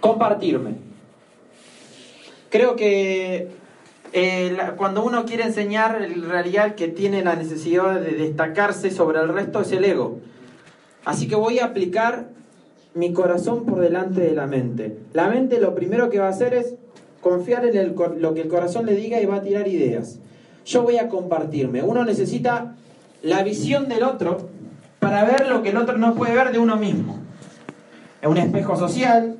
compartirme. 0.00 0.74
Creo 2.50 2.76
que 2.76 3.48
eh, 4.12 4.56
cuando 4.76 5.04
uno 5.04 5.24
quiere 5.24 5.44
enseñar, 5.44 6.02
en 6.02 6.28
realidad 6.28 6.66
el 6.66 6.74
que 6.74 6.88
tiene 6.88 7.22
la 7.22 7.36
necesidad 7.36 8.00
de 8.00 8.12
destacarse 8.12 8.90
sobre 8.90 9.20
el 9.20 9.28
resto 9.28 9.60
es 9.60 9.70
el 9.72 9.84
ego. 9.84 10.18
Así 11.04 11.28
que 11.28 11.36
voy 11.36 11.60
a 11.60 11.66
aplicar 11.66 12.28
mi 12.94 13.12
corazón 13.12 13.64
por 13.64 13.80
delante 13.80 14.20
de 14.20 14.34
la 14.34 14.46
mente. 14.46 14.98
La 15.12 15.28
mente 15.28 15.60
lo 15.60 15.74
primero 15.74 16.10
que 16.10 16.18
va 16.18 16.26
a 16.26 16.30
hacer 16.30 16.54
es 16.54 16.74
confiar 17.20 17.64
en 17.64 17.94
lo 18.18 18.34
que 18.34 18.40
el 18.40 18.48
corazón 18.48 18.86
le 18.86 18.94
diga 18.96 19.20
y 19.20 19.26
va 19.26 19.36
a 19.36 19.42
tirar 19.42 19.68
ideas. 19.68 20.18
Yo 20.66 20.82
voy 20.82 20.98
a 20.98 21.08
compartirme. 21.08 21.82
Uno 21.82 22.04
necesita 22.04 22.74
la 23.22 23.42
visión 23.42 23.88
del 23.88 24.02
otro 24.02 24.48
para 24.98 25.24
ver 25.24 25.48
lo 25.48 25.62
que 25.62 25.70
el 25.70 25.76
otro 25.76 25.98
no 25.98 26.14
puede 26.14 26.34
ver 26.34 26.52
de 26.52 26.58
uno 26.58 26.76
mismo. 26.76 27.18
Es 28.20 28.28
un 28.28 28.36
espejo 28.36 28.76
social, 28.76 29.36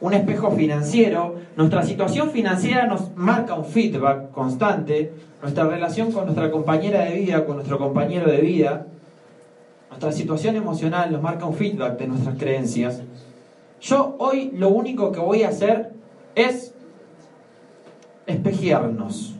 un 0.00 0.12
espejo 0.14 0.50
financiero. 0.50 1.36
Nuestra 1.56 1.82
situación 1.82 2.30
financiera 2.30 2.86
nos 2.86 3.14
marca 3.16 3.54
un 3.54 3.64
feedback 3.64 4.30
constante. 4.30 5.12
Nuestra 5.42 5.64
relación 5.64 6.12
con 6.12 6.24
nuestra 6.24 6.50
compañera 6.50 7.04
de 7.04 7.14
vida, 7.14 7.44
con 7.44 7.56
nuestro 7.56 7.78
compañero 7.78 8.30
de 8.30 8.38
vida. 8.38 8.86
Nuestra 9.90 10.12
situación 10.12 10.56
emocional 10.56 11.10
nos 11.10 11.22
marca 11.22 11.46
un 11.46 11.54
feedback 11.54 11.98
de 11.98 12.08
nuestras 12.08 12.36
creencias. 12.36 13.02
Yo 13.80 14.16
hoy 14.18 14.50
lo 14.54 14.68
único 14.68 15.12
que 15.12 15.20
voy 15.20 15.42
a 15.42 15.48
hacer 15.48 15.92
es 16.34 16.74
espejearnos. 18.26 19.34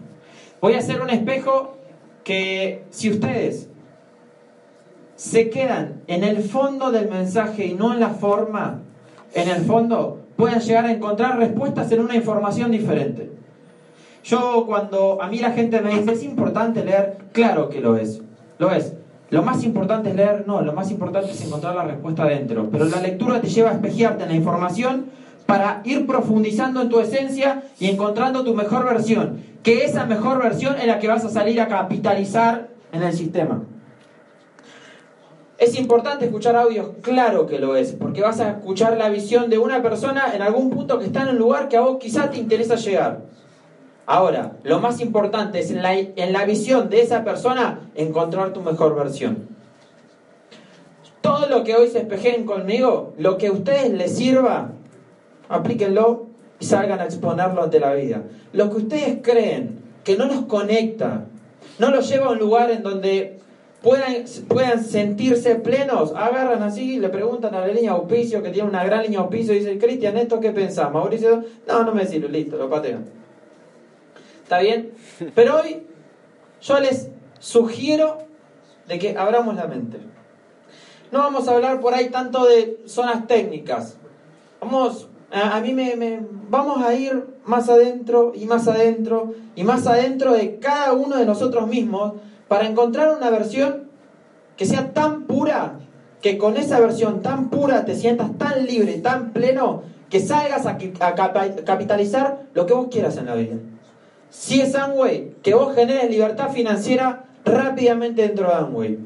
Voy 0.61 0.75
a 0.75 0.78
hacer 0.78 1.00
un 1.00 1.11
espejo 1.11 1.77
que 2.25 2.84
si 2.91 3.11
ustedes 3.11 3.69
se 5.16 5.50
quedan 5.50 6.02
en 6.06 6.25
el 6.25 6.42
fondo 6.42 6.91
del 6.91 7.09
mensaje 7.09 7.66
y 7.66 7.75
no 7.75 7.92
en 7.92 8.00
la 8.00 8.11
forma, 8.11 8.83
en 9.34 9.48
el 9.48 9.64
fondo 9.64 10.26
pueden 10.37 10.61
llegar 10.61 10.87
a 10.87 10.93
encontrar 10.93 11.39
respuestas 11.39 11.91
en 11.93 12.01
una 12.01 12.15
información 12.15 12.71
diferente. 12.71 13.31
Yo 14.25 14.65
cuando 14.67 15.23
a 15.23 15.28
mí 15.28 15.39
la 15.39 15.53
gente 15.53 15.81
me 15.81 15.91
dice, 15.91 16.12
¿es 16.12 16.25
importante 16.25 16.84
leer? 16.84 17.19
Claro 17.33 17.69
que 17.69 17.81
lo 17.81 17.97
es, 17.97 18.20
lo 18.59 18.70
es. 18.73 18.95
Lo 19.31 19.43
más 19.43 19.65
importante 19.65 20.11
es 20.11 20.17
leer, 20.17 20.45
no, 20.47 20.61
lo 20.62 20.73
más 20.73 20.91
importante 20.91 21.31
es 21.31 21.45
encontrar 21.45 21.75
la 21.75 21.84
respuesta 21.84 22.25
adentro. 22.25 22.69
Pero 22.70 22.84
la 22.84 23.01
lectura 23.01 23.41
te 23.41 23.48
lleva 23.48 23.70
a 23.70 23.75
espejearte 23.75 24.25
en 24.25 24.31
la 24.31 24.37
información 24.37 25.06
para 25.47 25.81
ir 25.84 26.06
profundizando 26.06 26.83
en 26.83 26.89
tu 26.89 27.00
esencia 27.00 27.62
y 27.78 27.89
encontrando 27.89 28.45
tu 28.45 28.55
mejor 28.55 28.84
versión. 28.84 29.41
Que 29.62 29.84
esa 29.84 30.06
mejor 30.06 30.43
versión 30.43 30.77
es 30.77 30.87
la 30.87 30.98
que 30.98 31.09
vas 31.09 31.25
a 31.25 31.28
salir 31.28 31.61
a 31.61 31.69
capitalizar 31.69 32.69
en 32.93 33.03
el 33.03 33.12
sistema. 33.12 33.62
¿Es 35.59 35.79
importante 35.79 36.27
escuchar 36.27 36.55
audios? 36.55 36.89
Claro 37.01 37.47
que 37.47 37.59
lo 37.59 37.77
es, 37.77 37.93
porque 37.93 38.21
vas 38.21 38.41
a 38.41 38.51
escuchar 38.51 38.99
la 38.99 39.09
visión 39.09 39.49
de 39.49 39.57
una 39.57 39.83
persona 39.83 40.35
en 40.35 40.43
algún 40.43 40.69
punto 40.71 40.99
que 40.99 41.07
está 41.07 41.23
en 41.23 41.29
un 41.29 41.39
lugar 41.39 41.69
que 41.69 41.79
a 41.79 41.81
vos 41.81 41.97
quizás 41.99 42.31
te 42.31 42.37
interesa 42.37 42.75
llegar. 42.75 43.23
Ahora, 44.05 44.53
lo 44.65 44.81
más 44.81 45.01
importante 45.01 45.59
es 45.61 45.71
en 45.71 45.83
la, 45.83 45.95
en 45.95 46.33
la 46.33 46.45
visión 46.45 46.91
de 46.91 47.01
esa 47.01 47.25
persona 47.25 47.91
encontrar 47.95 48.53
tu 48.53 48.61
mejor 48.61 48.95
versión. 48.95 49.49
Todo 51.23 51.49
lo 51.49 51.65
que 51.65 51.75
hoy 51.75 51.89
se 51.89 52.01
espejen 52.01 52.45
conmigo, 52.45 53.15
lo 53.19 53.39
que 53.39 53.49
a 53.49 53.53
ustedes 53.53 53.91
les 53.91 54.15
sirva, 54.15 54.73
aplíquenlo 55.49 56.27
y 56.61 56.67
salgan 56.67 57.01
a 57.01 57.05
exponerlo 57.05 57.62
ante 57.62 57.81
la 57.81 57.95
vida. 57.95 58.23
Lo 58.53 58.71
que 58.71 58.77
ustedes 58.77 59.19
creen 59.23 59.81
que 60.05 60.17
no 60.17 60.27
los 60.27 60.43
conecta, 60.43 61.25
no 61.79 61.91
los 61.91 62.09
lleva 62.09 62.27
a 62.27 62.31
un 62.31 62.39
lugar 62.39 62.71
en 62.71 62.83
donde 62.83 63.36
puedan, 63.87 64.25
puedan 64.48 64.83
sentirse 64.83 65.55
plenos, 65.55 66.12
agarran 66.12 66.61
así, 66.65 66.98
le 66.98 67.09
preguntan 67.09 67.55
a 67.55 67.61
la 67.61 67.69
línea 67.69 67.93
auspicio, 67.93 68.43
que 68.43 68.51
tiene 68.51 68.69
una 68.69 68.84
gran 68.84 69.05
línea 69.05 69.20
auspicio, 69.20 69.55
y 69.55 69.61
dicen, 69.61 69.78
Cristian, 69.78 70.17
¿esto 70.17 70.41
qué 70.41 70.51
pensás? 70.51 70.93
Mauricio, 70.93 71.45
no, 71.69 71.84
no 71.84 71.95
me 71.95 72.05
sirve, 72.05 72.28
listo, 72.28 72.56
lo 72.56 72.69
patean. 72.69 73.05
¿Está 74.43 74.59
bien? 74.59 74.91
Pero 75.37 75.61
hoy 75.61 75.84
yo 76.61 76.81
les 76.81 77.11
sugiero 77.39 78.19
de 78.88 78.99
que 78.99 79.16
abramos 79.16 79.55
la 79.55 79.69
mente. 79.69 79.99
No 81.12 81.21
vamos 81.21 81.47
a 81.47 81.55
hablar 81.55 81.81
por 81.81 81.94
ahí 81.94 82.10
tanto 82.10 82.44
de 82.44 82.81
zonas 82.87 83.28
técnicas. 83.28 83.99
Vamos, 84.60 85.06
a, 85.31 85.60
mí 85.60 85.72
me, 85.72 85.94
me, 85.94 86.27
vamos 86.49 86.83
a 86.83 86.93
ir 86.93 87.25
más 87.44 87.69
adentro 87.69 88.33
y 88.34 88.47
más 88.47 88.66
adentro 88.66 89.33
y 89.55 89.62
más 89.62 89.87
adentro 89.87 90.33
de 90.33 90.59
cada 90.59 90.93
uno 90.93 91.16
de 91.16 91.25
nosotros 91.25 91.69
mismos 91.69 92.15
para 92.49 92.66
encontrar 92.66 93.16
una 93.16 93.31
versión 93.31 93.85
que 94.56 94.67
sea 94.67 94.93
tan 94.93 95.22
pura, 95.22 95.81
que 96.22 96.39
con 96.39 96.56
esa 96.56 96.81
versión 96.81 97.22
tan 97.22 97.50
pura 97.50 97.84
te 97.84 97.94
sientas 97.94 98.37
tan 98.39 98.67
libre, 98.67 98.94
tan 98.99 99.33
pleno, 99.33 99.83
que 100.11 100.21
salgas 100.21 100.67
a, 100.67 100.78
capitalizar 101.65 102.47
lo 102.55 102.66
que 102.66 102.75
vos 102.75 102.89
quieras 102.91 103.16
en 103.16 103.27
la 103.27 103.34
vida. 103.34 103.56
Si 104.31 104.61
es 104.61 104.75
Amway, 104.75 105.34
que 105.43 105.55
vos 105.55 105.75
generes 105.75 106.11
libertad 106.11 106.50
financiera 106.50 107.25
rápidamente 107.45 108.22
dentro 108.22 108.49
de 108.49 108.55
Amway. 108.55 108.99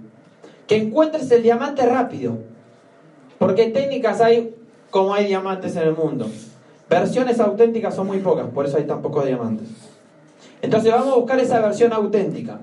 Que 0.66 0.76
encuentres 0.76 1.30
el 1.30 1.42
diamante 1.42 1.84
rápido. 1.86 2.38
Porque 3.38 3.66
técnicas 3.66 4.20
hay 4.20 4.54
como 4.90 5.14
hay 5.14 5.26
diamantes 5.26 5.76
en 5.76 5.82
el 5.82 5.94
mundo. 5.94 6.28
Versiones 6.88 7.38
auténticas 7.40 7.94
son 7.94 8.08
muy 8.08 8.18
pocas, 8.18 8.48
por 8.48 8.66
eso 8.66 8.76
hay 8.76 8.84
tan 8.84 9.00
pocos 9.00 9.24
diamantes. 9.24 9.68
Entonces 10.60 10.92
vamos 10.92 11.12
a 11.12 11.16
buscar 11.16 11.38
esa 11.38 11.60
versión 11.60 11.92
auténtica. 11.92 12.58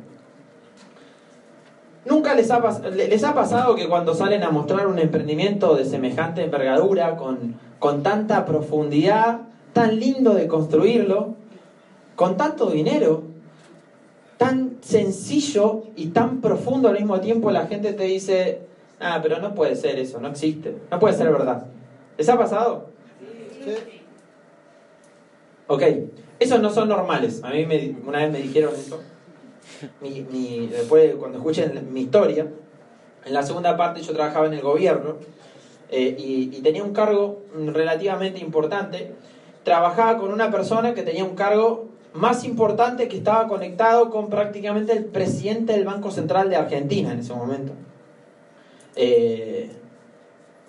¿Nunca 2.07 2.35
les 2.35 2.49
ha, 2.51 2.61
les 2.89 3.23
ha 3.23 3.33
pasado 3.33 3.75
que 3.75 3.87
cuando 3.89 4.15
salen 4.15 4.43
a 4.43 4.49
mostrar 4.49 4.87
un 4.87 4.97
emprendimiento 4.97 5.75
de 5.75 5.83
semejante 5.83 6.41
envergadura, 6.41 7.17
con, 7.17 7.55
con 7.79 8.01
tanta 8.01 8.45
profundidad, 8.45 9.41
tan 9.73 9.99
lindo 9.99 10.33
de 10.33 10.47
construirlo, 10.47 11.35
con 12.15 12.37
tanto 12.37 12.69
dinero, 12.69 13.23
tan 14.37 14.77
sencillo 14.81 15.83
y 15.97 16.07
tan 16.07 16.39
profundo 16.39 16.87
al 16.87 16.95
mismo 16.95 17.19
tiempo, 17.19 17.51
la 17.51 17.67
gente 17.67 17.91
te 17.91 18.03
dice, 18.05 18.61
ah, 19.01 19.19
pero 19.21 19.39
no 19.39 19.53
puede 19.53 19.75
ser 19.75 19.99
eso, 19.99 20.21
no 20.21 20.29
existe, 20.29 20.77
no 20.89 20.99
puede 20.99 21.13
ser 21.13 21.29
verdad. 21.29 21.65
¿Les 22.17 22.29
ha 22.29 22.37
pasado? 22.37 22.87
Sí. 23.65 23.75
Ok, 25.67 25.83
esos 26.39 26.61
no 26.61 26.69
son 26.69 26.87
normales. 26.87 27.43
A 27.43 27.49
mí 27.49 27.65
me, 27.65 27.97
una 28.07 28.19
vez 28.19 28.31
me 28.31 28.39
dijeron 28.39 28.73
eso 28.73 29.01
mi, 30.01 30.67
después 30.67 31.15
cuando 31.15 31.37
escuchen 31.37 31.93
mi 31.93 32.01
historia, 32.01 32.47
en 33.25 33.33
la 33.33 33.43
segunda 33.43 33.75
parte 33.75 34.01
yo 34.01 34.13
trabajaba 34.13 34.47
en 34.47 34.53
el 34.53 34.61
gobierno 34.61 35.15
eh, 35.89 36.15
y, 36.17 36.61
tenía 36.61 36.83
un 36.83 36.93
cargo 36.93 37.43
relativamente 37.53 38.39
importante. 38.39 39.11
Trabajaba 39.63 40.17
con 40.17 40.31
una 40.31 40.49
persona 40.51 40.93
que 40.93 41.03
tenía 41.03 41.23
un 41.23 41.35
cargo 41.35 41.87
más 42.13 42.43
importante 42.45 43.07
que 43.07 43.17
estaba 43.17 43.47
conectado 43.47 44.09
con 44.09 44.29
prácticamente 44.29 44.93
el 44.93 45.05
presidente 45.05 45.73
del 45.73 45.85
Banco 45.85 46.09
Central 46.11 46.49
de 46.49 46.55
Argentina 46.55 47.11
en 47.11 47.19
ese 47.19 47.33
momento. 47.33 47.73
Eh, 48.95 49.69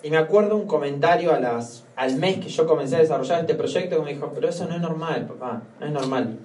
y 0.03 0.09
me 0.09 0.17
acuerdo 0.17 0.55
un 0.55 0.67
comentario 0.67 1.33
a 1.33 1.39
las, 1.39 1.85
al 1.95 2.15
mes 2.15 2.37
que 2.37 2.49
yo 2.49 2.65
comencé 2.65 2.95
a 2.95 2.99
desarrollar 2.99 3.41
este 3.41 3.55
proyecto 3.55 3.97
que 3.97 4.03
me 4.03 4.13
dijo, 4.13 4.31
pero 4.33 4.47
eso 4.47 4.65
no 4.65 4.75
es 4.75 4.81
normal, 4.81 5.25
papá, 5.27 5.63
no 5.79 5.85
es 5.85 5.91
normal. 5.91 6.37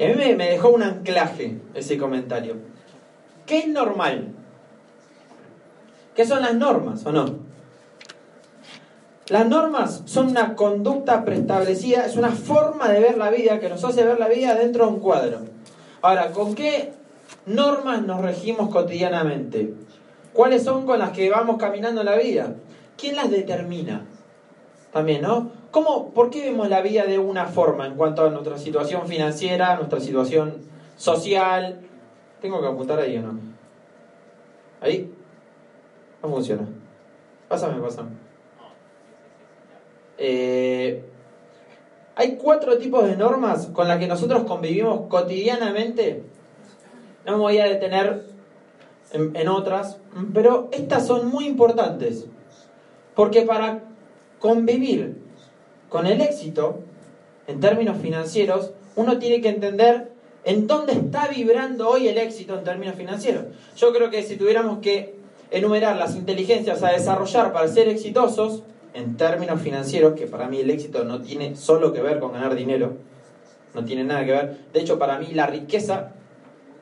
A 0.00 0.04
mí 0.04 0.14
me, 0.14 0.34
dejó 0.34 0.70
un 0.70 0.82
anclaje 0.82 1.60
ese 1.74 1.96
comentario. 1.96 2.56
¿Qué 3.46 3.60
es 3.60 3.68
normal? 3.68 4.32
¿Qué 6.14 6.24
son 6.24 6.42
las 6.42 6.54
normas 6.54 7.04
o 7.06 7.12
no? 7.12 7.44
Las 9.28 9.48
normas 9.48 10.02
son 10.04 10.28
una 10.28 10.54
conducta 10.54 11.24
preestablecida, 11.24 12.04
es 12.04 12.16
una 12.16 12.30
forma 12.30 12.88
de 12.88 13.00
ver 13.00 13.16
la 13.16 13.30
vida 13.30 13.58
que 13.58 13.68
nos 13.68 13.82
hace 13.84 14.04
ver 14.04 14.18
la 14.18 14.28
vida 14.28 14.54
dentro 14.54 14.86
de 14.86 14.92
un 14.92 15.00
cuadro. 15.00 15.40
Ahora, 16.02 16.30
¿con 16.32 16.54
qué 16.54 16.92
normas 17.46 18.02
nos 18.02 18.20
regimos 18.20 18.68
cotidianamente? 18.70 19.74
¿Cuáles 20.34 20.64
son 20.64 20.84
con 20.84 20.98
las 20.98 21.12
que 21.12 21.30
vamos 21.30 21.56
caminando 21.56 22.02
la 22.02 22.16
vida? 22.16 22.54
¿Quién 22.98 23.16
las 23.16 23.30
determina? 23.30 24.04
También, 24.92 25.22
¿no? 25.22 25.50
¿Cómo, 25.74 26.10
¿Por 26.10 26.30
qué 26.30 26.42
vemos 26.42 26.68
la 26.68 26.82
vida 26.82 27.04
de 27.04 27.18
una 27.18 27.46
forma 27.46 27.84
en 27.84 27.96
cuanto 27.96 28.24
a 28.24 28.30
nuestra 28.30 28.56
situación 28.58 29.08
financiera, 29.08 29.74
nuestra 29.74 29.98
situación 29.98 30.58
social? 30.96 31.80
¿Tengo 32.40 32.60
que 32.60 32.68
apuntar 32.68 33.00
ahí 33.00 33.16
o 33.16 33.22
no? 33.22 33.40
¿Ahí? 34.80 35.12
No 36.22 36.28
funciona. 36.28 36.68
Pásame, 37.48 37.82
pásame. 37.82 38.10
Eh, 40.16 41.04
hay 42.14 42.36
cuatro 42.36 42.78
tipos 42.78 43.08
de 43.08 43.16
normas 43.16 43.66
con 43.66 43.88
las 43.88 43.98
que 43.98 44.06
nosotros 44.06 44.44
convivimos 44.44 45.08
cotidianamente. 45.08 46.22
No 47.26 47.32
me 47.32 47.38
voy 47.38 47.58
a 47.58 47.64
detener 47.64 48.26
en 49.12 49.48
otras, 49.48 49.98
pero 50.32 50.68
estas 50.70 51.04
son 51.04 51.26
muy 51.26 51.48
importantes. 51.48 52.28
Porque 53.16 53.42
para 53.42 53.82
convivir 54.38 55.23
con 55.94 56.08
el 56.08 56.20
éxito, 56.20 56.80
en 57.46 57.60
términos 57.60 57.98
financieros, 57.98 58.72
uno 58.96 59.20
tiene 59.20 59.40
que 59.40 59.48
entender 59.48 60.10
en 60.42 60.66
dónde 60.66 60.92
está 60.92 61.28
vibrando 61.28 61.88
hoy 61.88 62.08
el 62.08 62.18
éxito 62.18 62.58
en 62.58 62.64
términos 62.64 62.96
financieros. 62.96 63.44
Yo 63.76 63.92
creo 63.92 64.10
que 64.10 64.24
si 64.24 64.36
tuviéramos 64.36 64.80
que 64.80 65.14
enumerar 65.52 65.96
las 65.96 66.16
inteligencias 66.16 66.82
a 66.82 66.90
desarrollar 66.90 67.52
para 67.52 67.68
ser 67.68 67.88
exitosos, 67.88 68.64
en 68.92 69.16
términos 69.16 69.60
financieros, 69.60 70.14
que 70.14 70.26
para 70.26 70.48
mí 70.48 70.58
el 70.58 70.70
éxito 70.70 71.04
no 71.04 71.22
tiene 71.22 71.54
solo 71.54 71.92
que 71.92 72.02
ver 72.02 72.18
con 72.18 72.32
ganar 72.32 72.56
dinero, 72.56 72.94
no 73.72 73.84
tiene 73.84 74.02
nada 74.02 74.24
que 74.24 74.32
ver. 74.32 74.58
De 74.72 74.80
hecho, 74.80 74.98
para 74.98 75.20
mí 75.20 75.28
la 75.32 75.46
riqueza 75.46 76.10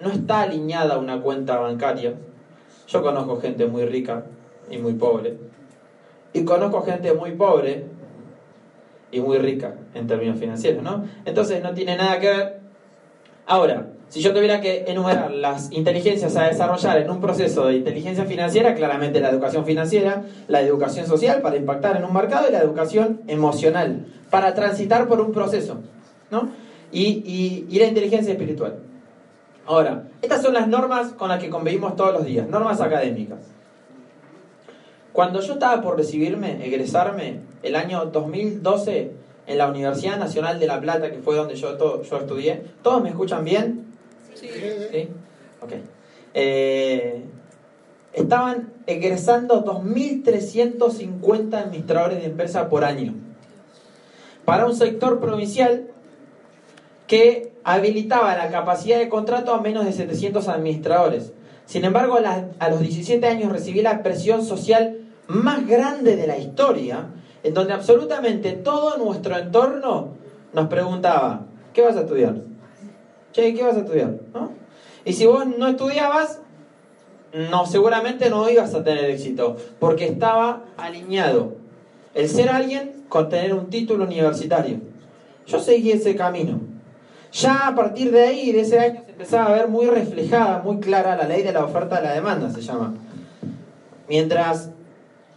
no 0.01 0.11
está 0.11 0.41
alineada 0.41 0.95
a 0.95 0.99
una 0.99 1.21
cuenta 1.21 1.59
bancaria. 1.59 2.15
Yo 2.89 3.03
conozco 3.03 3.43
gente 3.43 3.67
muy 3.67 3.85
rica 3.85 4.25
y 4.71 4.79
muy 4.79 4.95
pobre. 4.95 5.37
Y 6.33 6.47
conozco 6.47 6.81
gente 6.81 7.13
muy 7.13 7.33
pobre 7.33 7.92
y 9.13 9.21
muy 9.21 9.39
rica 9.39 9.75
en 9.95 10.07
términos 10.09 10.39
financieros, 10.39 10.83
¿no? 10.83 11.05
Entonces 11.25 11.63
no 11.63 11.73
tiene 11.75 11.97
nada 11.97 12.19
que 12.19 12.29
ver. 12.29 12.61
Ahora, 13.47 13.87
si 14.09 14.21
yo 14.21 14.33
tuviera 14.35 14.61
que 14.61 14.85
enumerar 14.89 15.31
las 15.31 15.71
inteligencias 15.73 16.37
a 16.37 16.45
desarrollar 16.45 16.99
en 16.99 17.11
un 17.11 17.21
proceso 17.21 17.67
de 17.67 17.77
inteligencia 17.77 18.25
financiera, 18.25 18.75
claramente 18.75 19.21
la 19.21 19.31
educación 19.31 19.65
financiera, 19.65 20.25
la 20.49 20.61
educación 20.61 21.07
social 21.07 21.41
para 21.43 21.57
impactar 21.57 21.97
en 21.97 22.05
un 22.05 22.13
mercado 22.13 22.49
y 22.49 22.53
la 22.53 22.61
educación 22.61 23.21
emocional 23.27 24.07
para 24.31 24.55
transitar 24.55 25.09
por 25.09 25.21
un 25.21 25.33
proceso, 25.33 25.79
¿no? 26.31 26.51
Y, 26.91 27.65
y, 27.71 27.79
la 27.79 27.87
inteligencia 27.87 28.33
espiritual. 28.33 28.81
Ahora, 29.67 30.05
estas 30.21 30.43
son 30.43 30.53
las 30.53 30.69
normas 30.69 31.13
con 31.13 31.29
las 31.31 31.43
que 31.43 31.49
convivimos 31.49 31.97
todos 31.97 32.13
los 32.13 32.27
días, 32.27 32.47
normas 32.49 32.81
académicas. 32.83 33.39
Cuando 35.13 35.41
yo 35.41 35.55
estaba 35.55 35.81
por 35.81 35.97
recibirme, 35.97 36.67
egresarme, 36.67 37.41
el 37.63 37.77
año 37.77 38.07
2012, 38.07 39.13
en 39.47 39.59
la 39.59 39.69
Universidad 39.69 40.19
Nacional 40.19 40.61
de 40.61 40.67
La 40.67 40.81
Plata, 40.81 41.11
que 41.11 41.19
fue 41.19 41.37
donde 41.37 41.55
yo, 41.55 42.03
yo 42.03 42.17
estudié, 42.17 42.63
¿todos 42.83 43.03
me 43.03 43.11
escuchan 43.11 43.45
bien? 43.45 43.87
Sí. 44.35 44.49
Ok. 45.61 45.73
Eh, 46.35 47.25
estaban 48.13 48.73
egresando 48.87 49.65
2.350 49.65 51.55
administradores 51.55 52.19
de 52.21 52.27
empresa 52.27 52.69
por 52.69 52.85
año 52.85 53.15
para 54.45 54.67
un 54.67 54.75
sector 54.75 55.21
provincial 55.21 55.89
que 57.07 57.53
habilitaba 57.65 58.37
la 58.37 58.51
capacidad 58.51 58.99
de 58.99 59.09
contrato 59.09 59.55
a 59.55 59.61
menos 59.61 59.85
de 59.85 59.93
700 59.93 60.49
administradores. 60.49 61.33
Sin 61.67 61.85
embargo, 61.85 62.19
a, 62.59 62.69
los 62.69 62.81
17 62.81 63.27
años 63.27 63.53
recibí 63.53 63.83
la 63.83 64.03
presión 64.03 64.45
social 64.45 64.99
más 65.29 65.67
grande 65.67 66.17
de 66.17 66.27
la 66.27 66.39
historia, 66.39 67.07
en 67.43 67.55
donde 67.55 67.73
absolutamente 67.73 68.53
todo 68.53 68.97
nuestro 68.99 69.37
entorno 69.37 70.09
nos 70.53 70.69
preguntaba, 70.69 71.47
¿qué 71.73 71.83
vas 71.83 71.97
a 71.97 72.01
estudiar? 72.01 72.37
Che, 73.33 73.55
¿qué 73.55 73.63
vas 73.63 73.77
a 73.77 73.81
estudiar? 73.81 74.15
Y 75.05 75.13
si 75.15 75.27
vos 75.27 75.47
no 75.47 75.67
estudiabas, 75.67 76.41
no, 77.51 77.67
seguramente 77.67 78.31
no 78.31 78.49
ibas 78.49 78.75
a 78.75 78.85
tener 78.85 79.07
éxito, 79.07 79.57
porque 79.79 80.07
estaba 80.07 80.65
alineado 80.77 81.55
el 82.15 82.29
ser 82.29 82.51
alguien 82.51 83.05
con 83.09 83.29
tener 83.29 83.55
un 83.55 83.71
título 83.71 84.05
universitario. 84.05 84.81
Yo 85.47 85.59
seguí 85.59 85.91
ese 85.91 86.15
camino. 86.15 86.61
Ya 87.33 87.69
a 87.69 87.75
partir 87.75 88.13
de 88.13 88.23
ahí, 88.23 88.53
de 88.53 88.61
ese 88.61 88.79
año, 88.79 89.03
se 89.07 89.13
empezaba 89.13 89.47
a 89.47 89.53
ver 89.53 89.69
muy 89.69 89.87
reflejada, 89.87 90.63
muy 90.63 90.79
clara 90.81 91.17
la 91.17 91.27
ley 91.27 91.43
de 91.43 91.53
la 91.53 91.65
oferta 91.65 92.01
y 92.01 92.05
la 92.05 92.13
demanda, 92.13 92.51
se 92.51 92.61
llama. 92.61 92.95
Mientras 94.09 94.71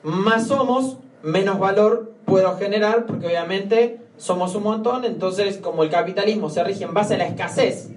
más 0.04 0.48
somos, 0.48 0.98
menos 1.26 1.58
valor 1.58 2.14
puedo 2.24 2.56
generar, 2.58 3.08
porque 3.08 3.26
obviamente 3.26 4.00
somos 4.18 4.56
un 4.56 4.64
montón, 4.64 5.06
entonces 5.06 5.58
como 5.58 5.84
el 5.84 5.90
capitalismo 5.90 6.50
se 6.52 6.64
rige 6.64 6.84
en 6.84 6.94
base 6.94 7.16
a 7.16 7.18
la 7.18 7.26
escasez, 7.26 7.90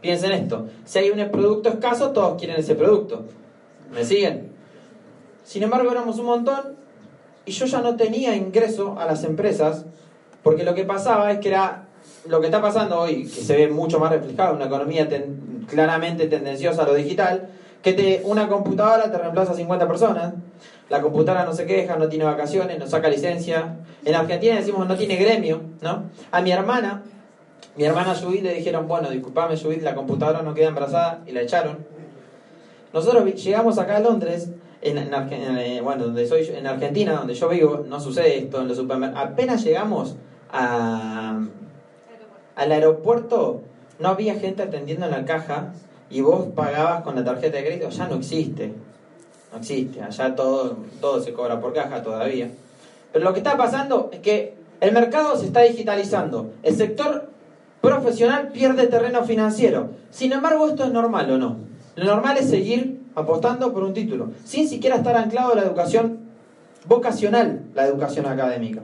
piensen 0.00 0.32
esto, 0.32 0.66
si 0.84 0.98
hay 0.98 1.10
un 1.10 1.30
producto 1.30 1.68
escaso, 1.68 2.10
todos 2.10 2.36
quieren 2.38 2.58
ese 2.58 2.74
producto. 2.74 3.24
¿Me 3.94 4.04
siguen? 4.04 4.50
Sin 5.44 5.62
embargo, 5.62 5.92
éramos 5.92 6.18
un 6.18 6.26
montón 6.26 6.76
y 7.44 7.52
yo 7.52 7.66
ya 7.66 7.80
no 7.82 7.96
tenía 7.96 8.34
ingreso 8.34 8.96
a 8.98 9.06
las 9.06 9.22
empresas, 9.22 9.84
porque 10.42 10.64
lo 10.64 10.74
que 10.74 10.84
pasaba 10.84 11.30
es 11.30 11.38
que 11.38 11.50
era 11.50 11.86
lo 12.26 12.40
que 12.40 12.46
está 12.46 12.60
pasando 12.60 12.98
hoy, 12.98 13.24
que 13.24 13.42
se 13.42 13.56
ve 13.56 13.68
mucho 13.68 14.00
más 14.00 14.10
reflejado 14.10 14.50
en 14.50 14.56
una 14.56 14.66
economía 14.66 15.08
claramente 15.68 16.26
tendenciosa 16.26 16.82
a 16.82 16.86
lo 16.86 16.94
digital, 16.94 17.48
que 17.82 17.92
te, 17.92 18.22
una 18.24 18.48
computadora 18.48 19.10
te 19.10 19.18
reemplaza 19.18 19.52
a 19.52 19.56
50 19.56 19.88
personas, 19.88 20.34
la 20.88 21.00
computadora 21.00 21.44
no 21.44 21.52
se 21.52 21.66
queja, 21.66 21.96
no 21.96 22.08
tiene 22.08 22.24
vacaciones, 22.24 22.78
no 22.78 22.86
saca 22.86 23.08
licencia. 23.08 23.76
En 24.04 24.14
Argentina 24.14 24.56
decimos 24.56 24.86
no 24.86 24.96
tiene 24.96 25.16
gremio, 25.16 25.60
¿no? 25.80 26.04
A 26.30 26.40
mi 26.40 26.52
hermana, 26.52 27.02
mi 27.76 27.84
hermana 27.84 28.14
Judith 28.14 28.42
le 28.42 28.54
dijeron, 28.54 28.86
bueno, 28.86 29.10
disculpame 29.10 29.56
Judith, 29.56 29.82
la 29.82 29.94
computadora 29.94 30.42
no 30.42 30.54
queda 30.54 30.68
embarazada 30.68 31.22
y 31.26 31.32
la 31.32 31.42
echaron. 31.42 31.78
Nosotros 32.92 33.24
llegamos 33.42 33.78
acá 33.78 33.96
a 33.96 34.00
Londres, 34.00 34.50
en, 34.82 34.98
eh, 34.98 35.80
bueno, 35.82 36.04
donde 36.04 36.26
soy 36.26 36.46
en 36.54 36.66
Argentina, 36.66 37.14
donde 37.14 37.34
yo 37.34 37.48
vivo, 37.48 37.84
no 37.88 37.98
sucede 38.00 38.38
esto 38.38 38.60
en 38.60 38.68
los 38.68 38.76
supermercados. 38.76 39.30
Apenas 39.30 39.64
llegamos 39.64 40.16
a, 40.52 41.40
al 42.54 42.72
aeropuerto, 42.72 43.62
no 43.98 44.08
había 44.08 44.34
gente 44.34 44.62
atendiendo 44.62 45.06
en 45.06 45.12
la 45.12 45.24
caja 45.24 45.72
y 46.12 46.20
vos 46.20 46.46
pagabas 46.54 47.02
con 47.02 47.16
la 47.16 47.24
tarjeta 47.24 47.56
de 47.56 47.64
crédito, 47.64 47.88
ya 47.88 48.06
no 48.06 48.16
existe 48.16 48.72
no 49.52 49.58
existe, 49.58 50.02
allá 50.02 50.34
todo, 50.34 50.78
todo 51.00 51.22
se 51.22 51.32
cobra 51.32 51.60
por 51.60 51.72
caja 51.74 52.02
todavía. 52.02 52.50
Pero 53.12 53.24
lo 53.24 53.32
que 53.32 53.40
está 53.40 53.56
pasando 53.56 54.08
es 54.12 54.20
que 54.20 54.54
el 54.80 54.92
mercado 54.92 55.36
se 55.36 55.46
está 55.46 55.60
digitalizando, 55.60 56.52
el 56.62 56.74
sector 56.74 57.28
profesional 57.80 58.48
pierde 58.48 58.86
terreno 58.86 59.24
financiero. 59.24 59.90
Sin 60.10 60.32
embargo, 60.32 60.68
esto 60.68 60.84
es 60.84 60.92
normal 60.92 61.30
o 61.30 61.38
no. 61.38 61.56
Lo 61.96 62.04
normal 62.06 62.38
es 62.38 62.48
seguir 62.48 63.02
apostando 63.14 63.72
por 63.72 63.84
un 63.84 63.92
título, 63.92 64.30
sin 64.44 64.66
siquiera 64.68 64.96
estar 64.96 65.16
anclado 65.16 65.52
a 65.52 65.56
la 65.56 65.62
educación 65.62 66.20
vocacional, 66.86 67.62
la 67.74 67.86
educación 67.86 68.26
académica. 68.26 68.80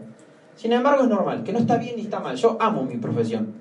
Sin 0.56 0.72
embargo, 0.72 1.04
es 1.04 1.08
normal, 1.08 1.44
que 1.44 1.52
no 1.52 1.60
está 1.60 1.78
bien 1.78 1.96
ni 1.96 2.02
está 2.02 2.20
mal. 2.20 2.36
Yo 2.36 2.58
amo 2.60 2.82
mi 2.82 2.98
profesión. 2.98 3.54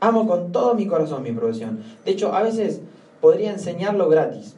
Amo 0.00 0.26
con 0.26 0.52
todo 0.52 0.74
mi 0.74 0.86
corazón 0.86 1.22
mi 1.22 1.32
profesión. 1.32 1.82
De 2.04 2.12
hecho, 2.12 2.34
a 2.34 2.42
veces 2.42 2.80
podría 3.20 3.52
enseñarlo 3.52 4.08
gratis. 4.08 4.54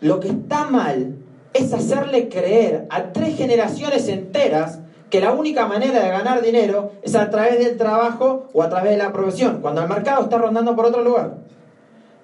Lo 0.00 0.20
que 0.20 0.28
está 0.28 0.66
mal 0.66 1.16
es 1.54 1.72
hacerle 1.72 2.28
creer 2.28 2.86
a 2.90 3.12
tres 3.12 3.36
generaciones 3.36 4.08
enteras 4.08 4.80
que 5.10 5.20
la 5.20 5.32
única 5.32 5.66
manera 5.66 6.02
de 6.02 6.08
ganar 6.08 6.42
dinero 6.42 6.92
es 7.02 7.14
a 7.14 7.30
través 7.30 7.58
del 7.58 7.76
trabajo 7.76 8.48
o 8.52 8.62
a 8.62 8.68
través 8.68 8.90
de 8.90 8.98
la 8.98 9.12
profesión, 9.12 9.60
cuando 9.62 9.82
el 9.82 9.88
mercado 9.88 10.24
está 10.24 10.38
rondando 10.38 10.74
por 10.74 10.86
otro 10.86 11.02
lugar. 11.02 11.38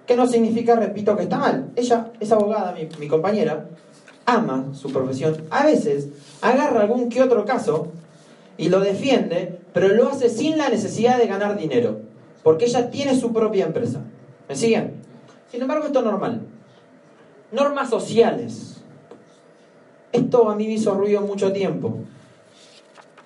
¿Qué 0.07 0.17
no 0.17 0.27
significa, 0.27 0.75
repito, 0.75 1.17
que 1.17 1.23
está 1.23 1.39
mal? 1.39 1.71
Ella 1.77 2.11
es 2.19 2.33
abogada, 2.33 2.75
mi 2.99 3.07
compañera, 3.07 3.69
ama 4.27 4.67
su 4.75 4.93
profesión. 4.93 5.45
A 5.51 5.65
veces 5.65 6.09
agarra 6.41 6.83
algún 6.83 7.09
que 7.09 7.23
otro 7.23 7.45
caso 7.45 7.89
y 8.57 8.69
lo 8.69 8.81
defiende, 8.81 9.61
pero 9.73 9.89
lo 9.89 10.09
hace 10.09 10.29
sin 10.29 10.59
la 10.59 10.69
necesidad 10.69 11.19
de 11.19 11.27
ganar 11.27 11.57
dinero, 11.57 12.01
porque 12.43 12.67
ella 12.67 12.91
tiene 12.91 13.19
su 13.19 13.33
propia 13.33 13.67
empresa. 13.67 14.01
¿Me 14.49 14.57
siguen? 14.57 14.95
Sin 15.51 15.63
embargo, 15.63 15.87
esto 15.87 16.01
es 16.01 16.05
normal. 16.05 16.43
Normas 17.53 17.91
sociales. 17.91 18.83
Esto 20.13 20.51
a 20.51 20.57
mí 20.57 20.67
me 20.67 20.75
hizo 20.75 20.95
ruido 20.95 21.23
mucho 21.23 21.53
tiempo. 21.53 21.99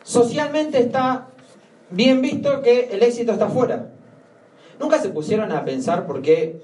Socialmente 0.04 0.78
está 0.78 1.28
bien 1.90 2.22
visto 2.22 2.62
que 2.62 2.90
el 2.92 3.02
éxito 3.02 3.32
está 3.32 3.46
afuera. 3.46 3.90
Nunca 4.78 4.98
se 4.98 5.08
pusieron 5.08 5.50
a 5.52 5.64
pensar 5.64 6.06
por 6.06 6.22
qué 6.22 6.60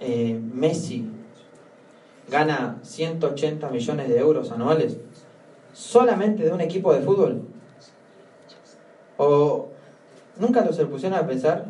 eh, 0.00 0.38
Messi 0.52 1.08
gana 2.28 2.78
180 2.82 3.68
millones 3.70 4.08
de 4.08 4.18
euros 4.18 4.50
anuales 4.52 4.96
solamente 5.72 6.44
de 6.44 6.52
un 6.52 6.60
equipo 6.60 6.92
de 6.94 7.00
fútbol. 7.00 7.42
O 9.16 9.68
nunca 10.38 10.66
se 10.72 10.86
pusieron 10.86 11.18
a 11.18 11.26
pensar 11.26 11.66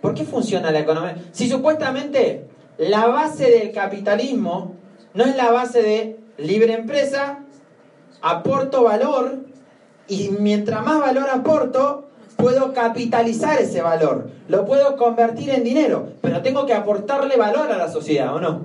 por 0.00 0.14
qué 0.14 0.24
funciona 0.24 0.70
la 0.70 0.80
economía. 0.80 1.16
Si 1.32 1.48
supuestamente 1.48 2.46
la 2.78 3.06
base 3.06 3.50
del 3.50 3.72
capitalismo 3.72 4.74
no 5.14 5.24
es 5.24 5.36
la 5.36 5.50
base 5.50 5.82
de 5.82 6.20
libre 6.38 6.74
empresa, 6.74 7.40
aporto 8.22 8.84
valor 8.84 9.38
y 10.06 10.30
mientras 10.38 10.84
más 10.84 11.00
valor 11.00 11.28
aporto, 11.30 12.08
puedo 12.36 12.72
capitalizar 12.72 13.60
ese 13.60 13.82
valor, 13.82 14.30
lo 14.48 14.64
puedo 14.64 14.96
convertir 14.96 15.50
en 15.50 15.64
dinero, 15.64 16.10
pero 16.22 16.40
tengo 16.40 16.66
que 16.66 16.72
aportarle 16.72 17.36
valor 17.36 17.70
a 17.72 17.76
la 17.76 17.90
sociedad, 17.90 18.34
¿o 18.34 18.40
no? 18.40 18.62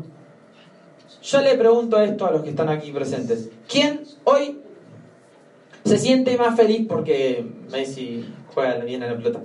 Yo 1.24 1.42
le 1.42 1.56
pregunto 1.56 2.00
esto 2.00 2.28
a 2.28 2.32
los 2.32 2.44
que 2.44 2.50
están 2.52 2.70
aquí 2.70 2.92
presentes. 2.92 3.50
¿Quién 3.68 4.04
hoy 4.26 4.60
se 5.84 5.98
siente 5.98 6.38
más 6.38 6.56
feliz 6.56 6.86
porque 6.88 7.46
Messi 7.72 8.26
juega 8.54 8.78
bien 8.78 9.04
en 9.04 9.10
la 9.10 9.18
pelota? 9.18 9.42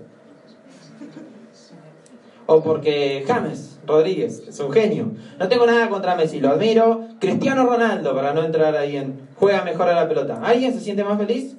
O 2.46 2.62
porque 2.62 3.24
James 3.26 3.78
Rodríguez, 3.86 4.42
es 4.48 4.58
un 4.60 4.72
genio. 4.72 5.12
No 5.38 5.48
tengo 5.48 5.66
nada 5.66 5.88
contra 5.88 6.16
Messi, 6.16 6.40
lo 6.40 6.50
admiro. 6.50 7.08
Cristiano 7.18 7.66
Ronaldo, 7.66 8.14
para 8.14 8.32
no 8.32 8.44
entrar 8.44 8.76
ahí 8.76 8.96
en 8.96 9.28
juega 9.34 9.64
mejor 9.64 9.88
a 9.88 9.94
la 9.94 10.08
pelota. 10.08 10.40
¿Alguien 10.42 10.72
se 10.72 10.80
siente 10.80 11.04
más 11.04 11.18
feliz? 11.18 11.56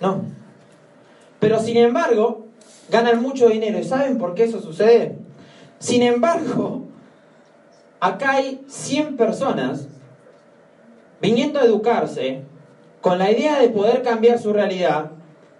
No. 0.00 0.24
Pero 1.38 1.58
sin 1.60 1.76
embargo, 1.76 2.46
ganan 2.90 3.20
mucho 3.20 3.48
dinero. 3.48 3.78
¿Y 3.78 3.84
saben 3.84 4.18
por 4.18 4.34
qué 4.34 4.44
eso 4.44 4.60
sucede? 4.60 5.18
Sin 5.78 6.02
embargo, 6.02 6.84
acá 8.00 8.32
hay 8.32 8.62
100 8.68 9.16
personas 9.16 9.88
viniendo 11.20 11.58
a 11.58 11.64
educarse, 11.64 12.42
con 13.02 13.18
la 13.18 13.30
idea 13.30 13.60
de 13.60 13.68
poder 13.68 14.02
cambiar 14.02 14.38
su 14.38 14.54
realidad, 14.54 15.10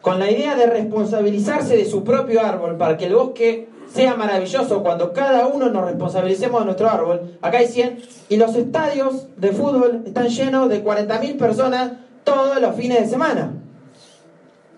con 0.00 0.18
la 0.18 0.30
idea 0.30 0.54
de 0.54 0.66
responsabilizarse 0.66 1.76
de 1.76 1.84
su 1.84 2.04
propio 2.04 2.40
árbol 2.40 2.76
para 2.76 2.96
que 2.96 3.06
el 3.06 3.14
bosque 3.14 3.68
sea 3.92 4.14
maravilloso 4.14 4.82
cuando 4.82 5.12
cada 5.12 5.48
uno 5.48 5.68
nos 5.68 5.84
responsabilicemos 5.84 6.60
de 6.60 6.64
nuestro 6.64 6.88
árbol. 6.88 7.36
Acá 7.42 7.58
hay 7.58 7.66
100 7.66 8.00
y 8.30 8.36
los 8.36 8.54
estadios 8.54 9.26
de 9.36 9.52
fútbol 9.52 10.02
están 10.06 10.28
llenos 10.28 10.68
de 10.70 10.82
40.000 10.82 11.36
personas 11.36 11.92
todos 12.24 12.60
los 12.60 12.74
fines 12.76 13.00
de 13.00 13.08
semana. 13.08 13.52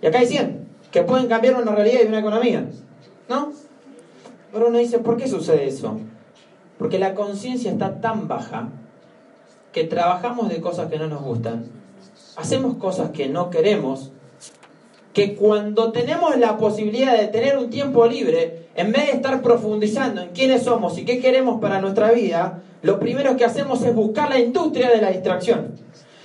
Y 0.02 0.06
acá 0.06 0.18
hay 0.18 0.26
100 0.26 0.66
que 0.90 1.02
pueden 1.02 1.28
cambiar 1.28 1.61
una 1.61 1.73
realidad 1.75 2.00
y 2.04 2.09
una 2.09 2.21
economía. 2.21 2.66
¿No? 3.28 3.52
Pero 4.52 4.68
uno 4.68 4.78
dice, 4.78 4.99
¿por 4.99 5.16
qué 5.16 5.28
sucede 5.28 5.66
eso? 5.66 5.99
Porque 6.78 6.99
la 6.99 7.14
conciencia 7.14 7.71
está 7.71 8.00
tan 8.00 8.26
baja 8.26 8.68
que 9.73 9.85
trabajamos 9.85 10.49
de 10.49 10.61
cosas 10.61 10.88
que 10.88 10.99
no 10.99 11.09
nos 11.09 11.23
gustan, 11.23 11.64
hacemos 12.36 12.76
cosas 12.76 13.10
que 13.10 13.28
no 13.28 13.50
queremos, 13.50 14.10
que 15.12 15.36
cuando 15.36 15.92
tenemos 15.92 16.36
la 16.38 16.58
posibilidad 16.58 17.16
de 17.16 17.28
tener 17.28 17.56
un 17.56 17.70
tiempo 17.70 18.06
libre, 18.06 18.66
en 18.74 18.90
vez 18.92 19.06
de 19.06 19.12
estar 19.12 19.42
profundizando 19.42 20.20
en 20.20 20.30
quiénes 20.30 20.64
somos 20.64 20.98
y 20.98 21.04
qué 21.04 21.20
queremos 21.20 21.60
para 21.60 21.80
nuestra 21.80 22.10
vida, 22.10 22.62
lo 22.82 22.98
primero 22.98 23.36
que 23.36 23.44
hacemos 23.44 23.82
es 23.82 23.94
buscar 23.94 24.28
la 24.28 24.40
industria 24.40 24.90
de 24.90 25.00
la 25.00 25.10
distracción. 25.10 25.72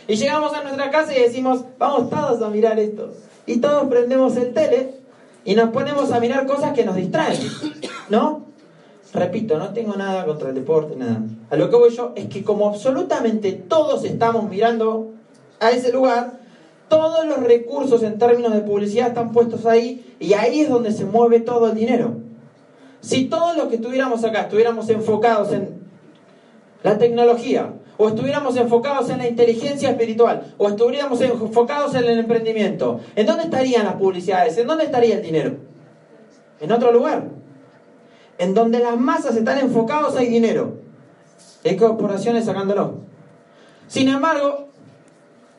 Y 0.07 0.15
llegamos 0.15 0.53
a 0.53 0.63
nuestra 0.63 0.89
casa 0.89 1.15
y 1.15 1.21
decimos, 1.21 1.63
vamos 1.77 2.09
todos 2.09 2.41
a 2.41 2.49
mirar 2.49 2.79
esto. 2.79 3.13
Y 3.45 3.57
todos 3.57 3.87
prendemos 3.87 4.35
el 4.37 4.53
tele 4.53 4.95
y 5.45 5.53
nos 5.53 5.69
ponemos 5.69 6.11
a 6.11 6.19
mirar 6.19 6.47
cosas 6.47 6.73
que 6.73 6.83
nos 6.83 6.95
distraen, 6.95 7.39
¿no? 8.09 8.49
Repito, 9.13 9.57
no 9.57 9.69
tengo 9.69 9.95
nada 9.95 10.25
contra 10.25 10.49
el 10.49 10.55
deporte, 10.55 10.95
nada. 10.95 11.21
A 11.49 11.55
lo 11.55 11.69
que 11.69 11.75
voy 11.75 11.89
yo 11.95 12.13
es 12.15 12.25
que 12.25 12.43
como 12.43 12.67
absolutamente 12.67 13.51
todos 13.53 14.03
estamos 14.03 14.49
mirando 14.49 15.13
a 15.59 15.71
ese 15.71 15.91
lugar, 15.91 16.39
todos 16.87 17.25
los 17.25 17.43
recursos 17.43 18.01
en 18.03 18.17
términos 18.17 18.53
de 18.53 18.61
publicidad 18.61 19.09
están 19.09 19.31
puestos 19.31 19.65
ahí 19.65 20.15
y 20.19 20.33
ahí 20.33 20.61
es 20.61 20.69
donde 20.69 20.91
se 20.91 21.05
mueve 21.05 21.39
todo 21.39 21.69
el 21.69 21.75
dinero. 21.75 22.17
Si 23.01 23.25
todos 23.25 23.55
los 23.55 23.67
que 23.67 23.75
estuviéramos 23.75 24.23
acá 24.23 24.41
estuviéramos 24.41 24.89
enfocados 24.89 25.53
en 25.53 25.79
la 26.83 26.97
tecnología, 26.97 27.73
o 27.97 28.07
estuviéramos 28.07 28.55
enfocados 28.55 29.09
en 29.09 29.17
la 29.17 29.27
inteligencia 29.27 29.89
espiritual, 29.89 30.53
o 30.57 30.69
estuviéramos 30.69 31.19
enfocados 31.21 31.93
en 31.95 32.05
el 32.05 32.19
emprendimiento, 32.19 33.01
¿en 33.15 33.25
dónde 33.25 33.43
estarían 33.43 33.85
las 33.85 33.95
publicidades? 33.95 34.57
¿En 34.57 34.67
dónde 34.67 34.85
estaría 34.85 35.15
el 35.15 35.21
dinero? 35.21 35.57
En 36.61 36.71
otro 36.71 36.93
lugar. 36.93 37.25
En 38.37 38.53
donde 38.53 38.79
las 38.79 38.97
masas 38.97 39.35
están 39.35 39.59
enfocados 39.59 40.15
hay 40.15 40.27
dinero. 40.27 40.77
Hay 41.65 41.75
corporaciones 41.75 42.45
sacándolo. 42.45 42.99
Sin 43.87 44.07
embargo, 44.07 44.68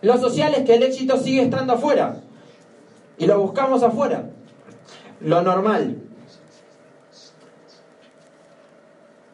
lo 0.02 0.18
social 0.18 0.54
es 0.54 0.64
que 0.64 0.74
el 0.74 0.82
éxito 0.82 1.16
sigue 1.18 1.42
estando 1.42 1.74
afuera. 1.74 2.16
Y 3.18 3.26
lo 3.26 3.40
buscamos 3.40 3.82
afuera. 3.82 4.30
Lo 5.20 5.42
normal. 5.42 5.98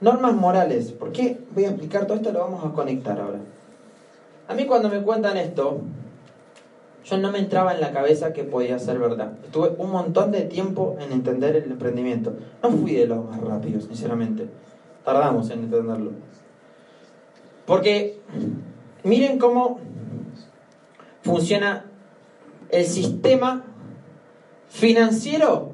Normas 0.01 0.35
morales. 0.35 0.93
¿Por 0.93 1.13
qué 1.13 1.39
voy 1.55 1.65
a 1.65 1.69
explicar 1.69 2.07
todo 2.07 2.17
esto? 2.17 2.33
Lo 2.33 2.41
vamos 2.41 2.65
a 2.65 2.75
conectar 2.75 3.21
ahora. 3.21 3.39
A 4.49 4.55
mí 4.55 4.67
cuando 4.67 4.89
me 4.89 5.03
cuentan 5.03 5.37
esto, 5.37 5.81
yo 7.05 7.19
no 7.19 7.31
me 7.31 7.39
entraba 7.39 7.73
en 7.73 7.81
la 7.81 7.93
cabeza 7.93 8.33
que 8.33 8.43
podía 8.43 8.79
ser 8.81 8.99
verdad. 8.99 9.33
Estuve 9.45 9.71
un 9.79 9.91
montón 9.91 10.33
de 10.33 10.43
tiempo 10.43 10.97
en 11.01 11.13
entender 11.13 11.55
el 11.55 11.71
emprendimiento. 11.71 12.35
No 12.63 12.71
fui 12.71 12.95
de 12.95 13.07
los 13.07 13.25
más 13.25 13.41
rápidos, 13.41 13.85
sinceramente. 13.85 14.49
Tardamos 15.05 15.49
en 15.51 15.61
entenderlo. 15.61 16.11
Porque 17.65 18.21
miren 19.05 19.39
cómo 19.39 19.79
funciona 21.27 21.85
el 22.71 22.87
sistema 22.87 23.65
financiero. 24.69 25.73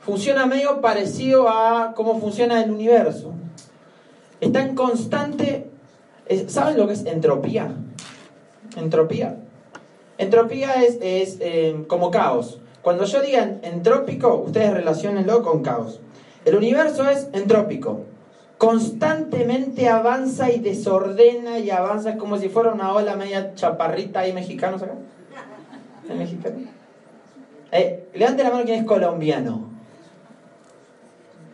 Funciona 0.00 0.46
medio 0.46 0.80
parecido 0.80 1.48
a 1.48 1.94
cómo 1.96 2.20
funciona 2.20 2.62
el 2.62 2.70
universo. 2.70 3.32
Está 4.40 4.62
en 4.62 4.74
constante... 4.74 5.70
¿Saben 6.46 6.76
lo 6.76 6.86
que 6.86 6.92
es 6.92 7.04
entropía? 7.06 7.74
Entropía. 8.76 9.38
Entropía 10.18 10.82
es, 10.82 10.98
es 11.00 11.38
eh, 11.40 11.84
como 11.88 12.10
caos. 12.10 12.60
Cuando 12.82 13.04
yo 13.04 13.20
diga 13.22 13.58
entrópico, 13.62 14.36
ustedes 14.36 14.72
relacionenlo 14.72 15.42
con 15.42 15.62
caos. 15.62 16.00
El 16.44 16.56
universo 16.56 17.08
es 17.08 17.28
entrópico. 17.32 18.00
Constantemente 18.62 19.88
avanza 19.88 20.52
y 20.52 20.60
desordena 20.60 21.58
y 21.58 21.70
avanza 21.70 22.16
como 22.16 22.38
si 22.38 22.48
fuera 22.48 22.72
una 22.72 22.92
ola 22.92 23.16
media 23.16 23.56
chaparrita. 23.56 24.20
¿Hay 24.20 24.32
mexicanos 24.32 24.80
acá? 24.84 24.94
¿Hay 26.08 26.16
mexicanos? 26.16 26.68
Eh, 27.72 28.08
levante 28.14 28.44
la 28.44 28.50
mano 28.50 28.62
quien 28.64 28.78
es 28.78 28.86
colombiano. 28.86 29.68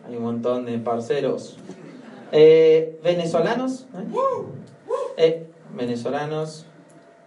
Hay 0.07 0.17
un 0.17 0.21
montón 0.21 0.67
de 0.67 0.77
parceros. 0.77 1.57
Eh, 2.31 2.99
venezolanos. 3.03 3.87
¿eh? 5.17 5.47
venezolanos, 5.75 6.67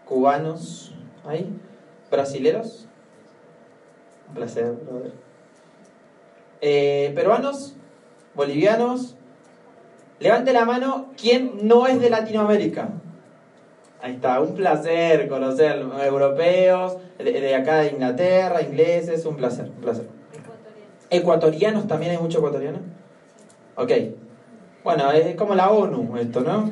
cubanos, 0.04 0.94
¿Ahí? 1.26 1.52
¿Brasileros? 2.08 2.86
Un 4.28 4.34
placer, 4.36 4.76
brother. 4.86 5.12
¿Peruanos? 6.60 7.74
¿Bolivianos? 8.36 9.16
Levante 10.22 10.52
la 10.52 10.64
mano, 10.64 11.06
¿quién 11.20 11.52
no 11.62 11.88
es 11.88 12.00
de 12.00 12.08
Latinoamérica? 12.08 12.90
Ahí 14.00 14.14
está, 14.14 14.40
un 14.40 14.54
placer 14.54 15.28
conocer 15.28 15.84
europeos, 16.04 16.96
de, 17.18 17.54
acá 17.56 17.78
de 17.78 17.90
Inglaterra, 17.90 18.62
ingleses, 18.62 19.26
un 19.26 19.36
placer, 19.36 19.66
un 19.66 19.82
placer. 19.82 20.06
Ecuatorianos, 21.10 21.88
también 21.88 22.12
hay 22.12 22.18
muchos 22.18 22.36
ecuatorianos. 22.36 22.82
Ok. 23.74 23.90
Bueno, 24.84 25.10
es 25.10 25.34
como 25.34 25.56
la 25.56 25.70
ONU 25.70 26.16
esto, 26.16 26.40
¿no? 26.40 26.70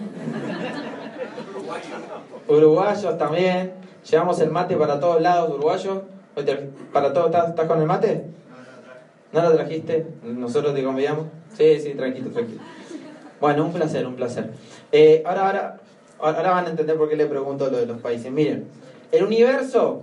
Uruguayos 2.46 3.18
también. 3.18 3.72
Llevamos 4.08 4.40
el 4.40 4.50
mate 4.50 4.76
para 4.76 5.00
todos 5.00 5.20
lados, 5.20 5.50
uruguayos. 5.50 6.02
¿Para 6.92 7.12
todos 7.12 7.34
estás, 7.34 7.66
con 7.66 7.80
el 7.80 7.86
mate? 7.86 8.26
¿No 9.32 9.42
lo 9.42 9.52
trajiste? 9.54 10.06
¿Nosotros 10.22 10.72
te 10.72 10.84
convidamos? 10.84 11.26
Sí, 11.56 11.80
sí, 11.80 11.94
tranquilo, 11.94 12.30
tranquilo. 12.30 12.60
Bueno, 13.40 13.64
un 13.64 13.72
placer, 13.72 14.06
un 14.06 14.16
placer. 14.16 14.50
Eh, 14.92 15.22
ahora, 15.26 15.48
ahora, 15.48 15.80
ahora 16.20 16.50
van 16.50 16.66
a 16.66 16.70
entender 16.70 16.96
por 16.96 17.08
qué 17.08 17.16
le 17.16 17.26
pregunto 17.26 17.70
lo 17.70 17.78
de 17.78 17.86
los 17.86 18.00
países. 18.00 18.30
Miren, 18.30 18.66
el 19.12 19.24
universo 19.24 20.02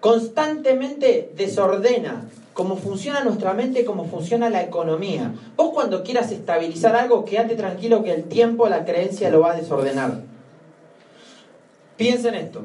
constantemente 0.00 1.32
desordena 1.36 2.28
cómo 2.58 2.76
funciona 2.76 3.22
nuestra 3.22 3.54
mente, 3.54 3.84
cómo 3.84 4.04
funciona 4.04 4.50
la 4.50 4.62
economía. 4.62 5.32
Vos 5.56 5.70
cuando 5.72 6.02
quieras 6.02 6.32
estabilizar 6.32 6.96
algo, 6.96 7.24
quédate 7.24 7.54
tranquilo 7.54 8.02
que 8.02 8.12
el 8.12 8.24
tiempo, 8.24 8.68
la 8.68 8.84
creencia 8.84 9.30
lo 9.30 9.40
va 9.40 9.52
a 9.52 9.56
desordenar. 9.56 10.22
Piensen 11.96 12.34
esto. 12.34 12.62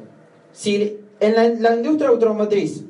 Si 0.51 1.00
en 1.19 1.62
la, 1.62 1.75
industria 1.75 2.09
automotriz 2.09 2.83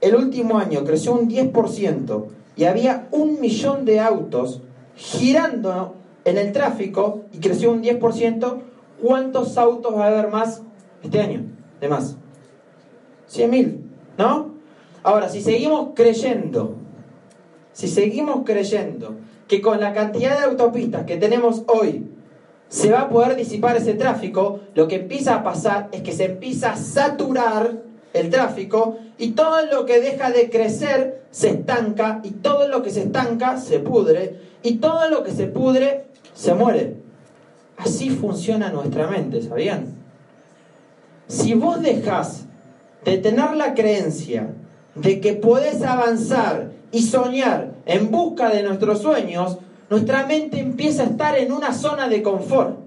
el 0.00 0.16
último 0.16 0.58
año 0.58 0.84
creció 0.84 1.12
un 1.12 1.28
10% 1.28 2.24
y 2.56 2.64
había 2.64 3.06
un 3.12 3.40
millón 3.40 3.84
de 3.84 4.00
autos 4.00 4.60
girando 4.96 5.94
en 6.30 6.38
el 6.38 6.52
tráfico 6.52 7.24
y 7.32 7.38
creció 7.38 7.72
un 7.72 7.82
10%, 7.82 8.58
¿cuántos 9.02 9.58
autos 9.58 9.94
va 9.94 10.04
a 10.04 10.08
haber 10.08 10.28
más 10.28 10.62
este 11.02 11.20
año? 11.20 11.42
De 11.80 11.88
más. 11.88 12.16
100.000, 13.30 13.76
¿no? 14.16 14.54
Ahora, 15.02 15.28
si 15.28 15.40
seguimos 15.40 15.90
creyendo, 15.94 16.76
si 17.72 17.88
seguimos 17.88 18.42
creyendo 18.44 19.16
que 19.48 19.60
con 19.60 19.80
la 19.80 19.92
cantidad 19.92 20.38
de 20.38 20.44
autopistas 20.44 21.04
que 21.04 21.16
tenemos 21.16 21.64
hoy 21.66 22.08
se 22.68 22.92
va 22.92 23.02
a 23.02 23.08
poder 23.08 23.34
disipar 23.34 23.76
ese 23.76 23.94
tráfico, 23.94 24.60
lo 24.74 24.86
que 24.86 24.96
empieza 24.96 25.36
a 25.36 25.42
pasar 25.42 25.88
es 25.90 26.02
que 26.02 26.12
se 26.12 26.26
empieza 26.26 26.72
a 26.72 26.76
saturar 26.76 27.82
el 28.12 28.30
tráfico 28.30 28.98
y 29.18 29.32
todo 29.32 29.64
lo 29.66 29.86
que 29.86 30.00
deja 30.00 30.30
de 30.30 30.50
crecer 30.50 31.22
se 31.30 31.50
estanca 31.50 32.20
y 32.22 32.30
todo 32.30 32.68
lo 32.68 32.82
que 32.82 32.90
se 32.90 33.02
estanca 33.02 33.56
se 33.56 33.80
pudre 33.80 34.36
y 34.62 34.76
todo 34.76 35.08
lo 35.08 35.24
que 35.24 35.32
se 35.32 35.46
pudre 35.46 36.09
se 36.34 36.54
muere. 36.54 36.96
Así 37.76 38.10
funciona 38.10 38.70
nuestra 38.70 39.06
mente, 39.06 39.42
¿sabían? 39.42 39.94
Si 41.28 41.54
vos 41.54 41.80
dejás 41.80 42.44
de 43.04 43.18
tener 43.18 43.56
la 43.56 43.74
creencia 43.74 44.48
de 44.94 45.20
que 45.20 45.34
podés 45.34 45.82
avanzar 45.82 46.72
y 46.92 47.02
soñar 47.02 47.72
en 47.86 48.10
busca 48.10 48.50
de 48.50 48.62
nuestros 48.62 49.00
sueños, 49.00 49.58
nuestra 49.88 50.26
mente 50.26 50.60
empieza 50.60 51.04
a 51.04 51.06
estar 51.06 51.38
en 51.38 51.52
una 51.52 51.72
zona 51.72 52.08
de 52.08 52.22
confort. 52.22 52.78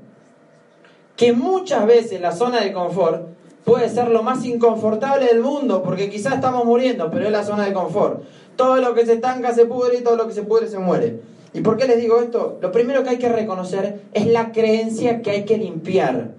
Que 1.15 1.33
muchas 1.33 1.85
veces 1.85 2.21
la 2.21 2.31
zona 2.31 2.61
de 2.61 2.73
confort 2.73 3.27
puede 3.63 3.89
ser 3.89 4.09
lo 4.09 4.23
más 4.23 4.45
inconfortable 4.45 5.25
del 5.25 5.41
mundo, 5.41 5.83
porque 5.83 6.09
quizás 6.09 6.33
estamos 6.33 6.65
muriendo, 6.65 7.09
pero 7.09 7.25
es 7.25 7.31
la 7.31 7.43
zona 7.43 7.65
de 7.65 7.73
confort. 7.73 8.23
Todo 8.55 8.77
lo 8.77 8.93
que 8.93 9.05
se 9.05 9.13
estanca 9.13 9.53
se 9.53 9.65
pudre 9.65 9.97
y 9.97 10.03
todo 10.03 10.15
lo 10.15 10.27
que 10.27 10.33
se 10.33 10.43
pudre 10.43 10.67
se 10.67 10.79
muere. 10.79 11.21
¿Y 11.53 11.61
por 11.61 11.77
qué 11.77 11.87
les 11.87 11.99
digo 11.99 12.19
esto? 12.19 12.57
Lo 12.61 12.71
primero 12.71 13.03
que 13.03 13.11
hay 13.11 13.17
que 13.17 13.29
reconocer 13.29 14.01
es 14.13 14.25
la 14.27 14.51
creencia 14.51 15.21
que 15.21 15.31
hay 15.31 15.45
que 15.45 15.57
limpiar. 15.57 16.31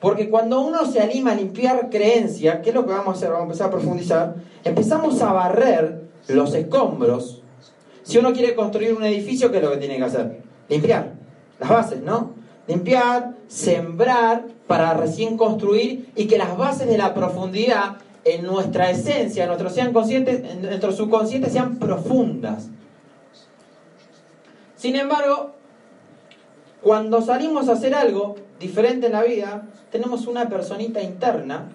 Porque 0.00 0.28
cuando 0.28 0.60
uno 0.60 0.86
se 0.86 1.00
anima 1.00 1.32
a 1.32 1.34
limpiar 1.34 1.88
creencia, 1.90 2.62
¿qué 2.62 2.68
es 2.68 2.74
lo 2.74 2.86
que 2.86 2.92
vamos 2.92 3.08
a 3.08 3.12
hacer? 3.12 3.30
Vamos 3.30 3.40
a 3.40 3.44
empezar 3.44 3.66
a 3.68 3.70
profundizar. 3.70 4.34
Empezamos 4.62 5.20
a 5.22 5.32
barrer 5.32 6.02
los 6.28 6.54
escombros. 6.54 7.42
Si 8.02 8.18
uno 8.18 8.32
quiere 8.32 8.54
construir 8.54 8.94
un 8.94 9.04
edificio, 9.04 9.50
¿qué 9.50 9.58
es 9.58 9.64
lo 9.64 9.70
que 9.72 9.78
tiene 9.78 9.96
que 9.96 10.04
hacer? 10.04 10.40
Limpiar 10.68 11.12
las 11.58 11.68
bases, 11.68 12.02
¿no? 12.02 12.32
Limpiar, 12.66 13.34
sembrar 13.48 14.44
para 14.66 14.94
recién 14.94 15.36
construir 15.36 16.10
y 16.14 16.26
que 16.26 16.38
las 16.38 16.56
bases 16.56 16.86
de 16.86 16.98
la 16.98 17.14
profundidad 17.14 17.96
en 18.24 18.44
nuestra 18.44 18.90
esencia, 18.90 19.44
en 19.44 19.48
nuestro, 19.48 19.70
en 19.82 20.62
nuestro 20.62 20.92
subconsciente 20.92 21.50
sean 21.50 21.76
profundas. 21.76 22.68
Sin 24.78 24.94
embargo, 24.94 25.50
cuando 26.82 27.20
salimos 27.20 27.68
a 27.68 27.72
hacer 27.72 27.96
algo 27.96 28.36
diferente 28.60 29.06
en 29.06 29.12
la 29.12 29.24
vida, 29.24 29.66
tenemos 29.90 30.28
una 30.28 30.48
personita 30.48 31.02
interna, 31.02 31.68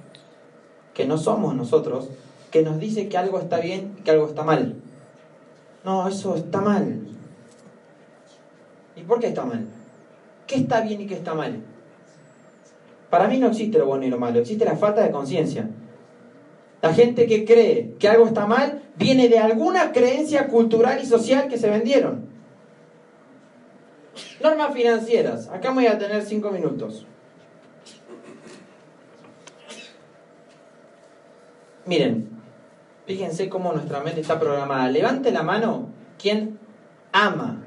que 0.93 1.05
no 1.05 1.17
somos 1.17 1.53
nosotros, 1.53 2.07
que 2.49 2.61
nos 2.61 2.79
dice 2.79 3.09
que 3.09 3.17
algo 3.17 3.39
está 3.39 3.59
bien 3.59 3.95
y 3.99 4.03
que 4.03 4.11
algo 4.11 4.27
está 4.27 4.43
mal. 4.43 4.75
No, 5.83 6.07
eso 6.07 6.35
está 6.35 6.61
mal. 6.61 7.01
¿Y 8.95 9.01
por 9.01 9.19
qué 9.19 9.27
está 9.27 9.43
mal? 9.43 9.67
¿Qué 10.47 10.55
está 10.55 10.79
bien 10.79 11.01
y 11.01 11.07
qué 11.07 11.15
está 11.15 11.33
mal? 11.33 11.61
Para 13.09 13.27
mí 13.27 13.37
no 13.37 13.47
existe 13.47 13.79
lo 13.79 13.85
bueno 13.85 14.05
y 14.05 14.09
lo 14.09 14.17
malo, 14.17 14.39
existe 14.39 14.63
la 14.63 14.77
falta 14.77 15.01
de 15.01 15.11
conciencia. 15.11 15.69
La 16.81 16.93
gente 16.93 17.27
que 17.27 17.43
cree 17.43 17.95
que 17.99 18.07
algo 18.07 18.27
está 18.27 18.45
mal 18.45 18.81
viene 18.95 19.27
de 19.27 19.39
alguna 19.39 19.91
creencia 19.91 20.47
cultural 20.47 21.01
y 21.01 21.05
social 21.05 21.49
que 21.49 21.57
se 21.57 21.69
vendieron. 21.69 22.32
Normas 24.41 24.73
financieras. 24.73 25.47
Acá 25.49 25.71
voy 25.71 25.87
a 25.87 25.97
tener 25.97 26.23
cinco 26.23 26.51
minutos. 26.51 27.05
Miren, 31.85 32.29
fíjense 33.05 33.49
cómo 33.49 33.73
nuestra 33.73 34.01
mente 34.01 34.21
está 34.21 34.39
programada. 34.39 34.89
Levante 34.89 35.31
la 35.31 35.43
mano 35.43 35.89
quien 36.17 36.59
ama 37.11 37.63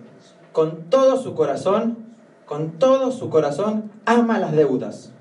con 0.52 0.88
todo 0.88 1.16
su 1.16 1.34
corazón, 1.34 2.14
con 2.46 2.78
todo 2.78 3.12
su 3.12 3.28
corazón, 3.28 3.90
ama 4.06 4.38
las 4.38 4.52
deudas. 4.52 5.12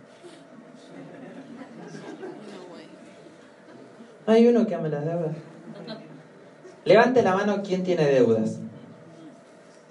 hay 4.27 4.47
uno 4.47 4.65
que 4.65 4.75
ama 4.75 4.87
las 4.87 5.05
deudas? 5.05 5.35
Levante 6.83 7.21
la 7.21 7.35
mano 7.35 7.61
quien 7.63 7.83
tiene 7.83 8.05
deudas. 8.05 8.59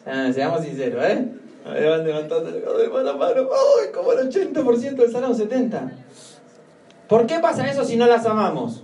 Ah, 0.06 0.30
seamos 0.32 0.62
sinceros, 0.62 1.04
¿eh? 1.04 1.28
Van 1.64 2.04
levantando 2.04 2.50
la 3.02 3.12
mano. 3.14 3.42
¡Uy! 3.42 3.92
Como 3.92 4.12
el 4.12 4.30
80% 4.30 4.96
del 4.96 5.12
salón, 5.12 5.34
70%. 5.34 5.90
¿Por 7.08 7.26
qué 7.26 7.38
pasa 7.38 7.70
eso 7.70 7.84
si 7.84 7.96
no 7.96 8.06
las 8.06 8.26
amamos? 8.26 8.82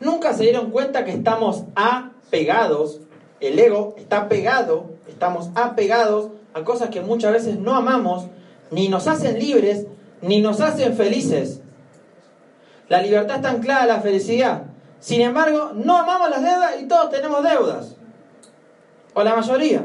Nunca 0.00 0.32
se 0.34 0.44
dieron 0.44 0.70
cuenta 0.70 1.04
que 1.04 1.12
estamos 1.12 1.64
apegados, 1.74 3.00
el 3.40 3.58
ego 3.58 3.94
está 3.98 4.28
pegado, 4.28 4.90
estamos 5.06 5.50
apegados 5.54 6.30
a 6.54 6.64
cosas 6.64 6.90
que 6.90 7.00
muchas 7.00 7.32
veces 7.32 7.58
no 7.58 7.74
amamos, 7.74 8.26
ni 8.70 8.88
nos 8.88 9.06
hacen 9.06 9.38
libres, 9.38 9.86
ni 10.22 10.40
nos 10.40 10.60
hacen 10.60 10.94
felices. 10.94 11.60
La 12.88 13.00
libertad 13.02 13.36
está 13.36 13.50
anclada 13.50 13.82
a 13.82 13.86
la 13.86 14.00
felicidad. 14.00 14.64
Sin 15.00 15.20
embargo, 15.20 15.72
no 15.74 15.98
amamos 15.98 16.30
las 16.30 16.42
deudas 16.42 16.74
y 16.80 16.88
todos 16.88 17.10
tenemos 17.10 17.42
deudas. 17.42 17.96
O 19.14 19.22
la 19.22 19.36
mayoría. 19.36 19.84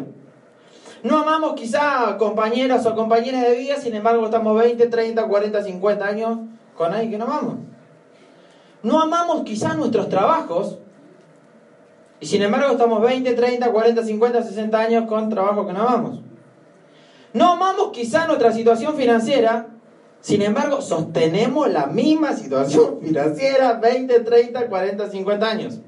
No 1.04 1.20
amamos 1.20 1.54
quizá 1.54 2.18
compañeros 2.18 2.86
o 2.86 2.96
compañeras 2.96 3.44
de 3.44 3.56
vida, 3.56 3.76
sin 3.78 3.96
embargo 3.96 4.26
estamos 4.26 4.58
20, 4.58 4.88
30, 4.88 5.28
40, 5.28 5.64
50 5.64 6.06
años 6.06 6.40
con 6.76 6.94
alguien 6.94 7.12
que 7.12 7.18
no 7.18 7.26
amamos. 7.26 7.56
No 8.84 9.02
amamos 9.02 9.44
quizá 9.44 9.74
nuestros 9.74 10.10
trabajos, 10.10 10.78
y 12.20 12.26
sin 12.26 12.42
embargo 12.42 12.72
estamos 12.72 13.02
20, 13.02 13.34
30, 13.34 13.72
40, 13.72 14.04
50, 14.04 14.44
60 14.44 14.80
años 14.80 15.08
con 15.08 15.30
trabajo 15.30 15.68
que 15.68 15.74
no 15.74 15.82
amamos. 15.82 16.22
No 17.34 17.52
amamos 17.52 17.92
quizá 17.92 18.26
nuestra 18.26 18.52
situación 18.52 18.96
financiera, 18.96 19.68
sin 20.22 20.42
embargo 20.42 20.82
sostenemos 20.82 21.70
la 21.70 21.86
misma 21.86 22.34
situación 22.34 23.00
financiera 23.04 23.74
20, 23.74 24.22
30, 24.22 24.68
40, 24.68 25.10
50 25.10 25.48
años. 25.48 25.80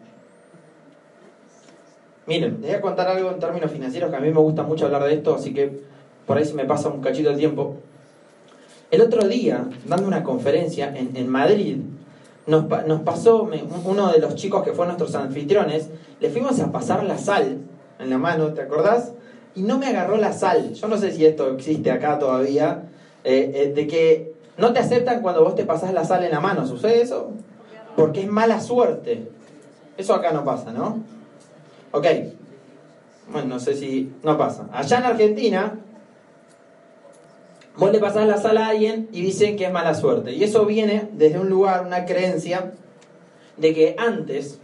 Miren, 2.29 2.59
les 2.61 2.69
voy 2.69 2.77
a 2.77 2.81
contar 2.81 3.07
algo 3.07 3.31
en 3.31 3.39
términos 3.39 3.71
financieros 3.71 4.11
que 4.11 4.15
a 4.15 4.19
mí 4.19 4.29
me 4.29 4.39
gusta 4.39 4.61
mucho 4.61 4.85
hablar 4.85 5.03
de 5.03 5.15
esto, 5.15 5.33
así 5.33 5.51
que 5.51 5.79
por 6.27 6.37
ahí 6.37 6.45
se 6.45 6.53
me 6.53 6.63
pasa 6.63 6.87
un 6.87 7.01
cachito 7.01 7.31
de 7.31 7.37
tiempo. 7.37 7.77
El 8.91 9.01
otro 9.01 9.27
día, 9.27 9.67
dando 9.87 10.05
una 10.05 10.21
conferencia 10.23 10.95
en, 10.95 11.17
en 11.17 11.27
Madrid, 11.27 11.77
nos, 12.45 12.65
nos 12.85 13.01
pasó, 13.01 13.49
uno 13.83 14.11
de 14.11 14.19
los 14.19 14.35
chicos 14.35 14.61
que 14.61 14.73
fue 14.73 14.85
nuestros 14.85 15.15
anfitriones, 15.15 15.89
le 16.19 16.29
fuimos 16.29 16.59
a 16.59 16.71
pasar 16.71 17.03
la 17.03 17.17
sal 17.17 17.57
en 17.97 18.09
la 18.11 18.19
mano, 18.19 18.53
¿te 18.53 18.61
acordás? 18.61 19.13
Y 19.55 19.63
no 19.63 19.79
me 19.79 19.87
agarró 19.87 20.17
la 20.17 20.31
sal. 20.31 20.75
Yo 20.75 20.87
no 20.87 20.97
sé 20.97 21.11
si 21.11 21.25
esto 21.25 21.49
existe 21.55 21.89
acá 21.89 22.19
todavía, 22.19 22.83
eh, 23.23 23.51
eh, 23.55 23.73
de 23.73 23.87
que 23.87 24.33
no 24.55 24.71
te 24.71 24.77
aceptan 24.77 25.23
cuando 25.23 25.43
vos 25.43 25.55
te 25.55 25.65
pasás 25.65 25.95
la 25.95 26.05
sal 26.05 26.23
en 26.23 26.29
la 26.29 26.39
mano. 26.39 26.67
¿Sucede 26.67 27.01
eso? 27.01 27.31
Porque 27.95 28.21
es 28.21 28.27
mala 28.27 28.61
suerte. 28.61 29.27
Eso 29.97 30.13
acá 30.13 30.31
no 30.31 30.45
pasa, 30.45 30.71
¿no? 30.71 31.18
Ok. 31.91 32.05
Bueno, 33.31 33.47
no 33.47 33.59
sé 33.59 33.75
si 33.75 34.11
no 34.23 34.37
pasa. 34.37 34.67
Allá 34.71 34.99
en 34.99 35.05
Argentina, 35.05 35.79
vos 37.77 37.91
le 37.91 37.99
pasás 37.99 38.27
la 38.27 38.37
sala 38.37 38.65
a 38.65 38.69
alguien 38.69 39.07
y 39.11 39.21
dicen 39.21 39.55
que 39.55 39.65
es 39.65 39.71
mala 39.71 39.93
suerte. 39.93 40.33
Y 40.33 40.43
eso 40.43 40.65
viene 40.65 41.09
desde 41.13 41.39
un 41.39 41.49
lugar, 41.49 41.85
una 41.85 42.05
creencia, 42.05 42.73
de 43.57 43.73
que 43.73 43.95
antes, 43.97 44.59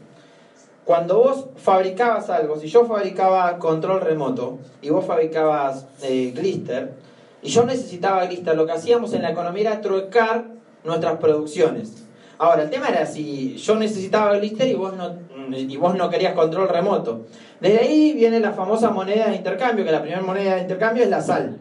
cuando 0.86 1.18
vos 1.18 1.46
fabricabas 1.58 2.30
algo, 2.30 2.58
si 2.60 2.68
yo 2.68 2.86
fabricaba 2.86 3.58
control 3.60 4.02
remoto 4.02 4.60
y 4.82 4.90
vos 4.90 5.06
fabricabas 5.06 5.86
eh, 6.02 6.32
glister, 6.36 6.94
y 7.42 7.50
yo 7.50 7.66
necesitaba 7.66 8.26
glister, 8.26 8.56
lo 8.56 8.66
que 8.66 8.72
hacíamos 8.72 9.14
en 9.14 9.22
la 9.22 9.32
economía 9.32 9.72
era 9.72 9.82
trocar 9.82 10.46
nuestras 10.84 11.18
producciones. 11.18 12.06
Ahora, 12.38 12.64
el 12.64 12.70
tema 12.70 12.90
era 12.90 13.06
si 13.06 13.56
yo 13.58 13.76
necesitaba 13.76 14.38
glister 14.38 14.68
y 14.68 14.74
vos 14.74 14.96
no, 14.96 15.16
y 15.52 15.78
vos 15.78 15.96
no 15.96 16.10
querías 16.10 16.34
control 16.34 16.70
remoto. 16.70 17.26
Desde 17.60 17.80
ahí 17.80 18.14
viene 18.14 18.40
la 18.40 18.54
famosa 18.54 18.90
moneda 18.90 19.28
de 19.28 19.36
intercambio, 19.36 19.86
que 19.86 19.92
la 19.92 20.02
primera 20.02 20.22
moneda 20.22 20.56
de 20.56 20.62
intercambio 20.62 21.04
es 21.04 21.10
la 21.10 21.22
sal. 21.22 21.58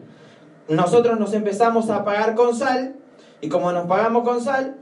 Nosotros 0.67 1.19
nos 1.19 1.33
empezamos 1.33 1.89
a 1.89 2.03
pagar 2.03 2.35
con 2.35 2.55
sal 2.55 2.95
y 3.41 3.49
como 3.49 3.71
nos 3.71 3.87
pagamos 3.87 4.23
con 4.23 4.41
sal, 4.41 4.77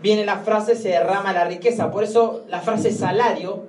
viene 0.00 0.24
la 0.24 0.38
frase 0.38 0.76
se 0.76 0.90
derrama 0.90 1.32
la 1.32 1.44
riqueza. 1.44 1.90
Por 1.90 2.04
eso 2.04 2.44
la 2.48 2.60
frase 2.60 2.92
salario 2.92 3.64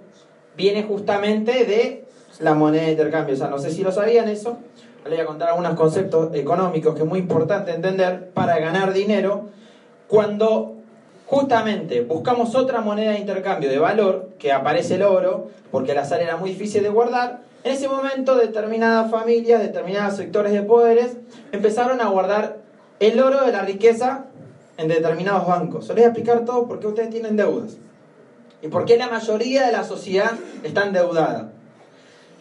viene 0.56 0.84
justamente 0.84 1.66
de 1.66 2.06
la 2.40 2.54
moneda 2.54 2.84
de 2.84 2.92
intercambio. 2.92 3.36
O 3.36 3.38
sea, 3.38 3.48
no 3.48 3.60
sé 3.60 3.72
si 3.72 3.84
lo 3.84 3.92
sabían 3.92 4.30
eso. 4.30 4.58
Les 5.04 5.14
voy 5.14 5.22
a 5.22 5.26
contar 5.26 5.50
algunos 5.50 5.74
conceptos 5.74 6.34
económicos 6.36 6.94
que 6.94 7.02
es 7.02 7.08
muy 7.08 7.20
importante 7.20 7.72
entender 7.72 8.30
para 8.34 8.60
ganar 8.60 8.94
dinero. 8.94 9.50
Cuando 10.08 10.81
Justamente 11.32 12.02
buscamos 12.02 12.56
otra 12.56 12.82
moneda 12.82 13.14
de 13.14 13.20
intercambio 13.20 13.70
de 13.70 13.80
valor, 13.80 14.32
que 14.38 14.52
aparece 14.52 14.96
el 14.96 15.04
oro, 15.04 15.48
porque 15.72 15.94
la 15.94 16.04
sal 16.04 16.20
era 16.20 16.36
muy 16.36 16.50
difícil 16.50 16.84
de 16.84 16.90
guardar. 16.90 17.40
En 17.64 17.72
ese 17.72 17.88
momento 17.88 18.36
determinadas 18.36 19.10
familias, 19.10 19.62
determinados 19.62 20.18
sectores 20.18 20.52
de 20.52 20.62
poderes 20.62 21.16
empezaron 21.54 22.02
a 22.02 22.10
guardar 22.10 22.58
el 23.00 23.18
oro 23.22 23.46
de 23.46 23.54
la 23.54 23.62
riqueza 23.62 24.26
en 24.76 24.90
determinados 24.90 25.48
bancos. 25.48 25.88
Se 25.88 25.94
les 25.94 26.02
voy 26.02 26.04
a 26.04 26.08
explicar 26.08 26.44
todo 26.44 26.68
por 26.68 26.82
qué 26.82 26.88
ustedes 26.88 27.12
tienen 27.12 27.38
deudas 27.38 27.78
y 28.62 28.68
por 28.68 28.84
qué 28.84 28.98
la 28.98 29.08
mayoría 29.08 29.66
de 29.66 29.72
la 29.72 29.86
sociedad 29.86 30.34
está 30.64 30.86
endeudada. 30.86 31.54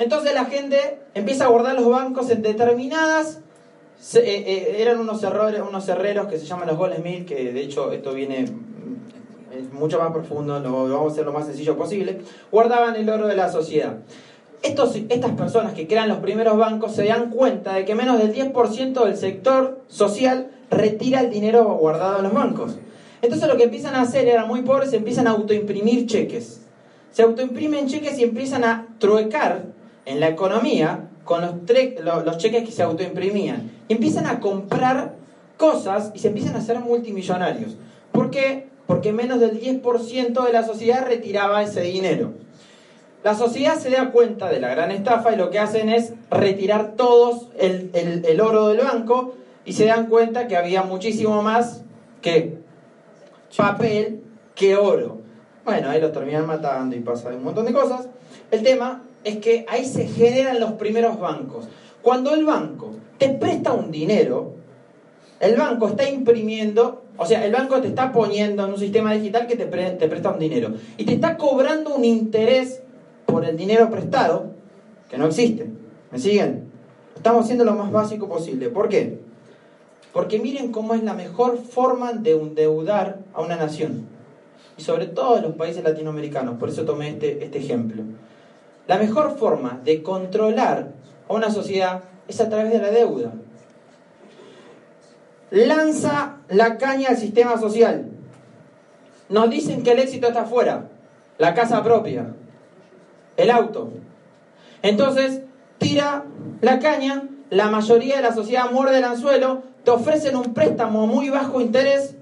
Entonces 0.00 0.34
la 0.34 0.46
gente 0.46 0.98
empieza 1.14 1.44
a 1.44 1.48
guardar 1.48 1.76
los 1.76 1.88
bancos 1.88 2.28
en 2.30 2.42
determinadas 2.42 3.38
eh, 4.14 4.22
eh, 4.24 4.76
eran 4.78 4.98
unos, 4.98 5.22
errores, 5.22 5.60
unos 5.60 5.86
herreros 5.88 6.26
que 6.26 6.38
se 6.38 6.46
llaman 6.46 6.68
los 6.68 6.78
Goldsmith, 6.78 7.28
que 7.28 7.52
de 7.52 7.60
hecho 7.60 7.92
esto 7.92 8.14
viene 8.14 8.46
es 9.60 9.72
mucho 9.72 9.98
más 9.98 10.12
profundo, 10.12 10.58
lo, 10.60 10.88
vamos 10.88 11.10
a 11.10 11.12
hacer 11.12 11.24
lo 11.24 11.32
más 11.32 11.46
sencillo 11.46 11.76
posible, 11.76 12.20
guardaban 12.50 12.96
el 12.96 13.08
oro 13.08 13.26
de 13.26 13.36
la 13.36 13.50
sociedad. 13.50 13.98
Estos, 14.62 14.96
estas 15.08 15.32
personas 15.32 15.72
que 15.72 15.86
crean 15.86 16.08
los 16.08 16.18
primeros 16.18 16.58
bancos 16.58 16.94
se 16.94 17.06
dan 17.06 17.30
cuenta 17.30 17.74
de 17.74 17.84
que 17.84 17.94
menos 17.94 18.18
del 18.18 18.34
10% 18.34 19.04
del 19.04 19.16
sector 19.16 19.80
social 19.88 20.50
retira 20.70 21.20
el 21.20 21.30
dinero 21.30 21.64
guardado 21.76 22.18
en 22.18 22.24
los 22.24 22.32
bancos. 22.32 22.76
Entonces 23.22 23.48
lo 23.48 23.56
que 23.56 23.64
empiezan 23.64 23.94
a 23.94 24.02
hacer, 24.02 24.28
eran 24.28 24.48
muy 24.48 24.62
pobres, 24.62 24.92
empiezan 24.92 25.26
a 25.26 25.30
autoimprimir 25.30 26.06
cheques. 26.06 26.60
Se 27.10 27.22
autoimprimen 27.22 27.86
cheques 27.86 28.18
y 28.18 28.24
empiezan 28.24 28.64
a 28.64 28.86
truecar 28.98 29.64
en 30.04 30.20
la 30.20 30.28
economía 30.28 31.08
con 31.24 31.42
los, 31.42 32.24
los 32.24 32.38
cheques 32.38 32.64
que 32.64 32.72
se 32.72 32.82
autoimprimían. 32.82 33.70
empiezan 33.88 34.26
a 34.26 34.40
comprar 34.40 35.14
cosas 35.56 36.10
y 36.14 36.18
se 36.18 36.28
empiezan 36.28 36.56
a 36.56 36.58
hacer 36.58 36.80
multimillonarios. 36.80 37.76
¿Por 38.12 38.30
qué? 38.30 38.68
Porque 38.90 39.12
menos 39.12 39.38
del 39.38 39.60
10% 39.60 40.44
de 40.44 40.52
la 40.52 40.64
sociedad 40.64 41.06
retiraba 41.06 41.62
ese 41.62 41.80
dinero. 41.82 42.32
La 43.22 43.36
sociedad 43.36 43.78
se 43.78 43.88
da 43.88 44.10
cuenta 44.10 44.48
de 44.48 44.58
la 44.58 44.68
gran 44.68 44.90
estafa 44.90 45.32
y 45.32 45.36
lo 45.36 45.48
que 45.50 45.60
hacen 45.60 45.88
es 45.88 46.14
retirar 46.28 46.96
todos 46.96 47.50
el, 47.56 48.40
oro 48.40 48.66
del 48.66 48.78
banco 48.78 49.34
y 49.64 49.74
se 49.74 49.84
dan 49.84 50.06
cuenta 50.06 50.48
que 50.48 50.56
había 50.56 50.82
muchísimo 50.82 51.40
más 51.40 51.82
que 52.20 52.58
papel 53.56 54.24
que 54.56 54.74
oro. 54.74 55.18
Bueno, 55.64 55.88
ahí 55.88 56.00
los 56.00 56.10
terminan 56.10 56.48
matando 56.48 56.96
y 56.96 56.98
pasa 56.98 57.28
un 57.28 57.44
montón 57.44 57.66
de 57.66 57.72
cosas. 57.72 58.08
El 58.50 58.64
tema 58.64 59.04
es 59.22 59.36
que 59.36 59.66
ahí 59.68 59.84
se 59.84 60.08
generan 60.08 60.58
los 60.58 60.72
primeros 60.72 61.20
bancos. 61.20 61.68
Cuando 62.02 62.34
el 62.34 62.44
banco 62.44 62.90
te 63.18 63.28
presta 63.28 63.72
un 63.72 63.92
dinero, 63.92 64.54
el 65.40 65.56
banco 65.56 65.88
está 65.88 66.08
imprimiendo, 66.08 67.02
o 67.16 67.24
sea, 67.24 67.44
el 67.44 67.52
banco 67.52 67.80
te 67.80 67.88
está 67.88 68.12
poniendo 68.12 68.64
en 68.64 68.72
un 68.72 68.78
sistema 68.78 69.14
digital 69.14 69.46
que 69.46 69.56
te, 69.56 69.66
presta 69.66 70.30
un 70.30 70.38
dinero 70.38 70.74
y 70.98 71.04
te 71.06 71.14
está 71.14 71.38
cobrando 71.38 71.94
un 71.94 72.04
interés 72.04 72.82
por 73.24 73.46
el 73.46 73.56
dinero 73.56 73.90
prestado 73.90 74.50
que 75.08 75.16
no 75.16 75.26
existe. 75.26 75.66
¿Me 76.12 76.18
siguen? 76.18 76.70
Estamos 77.16 77.44
haciendo 77.44 77.64
lo 77.64 77.74
más 77.74 77.90
básico 77.90 78.28
posible. 78.28 78.68
¿Por 78.68 78.90
qué? 78.90 79.18
Porque 80.12 80.38
miren 80.38 80.72
cómo 80.72 80.92
es 80.92 81.02
la 81.02 81.14
mejor 81.14 81.58
forma 81.58 82.12
de 82.12 82.32
endeudar 82.32 83.20
a 83.32 83.40
una 83.40 83.56
nación. 83.56 84.06
Y 84.76 84.82
sobre 84.82 85.06
todo 85.06 85.38
en 85.38 85.44
los 85.44 85.54
países 85.54 85.82
latinoamericanos. 85.82 86.58
Por 86.58 86.68
eso 86.68 86.84
tomé 86.84 87.10
este, 87.10 87.42
este 87.44 87.58
ejemplo. 87.58 88.02
La 88.86 88.98
mejor 88.98 89.38
forma 89.38 89.80
de 89.84 90.02
controlar 90.02 90.92
a 91.28 91.32
una 91.32 91.50
sociedad 91.50 92.02
es 92.28 92.40
a 92.40 92.48
través 92.48 92.72
de 92.72 92.78
la 92.78 92.90
deuda. 92.90 93.32
Lanza 95.50 96.36
la 96.48 96.78
caña 96.78 97.08
al 97.10 97.16
sistema 97.16 97.58
social. 97.58 98.06
Nos 99.28 99.50
dicen 99.50 99.82
que 99.82 99.92
el 99.92 99.98
éxito 99.98 100.28
está 100.28 100.42
afuera. 100.42 100.88
La 101.38 101.54
casa 101.54 101.82
propia. 101.82 102.34
El 103.36 103.50
auto. 103.50 103.90
Entonces, 104.82 105.42
tira 105.78 106.24
la 106.60 106.78
caña, 106.78 107.24
la 107.50 107.68
mayoría 107.70 108.16
de 108.16 108.22
la 108.22 108.34
sociedad 108.34 108.70
muerde 108.70 108.98
el 108.98 109.04
anzuelo, 109.04 109.62
te 109.84 109.90
ofrecen 109.90 110.36
un 110.36 110.54
préstamo 110.54 111.06
muy 111.06 111.30
bajo 111.30 111.60
interés 111.60 112.14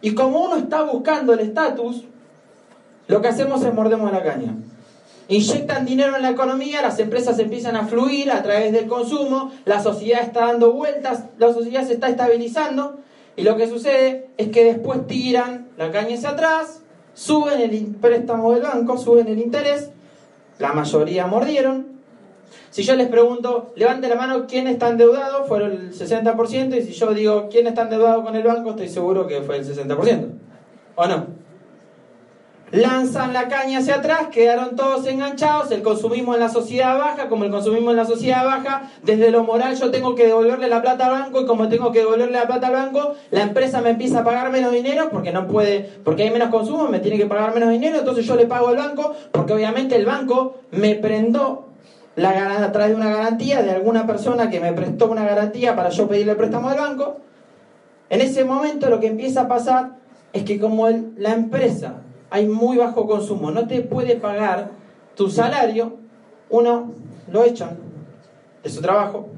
y 0.00 0.14
como 0.14 0.44
uno 0.44 0.56
está 0.56 0.82
buscando 0.82 1.32
el 1.32 1.40
estatus, 1.40 2.04
lo 3.08 3.20
que 3.20 3.28
hacemos 3.28 3.62
es 3.62 3.72
mordemos 3.72 4.10
la 4.12 4.22
caña. 4.22 4.54
Inyectan 5.28 5.84
dinero 5.84 6.14
en 6.14 6.22
la 6.22 6.30
economía, 6.30 6.82
las 6.82 6.98
empresas 7.00 7.38
empiezan 7.40 7.74
a 7.74 7.86
fluir 7.86 8.30
a 8.30 8.42
través 8.42 8.72
del 8.72 8.86
consumo, 8.86 9.50
la 9.64 9.82
sociedad 9.82 10.22
está 10.22 10.46
dando 10.46 10.72
vueltas, 10.72 11.24
la 11.38 11.52
sociedad 11.52 11.84
se 11.84 11.94
está 11.94 12.08
estabilizando 12.08 12.98
y 13.34 13.42
lo 13.42 13.56
que 13.56 13.68
sucede 13.68 14.28
es 14.36 14.50
que 14.50 14.64
después 14.64 15.06
tiran 15.08 15.68
la 15.76 15.90
caña 15.90 16.14
hacia 16.14 16.30
atrás, 16.30 16.82
suben 17.14 17.60
el 17.60 17.86
préstamo 17.96 18.52
del 18.52 18.62
banco, 18.62 18.96
suben 18.98 19.26
el 19.26 19.40
interés, 19.40 19.90
la 20.60 20.72
mayoría 20.72 21.26
mordieron, 21.26 21.96
si 22.70 22.82
yo 22.82 22.94
les 22.94 23.08
pregunto, 23.08 23.72
levante 23.74 24.08
la 24.08 24.16
mano 24.16 24.46
quién 24.46 24.66
está 24.68 24.90
endeudado, 24.90 25.44
fueron 25.46 25.72
el 25.72 25.92
60%, 25.92 26.76
y 26.78 26.82
si 26.82 26.92
yo 26.92 27.12
digo 27.14 27.48
quién 27.50 27.66
está 27.66 27.82
endeudado 27.82 28.22
con 28.22 28.36
el 28.36 28.42
banco, 28.42 28.70
estoy 28.70 28.88
seguro 28.88 29.26
que 29.26 29.40
fue 29.42 29.56
el 29.56 29.66
60%. 29.66 30.28
¿O 30.94 31.06
no? 31.06 31.26
Lanzan 32.72 33.32
la 33.32 33.46
caña 33.46 33.78
hacia 33.78 33.96
atrás, 33.96 34.26
quedaron 34.32 34.74
todos 34.74 35.06
enganchados, 35.06 35.70
el 35.70 35.82
consumismo 35.82 36.34
en 36.34 36.40
la 36.40 36.48
sociedad 36.48 36.98
baja, 36.98 37.28
como 37.28 37.44
el 37.44 37.52
consumismo 37.52 37.92
en 37.92 37.96
la 37.96 38.04
sociedad 38.04 38.44
baja, 38.44 38.90
desde 39.04 39.30
lo 39.30 39.44
moral 39.44 39.76
yo 39.76 39.92
tengo 39.92 40.16
que 40.16 40.26
devolverle 40.26 40.66
la 40.66 40.82
plata 40.82 41.06
al 41.06 41.12
banco 41.12 41.42
y 41.42 41.46
como 41.46 41.68
tengo 41.68 41.92
que 41.92 42.00
devolverle 42.00 42.32
la 42.32 42.48
plata 42.48 42.66
al 42.66 42.72
banco, 42.72 43.14
la 43.30 43.42
empresa 43.42 43.82
me 43.82 43.90
empieza 43.90 44.20
a 44.20 44.24
pagar 44.24 44.50
menos 44.50 44.72
dinero 44.72 45.10
porque 45.12 45.30
no 45.30 45.46
puede, 45.46 45.88
porque 46.02 46.24
hay 46.24 46.30
menos 46.30 46.48
consumo, 46.48 46.88
me 46.88 46.98
tiene 46.98 47.18
que 47.18 47.26
pagar 47.26 47.54
menos 47.54 47.70
dinero, 47.70 48.00
entonces 48.00 48.26
yo 48.26 48.34
le 48.34 48.46
pago 48.46 48.66
al 48.66 48.76
banco 48.76 49.14
porque 49.30 49.52
obviamente 49.52 49.94
el 49.94 50.04
banco 50.04 50.56
me 50.72 50.96
prendó 50.96 51.68
la, 52.16 52.64
a 52.64 52.72
través 52.72 52.90
de 52.90 52.96
una 52.96 53.14
garantía 53.14 53.62
de 53.62 53.70
alguna 53.70 54.08
persona 54.08 54.50
que 54.50 54.58
me 54.58 54.72
prestó 54.72 55.08
una 55.08 55.24
garantía 55.24 55.76
para 55.76 55.90
yo 55.90 56.08
pedirle 56.08 56.32
el 56.32 56.38
préstamo 56.38 56.70
del 56.70 56.80
banco. 56.80 57.18
En 58.10 58.20
ese 58.20 58.44
momento 58.44 58.90
lo 58.90 58.98
que 58.98 59.06
empieza 59.06 59.42
a 59.42 59.48
pasar 59.48 59.98
es 60.32 60.42
que 60.42 60.58
como 60.58 60.88
la 60.88 61.32
empresa 61.32 62.02
hay 62.30 62.46
muy 62.46 62.76
bajo 62.76 63.06
consumo, 63.06 63.50
no 63.50 63.66
te 63.66 63.82
puede 63.82 64.16
pagar 64.16 64.70
tu 65.14 65.30
salario, 65.30 65.96
uno 66.50 66.92
lo 67.30 67.44
echan 67.44 67.78
de 68.62 68.70
su 68.70 68.80
trabajo. 68.80 69.28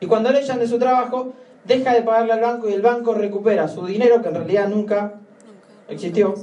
Y 0.00 0.06
cuando 0.06 0.30
lo 0.30 0.38
echan 0.38 0.58
de 0.58 0.68
su 0.68 0.78
trabajo, 0.78 1.32
deja 1.64 1.94
de 1.94 2.02
pagarle 2.02 2.32
al 2.32 2.40
banco 2.40 2.68
y 2.68 2.72
el 2.72 2.82
banco 2.82 3.14
recupera 3.14 3.68
su 3.68 3.86
dinero 3.86 4.22
que 4.22 4.28
en 4.28 4.34
realidad 4.34 4.68
nunca 4.68 5.14
existió, 5.88 6.34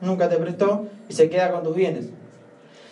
nunca 0.00 0.28
te 0.28 0.36
prestó 0.36 0.86
y 1.08 1.12
se 1.12 1.28
queda 1.28 1.52
con 1.52 1.62
tus 1.62 1.76
bienes. 1.76 2.10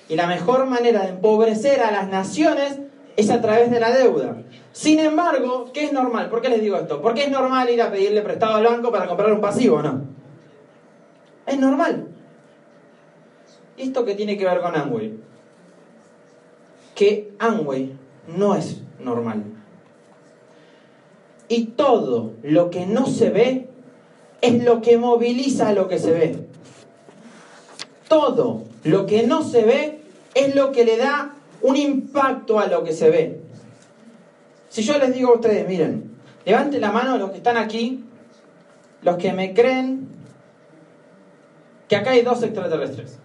Y 0.08 0.16
la 0.16 0.26
mejor 0.26 0.66
manera 0.66 1.02
de 1.02 1.10
empobrecer 1.10 1.80
a 1.80 1.90
las 1.90 2.08
naciones 2.08 2.80
es 3.16 3.30
a 3.30 3.40
través 3.40 3.70
de 3.70 3.80
la 3.80 3.90
deuda. 3.92 4.36
Sin 4.72 4.98
embargo, 4.98 5.70
¿qué 5.72 5.84
es 5.84 5.92
normal? 5.92 6.28
¿Por 6.28 6.40
qué 6.40 6.48
les 6.48 6.60
digo 6.60 6.76
esto? 6.76 7.00
Porque 7.00 7.24
es 7.24 7.30
normal 7.30 7.70
ir 7.70 7.82
a 7.82 7.90
pedirle 7.90 8.22
prestado 8.22 8.54
al 8.54 8.64
banco 8.64 8.90
para 8.90 9.06
comprar 9.06 9.32
un 9.32 9.40
pasivo, 9.40 9.82
¿no? 9.82 10.02
Es 11.50 11.58
normal. 11.58 12.06
¿Y 13.76 13.82
esto 13.82 14.04
qué 14.04 14.14
tiene 14.14 14.38
que 14.38 14.44
ver 14.44 14.60
con 14.60 14.76
Amway? 14.76 15.18
Que 16.94 17.32
Amway 17.40 17.92
no 18.28 18.54
es 18.54 18.82
normal. 19.00 19.42
Y 21.48 21.64
todo 21.64 22.34
lo 22.44 22.70
que 22.70 22.86
no 22.86 23.06
se 23.06 23.30
ve 23.30 23.68
es 24.40 24.62
lo 24.62 24.80
que 24.80 24.96
moviliza 24.96 25.72
lo 25.72 25.88
que 25.88 25.98
se 25.98 26.12
ve. 26.12 26.46
Todo 28.06 28.62
lo 28.84 29.06
que 29.06 29.26
no 29.26 29.42
se 29.42 29.64
ve 29.64 30.02
es 30.34 30.54
lo 30.54 30.70
que 30.70 30.84
le 30.84 30.98
da 30.98 31.34
un 31.62 31.76
impacto 31.76 32.60
a 32.60 32.68
lo 32.68 32.84
que 32.84 32.92
se 32.92 33.10
ve. 33.10 33.40
Si 34.68 34.82
yo 34.82 34.98
les 34.98 35.12
digo 35.12 35.32
a 35.32 35.34
ustedes, 35.34 35.66
miren, 35.66 36.12
levanten 36.44 36.80
la 36.80 36.92
mano 36.92 37.18
los 37.18 37.32
que 37.32 37.38
están 37.38 37.56
aquí, 37.56 38.04
los 39.02 39.16
que 39.16 39.32
me 39.32 39.52
creen 39.52 40.09
que 41.90 41.96
acá 41.96 42.12
hay 42.12 42.22
dos 42.22 42.40
extraterrestres. 42.44 43.18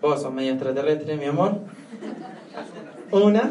Vos 0.00 0.22
sos 0.22 0.32
medio 0.32 0.52
extraterrestre, 0.52 1.16
mi 1.16 1.24
amor. 1.24 1.58
Una. 3.10 3.50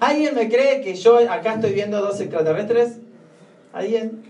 ¿Alguien 0.00 0.34
me 0.34 0.48
cree 0.48 0.80
que 0.80 0.94
yo 0.94 1.18
acá 1.30 1.56
estoy 1.56 1.74
viendo 1.74 2.00
dos 2.00 2.18
extraterrestres? 2.18 2.96
¿Alguien? 3.74 4.22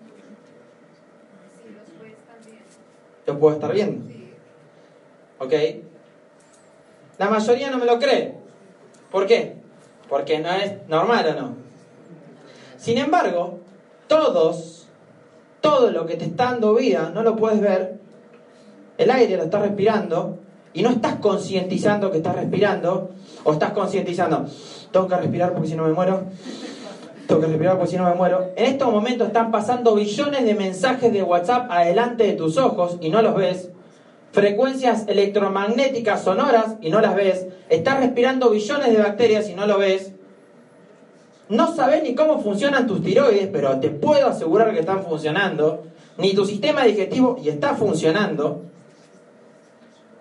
Yo 3.28 3.38
puedo 3.38 3.54
estar 3.54 3.72
viendo. 3.72 4.12
¿Ok? 5.38 5.52
La 7.16 7.30
mayoría 7.30 7.70
no 7.70 7.78
me 7.78 7.86
lo 7.86 8.00
cree. 8.00 8.34
¿Por 9.12 9.26
qué? 9.28 9.54
Porque 10.08 10.40
no 10.40 10.50
es 10.50 10.88
normal 10.88 11.26
o 11.28 11.40
no. 11.40 11.56
Sin 12.76 12.98
embargo, 12.98 13.60
todos, 14.08 14.77
todo 15.68 15.90
lo 15.90 16.06
que 16.06 16.16
te 16.16 16.24
está 16.24 16.44
dando 16.46 16.74
vida, 16.74 17.12
no 17.14 17.22
lo 17.22 17.36
puedes 17.36 17.60
ver. 17.60 17.98
El 18.96 19.10
aire 19.10 19.36
lo 19.36 19.44
estás 19.44 19.60
respirando 19.60 20.38
y 20.72 20.82
no 20.82 20.88
estás 20.88 21.16
concientizando 21.16 22.10
que 22.10 22.16
estás 22.16 22.36
respirando 22.36 23.10
o 23.44 23.52
estás 23.52 23.72
concientizando, 23.72 24.46
tengo 24.90 25.06
que 25.08 25.16
respirar 25.16 25.52
porque 25.52 25.68
si 25.68 25.76
no 25.76 25.84
me 25.84 25.92
muero. 25.92 26.22
Tengo 27.26 27.42
que 27.42 27.48
respirar 27.48 27.76
porque 27.76 27.90
si 27.90 27.96
no 27.98 28.08
me 28.08 28.14
muero. 28.14 28.52
En 28.56 28.64
estos 28.64 28.90
momentos 28.90 29.26
están 29.26 29.50
pasando 29.50 29.94
billones 29.94 30.44
de 30.46 30.54
mensajes 30.54 31.12
de 31.12 31.22
WhatsApp 31.22 31.70
adelante 31.70 32.24
de 32.24 32.32
tus 32.32 32.56
ojos 32.56 32.96
y 33.02 33.10
no 33.10 33.20
los 33.20 33.34
ves 33.36 33.68
frecuencias 34.32 35.04
electromagnéticas 35.08 36.22
sonoras 36.22 36.76
y 36.80 36.90
no 36.90 37.00
las 37.00 37.14
ves, 37.14 37.46
estás 37.70 38.00
respirando 38.00 38.50
billones 38.50 38.92
de 38.92 38.98
bacterias 38.98 39.48
y 39.48 39.54
no 39.54 39.66
lo 39.66 39.78
ves, 39.78 40.12
no 41.48 41.74
sabes 41.74 42.02
ni 42.02 42.14
cómo 42.14 42.40
funcionan 42.40 42.86
tus 42.86 43.02
tiroides, 43.02 43.48
pero 43.52 43.78
te 43.80 43.90
puedo 43.90 44.28
asegurar 44.28 44.72
que 44.72 44.80
están 44.80 45.04
funcionando, 45.04 45.84
ni 46.16 46.34
tu 46.34 46.44
sistema 46.44 46.84
digestivo 46.84 47.38
y 47.42 47.48
está 47.48 47.74
funcionando. 47.74 48.62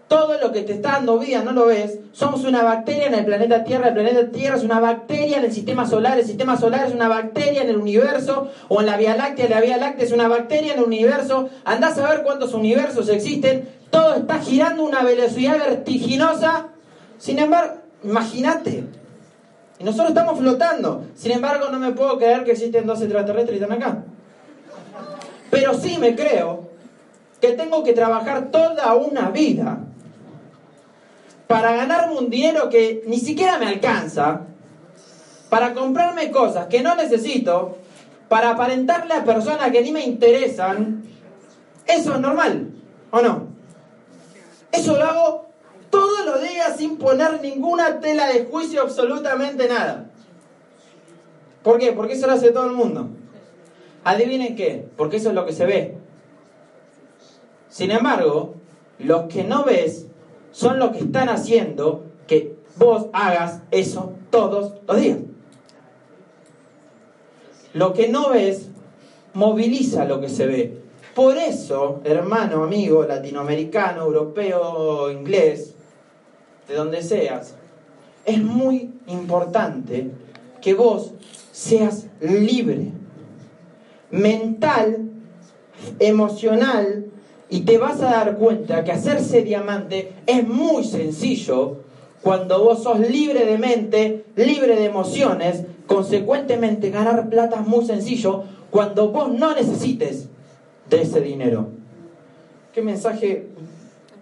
Todo 0.07 0.39
lo 0.39 0.53
que 0.53 0.61
te 0.61 0.71
está 0.71 0.93
dando 0.93 1.19
vida 1.19 1.43
no 1.43 1.51
lo 1.51 1.65
ves. 1.65 1.99
Somos 2.13 2.45
una 2.45 2.63
bacteria 2.63 3.07
en 3.07 3.13
el 3.13 3.25
planeta 3.25 3.65
Tierra. 3.65 3.89
El 3.89 3.93
planeta 3.93 4.31
Tierra 4.31 4.55
es 4.55 4.63
una 4.63 4.79
bacteria 4.79 5.39
en 5.39 5.43
el 5.43 5.51
sistema 5.51 5.85
solar. 5.85 6.17
El 6.17 6.25
sistema 6.25 6.55
solar 6.55 6.87
es 6.87 6.93
una 6.93 7.09
bacteria 7.09 7.61
en 7.61 7.69
el 7.69 7.75
universo. 7.75 8.47
O 8.69 8.79
en 8.79 8.85
la 8.85 8.95
Vía 8.95 9.17
Láctea. 9.17 9.49
La 9.49 9.59
Vía 9.59 9.75
Láctea 9.75 10.05
es 10.05 10.13
una 10.13 10.29
bacteria 10.29 10.71
en 10.71 10.79
el 10.79 10.85
universo. 10.85 11.49
Andás 11.65 11.97
a 11.97 12.09
ver 12.09 12.23
cuántos 12.23 12.53
universos 12.53 13.09
existen 13.09 13.67
todo 13.89 14.15
está 14.15 14.39
girando 14.39 14.83
a 14.83 14.87
una 14.87 15.03
velocidad 15.03 15.57
vertiginosa. 15.57 16.67
Sin 17.17 17.39
embargo, 17.39 17.75
imagínate. 18.03 18.83
Y 19.79 19.83
nosotros 19.83 20.09
estamos 20.09 20.39
flotando. 20.39 21.05
Sin 21.15 21.31
embargo, 21.31 21.69
no 21.69 21.79
me 21.79 21.91
puedo 21.91 22.17
creer 22.17 22.43
que 22.43 22.51
existen 22.51 22.87
dos 22.87 23.01
extraterrestres 23.01 23.59
y 23.59 23.63
están 23.63 23.77
acá. 23.77 24.03
Pero 25.51 25.73
sí 25.73 25.97
me 25.99 26.15
creo 26.15 26.69
que 27.39 27.53
tengo 27.53 27.83
que 27.83 27.93
trabajar 27.93 28.49
toda 28.51 28.95
una 28.95 29.29
vida 29.29 29.79
para 31.47 31.75
ganarme 31.75 32.17
un 32.17 32.29
dinero 32.29 32.69
que 32.69 33.03
ni 33.07 33.19
siquiera 33.19 33.57
me 33.57 33.67
alcanza, 33.67 34.41
para 35.49 35.73
comprarme 35.73 36.31
cosas 36.31 36.67
que 36.67 36.81
no 36.81 36.95
necesito, 36.95 37.77
para 38.27 38.51
aparentarle 38.51 39.13
a 39.13 39.23
personas 39.23 39.71
que 39.71 39.81
ni 39.81 39.91
me 39.91 40.03
interesan. 40.03 41.03
Eso 41.85 42.15
es 42.15 42.19
normal, 42.19 42.71
¿o 43.11 43.21
no? 43.21 43.47
Eso 44.71 44.97
lo 44.97 45.05
hago 45.05 45.46
todos 45.89 46.25
los 46.25 46.41
días 46.41 46.77
sin 46.77 46.97
poner 46.97 47.41
ninguna 47.41 47.99
tela 47.99 48.27
de 48.27 48.45
juicio, 48.45 48.81
absolutamente 48.81 49.67
nada. 49.67 50.09
¿Por 51.63 51.79
qué? 51.79 51.91
Porque 51.91 52.13
eso 52.13 52.27
lo 52.27 52.33
hace 52.33 52.51
todo 52.51 52.65
el 52.65 52.73
mundo. 52.73 53.09
Adivinen 54.03 54.55
qué, 54.55 54.87
porque 54.95 55.17
eso 55.17 55.29
es 55.29 55.35
lo 55.35 55.45
que 55.45 55.53
se 55.53 55.65
ve. 55.65 55.97
Sin 57.69 57.91
embargo, 57.91 58.55
los 58.99 59.23
que 59.23 59.43
no 59.43 59.63
ves 59.63 60.07
son 60.51 60.79
los 60.79 60.91
que 60.91 60.99
están 60.99 61.29
haciendo 61.29 62.05
que 62.25 62.55
vos 62.77 63.07
hagas 63.13 63.61
eso 63.71 64.13
todos 64.29 64.73
los 64.87 65.01
días. 65.01 65.19
Lo 67.73 67.93
que 67.93 68.07
no 68.07 68.29
ves 68.29 68.69
moviliza 69.33 70.05
lo 70.05 70.19
que 70.19 70.29
se 70.29 70.47
ve. 70.47 70.77
Por 71.13 71.37
eso, 71.37 72.01
hermano, 72.03 72.63
amigo, 72.63 73.03
latinoamericano, 73.03 74.03
europeo, 74.03 75.11
inglés, 75.11 75.75
de 76.67 76.75
donde 76.75 77.01
seas, 77.01 77.55
es 78.25 78.43
muy 78.43 78.91
importante 79.07 80.11
que 80.61 80.73
vos 80.73 81.13
seas 81.51 82.07
libre, 82.19 82.91
mental, 84.11 85.09
emocional, 85.99 87.05
y 87.49 87.61
te 87.61 87.77
vas 87.77 88.01
a 88.01 88.11
dar 88.11 88.37
cuenta 88.37 88.83
que 88.83 88.91
hacerse 88.91 89.41
diamante 89.41 90.11
es 90.25 90.45
muy 90.47 90.83
sencillo 90.83 91.77
cuando 92.21 92.61
vos 92.61 92.83
sos 92.83 92.99
libre 92.99 93.45
de 93.45 93.57
mente, 93.57 94.25
libre 94.35 94.75
de 94.75 94.85
emociones, 94.85 95.63
consecuentemente 95.85 96.89
ganar 96.89 97.29
plata 97.29 97.61
es 97.61 97.67
muy 97.67 97.85
sencillo 97.85 98.43
cuando 98.69 99.11
vos 99.11 99.31
no 99.31 99.55
necesites 99.55 100.27
de 100.89 101.01
ese 101.01 101.21
dinero. 101.21 101.69
Qué 102.73 102.81
mensaje 102.81 103.47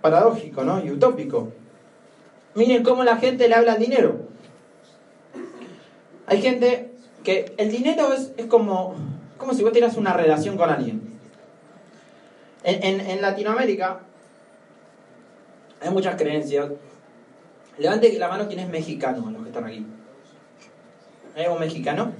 paradójico, 0.01 0.63
¿no? 0.63 0.83
Y 0.85 0.91
utópico. 0.91 1.49
Miren 2.55 2.83
cómo 2.83 3.03
la 3.03 3.17
gente 3.17 3.47
le 3.49 3.55
habla 3.55 3.73
al 3.73 3.79
dinero. 3.79 4.21
Hay 6.25 6.41
gente 6.41 6.91
que 7.23 7.53
el 7.57 7.69
dinero 7.69 8.13
es, 8.13 8.31
es 8.37 8.45
como, 8.45 8.95
como 9.37 9.53
si 9.53 9.61
vos 9.61 9.71
tuvieras 9.71 9.97
una 9.97 10.13
relación 10.13 10.57
con 10.57 10.69
alguien. 10.69 11.01
En, 12.63 12.99
en, 12.99 13.21
Latinoamérica 13.21 13.99
hay 15.81 15.89
muchas 15.91 16.15
creencias. 16.15 16.71
Levante 17.77 18.11
la 18.17 18.29
mano 18.29 18.47
quien 18.47 18.61
es 18.61 18.69
mexicano, 18.69 19.29
los 19.29 19.43
que 19.43 19.49
están 19.49 19.65
aquí. 19.65 19.85
¿Hay 21.35 21.43
algún 21.43 21.59
mexicano? 21.59 22.13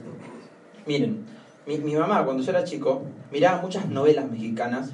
Miren, 0.86 1.26
mi, 1.66 1.78
mi, 1.78 1.96
mamá 1.96 2.26
cuando 2.26 2.44
yo 2.44 2.52
era 2.52 2.64
chico 2.64 3.04
miraba 3.32 3.62
muchas 3.62 3.88
novelas 3.88 4.30
mexicanas 4.30 4.92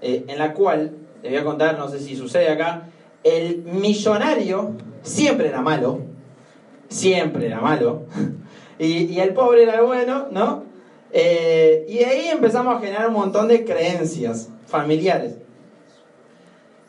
eh, 0.00 0.24
en 0.28 0.38
la 0.38 0.54
cual, 0.54 0.92
les 1.22 1.32
voy 1.32 1.40
a 1.40 1.44
contar, 1.44 1.76
no 1.76 1.88
sé 1.88 1.98
si 1.98 2.16
sucede 2.16 2.48
acá, 2.48 2.88
el 3.26 3.62
millonario 3.64 4.72
siempre 5.02 5.48
era 5.48 5.60
malo, 5.60 6.00
siempre 6.88 7.46
era 7.46 7.60
malo, 7.60 8.04
y, 8.78 9.18
el 9.18 9.34
pobre 9.34 9.64
era 9.64 9.82
bueno, 9.82 10.28
¿no? 10.30 10.64
Eh, 11.12 11.86
y 11.88 12.04
ahí 12.04 12.28
empezamos 12.28 12.76
a 12.76 12.80
generar 12.80 13.08
un 13.08 13.14
montón 13.14 13.48
de 13.48 13.64
creencias 13.64 14.48
familiares. 14.66 15.34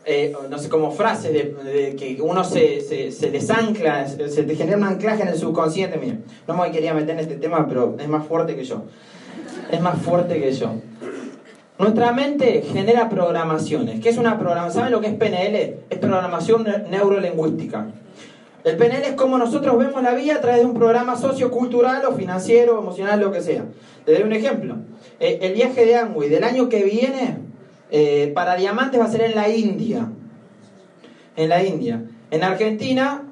Eh, 0.05 0.33
no 0.49 0.57
sé, 0.57 0.69
como 0.69 0.91
frases 0.91 1.33
de, 1.33 1.95
que 1.97 2.17
uno 2.21 2.43
se, 2.43 2.79
se, 2.81 3.11
se, 3.11 3.29
desancla, 3.29 4.07
se 4.07 4.43
te 4.43 4.55
genera 4.55 4.77
un 4.77 4.83
anclaje 4.85 5.23
en 5.23 5.29
el 5.29 5.37
subconsciente. 5.37 5.97
Miren, 5.97 6.23
no 6.47 6.55
me 6.55 6.71
quería 6.71 6.93
meter 6.93 7.09
en 7.11 7.19
este 7.19 7.35
tema, 7.35 7.67
pero 7.67 7.97
es 7.99 8.07
más 8.07 8.25
fuerte 8.25 8.55
que 8.55 8.63
yo. 8.63 8.83
Es 9.69 9.81
más 9.81 10.01
fuerte 10.01 10.39
que 10.39 10.53
yo. 10.53 10.75
Nuestra 11.79 12.11
mente 12.11 12.63
genera 12.73 13.07
programaciones. 13.07 13.99
¿Qué 13.99 14.09
es 14.09 14.17
una 14.17 14.39
programación? 14.39 14.73
¿Saben 14.73 14.91
lo 14.91 15.01
que 15.01 15.07
es 15.07 15.13
PNL? 15.13 15.77
Es 15.89 15.99
programación 15.99 16.65
neurolingüística. 16.89 17.87
El 18.63 18.77
PNL 18.77 19.03
es 19.05 19.13
como 19.13 19.37
nosotros 19.37 19.77
vemos 19.77 20.01
la 20.01 20.15
vida 20.15 20.35
a 20.35 20.41
través 20.41 20.61
de 20.61 20.65
un 20.65 20.73
programa 20.73 21.15
sociocultural 21.15 22.03
o 22.05 22.13
financiero, 22.13 22.79
emocional, 22.79 23.19
lo 23.19 23.31
que 23.31 23.41
sea. 23.41 23.63
Te 24.05 24.13
doy 24.13 24.23
un 24.23 24.33
ejemplo. 24.33 24.75
Eh, 25.19 25.37
el 25.41 25.53
viaje 25.53 25.85
de 25.85 25.95
Angui 25.95 26.29
del 26.29 26.43
año 26.43 26.67
que 26.67 26.83
viene 26.83 27.37
eh, 27.91 28.31
para 28.33 28.55
diamantes 28.55 28.99
va 28.99 29.05
a 29.05 29.11
ser 29.11 29.21
en 29.21 29.35
la 29.35 29.47
India. 29.47 30.09
En 31.35 31.49
la 31.49 31.63
India. 31.63 32.03
En 32.31 32.43
Argentina, 32.43 33.23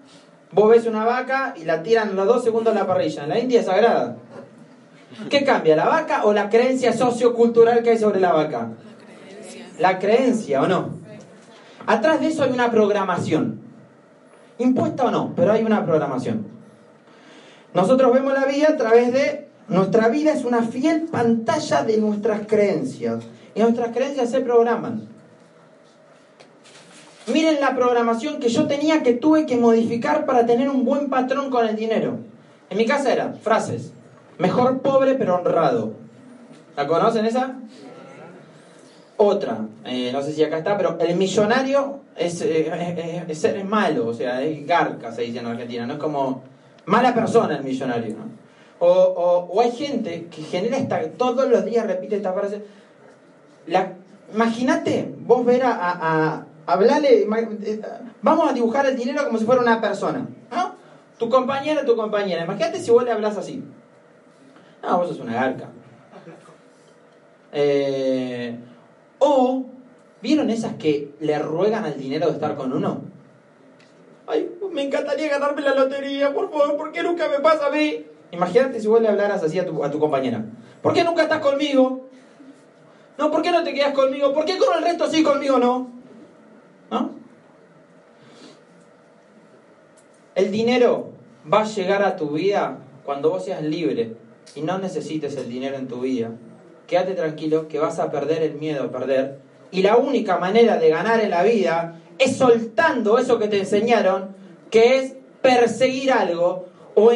vos 0.52 0.70
ves 0.70 0.86
una 0.86 1.04
vaca 1.04 1.56
y 1.60 1.66
la 1.66 1.82
tiran 1.82 2.16
los 2.16 2.28
dos 2.28 2.44
segundos 2.44 2.74
en 2.74 2.80
la 2.80 2.88
parrilla. 2.88 3.24
En 3.24 3.30
la 3.30 3.40
India 3.40 3.60
es 3.60 3.66
sagrada. 3.66 4.18
¿Qué 5.30 5.44
cambia, 5.44 5.76
la 5.76 5.88
vaca 5.88 6.26
o 6.26 6.34
la 6.34 6.50
creencia 6.50 6.94
sociocultural 6.94 7.84
que 7.84 7.92
hay 7.92 7.98
sobre 7.98 8.20
la 8.20 8.34
vaca? 8.34 8.70
La 8.70 9.06
creencia. 9.06 9.68
La 9.80 10.00
creencia, 10.00 10.62
¿o 10.62 10.68
no? 10.68 10.90
Atrás 11.86 12.20
de 12.20 12.28
eso 12.28 12.44
hay 12.44 12.52
una 12.52 12.72
programación. 12.72 13.62
Impuesta 14.58 15.06
o 15.06 15.12
no, 15.12 15.34
pero 15.36 15.52
hay 15.52 15.64
una 15.64 15.86
programación. 15.86 16.48
Nosotros 17.74 18.14
vemos 18.14 18.34
la 18.34 18.46
vida 18.46 18.70
a 18.70 18.78
través 18.78 19.14
de... 19.14 19.46
Nuestra 19.68 20.10
vida 20.10 20.32
es 20.32 20.46
una 20.46 20.62
fiel 20.62 21.08
pantalla 21.12 21.84
de 21.84 21.98
nuestras 21.98 22.46
creencias. 22.46 23.24
Y 23.56 23.62
nuestras 23.62 23.96
creencias 23.96 24.30
se 24.30 24.42
programan. 24.42 25.08
Miren 27.28 27.60
la 27.60 27.76
programación 27.76 28.40
que 28.40 28.50
yo 28.50 28.68
tenía 28.68 29.02
que 29.02 29.14
tuve 29.14 29.48
que 29.48 29.58
modificar 29.58 30.26
para 30.26 30.46
tener 30.46 30.70
un 30.70 30.86
buen 30.86 31.10
patrón 31.10 31.50
con 31.50 31.68
el 31.68 31.76
dinero. 31.76 32.20
En 32.70 32.78
mi 32.78 32.86
casa 32.86 33.12
era 33.12 33.34
frases. 33.42 33.92
Mejor 34.38 34.82
pobre 34.82 35.16
pero 35.16 35.36
honrado. 35.36 35.94
¿La 36.76 36.88
conocen 36.88 37.26
esa? 37.26 37.56
Otra, 39.18 39.60
eh, 39.86 40.10
no 40.12 40.22
sé 40.22 40.34
si 40.34 40.44
acá 40.44 40.58
está, 40.58 40.76
pero 40.76 40.98
el 41.00 41.16
millonario 41.16 42.02
es, 42.18 42.42
eh, 42.42 43.24
es, 43.26 43.66
malo, 43.66 44.08
o 44.08 44.14
sea, 44.14 44.42
es 44.42 44.68
garca, 44.68 45.14
se 45.14 45.22
dice 45.22 45.40
en 45.40 45.48
Argentina, 45.48 45.88
no 45.88 45.94
es 45.94 46.00
como 46.00 46.44
mala 46.86 47.14
persona 47.14 47.56
el 47.56 47.64
millonario. 47.64 48.18
¿no? 48.18 48.26
O, 48.80 49.48
o, 49.50 49.62
hay 49.62 49.72
gente 49.72 50.28
que 50.30 50.42
genera 50.42 50.76
esta, 50.76 51.02
todos 51.12 51.50
los 51.50 51.64
días 51.64 51.88
repite 51.88 52.18
esta 52.18 52.34
frase. 52.34 52.62
Imagínate 54.34 55.14
vos 55.20 55.46
ver 55.46 55.64
a, 55.64 55.78
a, 55.80 56.46
hablarle, 56.66 57.22
eh, 57.22 57.82
vamos 58.22 58.50
a 58.50 58.54
dibujar 58.54 58.86
el 58.86 58.98
dinero 58.98 59.26
como 59.26 59.38
si 59.38 59.46
fuera 59.46 59.62
una 59.62 59.80
persona. 59.80 60.28
Tu 61.18 61.30
compañero, 61.30 61.86
tu 61.86 61.96
compañera. 61.96 62.44
Imagínate 62.44 62.82
si 62.82 62.92
vos 62.92 63.06
le 63.06 63.12
hablas 63.12 63.38
así. 63.38 63.64
Ah, 64.88 64.98
vos 64.98 65.08
sos 65.08 65.20
una 65.20 65.34
garca. 65.34 65.70
Eh, 67.52 68.56
o, 69.18 69.66
¿vieron 70.22 70.50
esas 70.52 70.74
que 70.74 71.16
le 71.20 71.40
ruegan 71.40 71.86
al 71.86 71.98
dinero 71.98 72.28
de 72.28 72.34
estar 72.34 72.56
con 72.56 72.72
uno? 72.72 73.02
Ay, 74.28 74.48
me 74.72 74.84
encantaría 74.84 75.30
ganarme 75.30 75.62
la 75.62 75.74
lotería, 75.74 76.34
por 76.34 76.52
favor, 76.52 76.78
¿por 76.78 76.92
qué 76.92 77.02
nunca 77.02 77.28
me 77.28 77.40
pasa 77.40 77.68
a 77.68 77.70
mí? 77.70 78.06
Imagínate 78.32 78.80
si 78.80 78.88
vos 78.88 79.02
le 79.02 79.08
hablaras 79.08 79.42
así 79.42 79.58
a 79.58 79.66
tu, 79.66 79.84
a 79.84 79.90
tu 79.90 80.00
compañera. 80.00 80.44
¿Por 80.82 80.94
qué 80.94 81.04
nunca 81.04 81.24
estás 81.24 81.40
conmigo? 81.40 82.08
No, 83.18 83.32
¿por 83.32 83.42
qué 83.42 83.52
no 83.52 83.64
te 83.64 83.74
quedas 83.74 83.94
conmigo? 83.94 84.34
¿Por 84.34 84.46
qué 84.46 84.58
con 84.58 84.78
el 84.78 84.84
resto 84.84 85.08
sí, 85.08 85.24
conmigo 85.24 85.58
no? 85.58 85.88
¿No? 86.92 87.12
El 90.36 90.52
dinero 90.52 91.10
va 91.52 91.62
a 91.62 91.66
llegar 91.66 92.04
a 92.04 92.16
tu 92.18 92.34
vida 92.34 92.78
cuando 93.04 93.30
vos 93.30 93.46
seas 93.46 93.64
libre 93.64 94.25
y 94.54 94.62
no 94.62 94.78
necesites 94.78 95.36
el 95.38 95.50
dinero 95.50 95.78
en 95.78 95.88
tu 95.88 96.02
vida, 96.02 96.32
quédate 96.88 97.14
tranquilo 97.14 97.68
que 97.68 97.80
vas 97.80 98.00
a 98.00 98.12
perder 98.12 98.44
el 98.44 98.56
miedo 98.56 98.84
a 98.84 98.92
perder. 98.92 99.40
Y 99.72 99.82
la 99.82 99.98
única 99.98 100.38
manera 100.38 100.78
de 100.78 100.90
ganar 100.90 101.20
en 101.20 101.32
la 101.32 101.44
vida 101.44 102.00
es 102.20 102.38
soltando 102.38 103.18
eso 103.18 103.40
que 103.40 103.48
te 103.48 103.60
enseñaron, 103.60 104.36
que 104.70 104.98
es 104.98 105.16
perseguir 105.42 106.12
algo, 106.12 106.66
o 106.96 107.12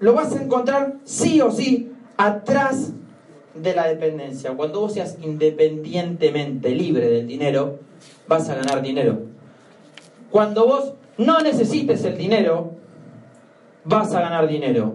lo 0.00 0.14
vas 0.14 0.32
a 0.34 0.42
encontrar 0.42 0.94
sí 1.04 1.40
o 1.40 1.50
sí 1.50 1.92
atrás 2.16 2.92
de 3.54 3.74
la 3.74 3.86
dependencia. 3.88 4.52
Cuando 4.52 4.80
vos 4.80 4.94
seas 4.94 5.18
independientemente 5.22 6.70
libre 6.70 7.08
del 7.08 7.26
dinero, 7.26 7.78
vas 8.26 8.48
a 8.48 8.54
ganar 8.54 8.80
dinero. 8.80 9.18
Cuando 10.30 10.66
vos 10.66 10.94
no 11.18 11.40
necesites 11.40 12.04
el 12.04 12.16
dinero, 12.16 12.72
vas 13.84 14.14
a 14.14 14.20
ganar 14.20 14.48
dinero. 14.48 14.94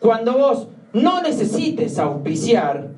Cuando 0.00 0.32
vos 0.32 0.68
no 0.94 1.20
necesites 1.20 1.98
auspiciar, 1.98 2.88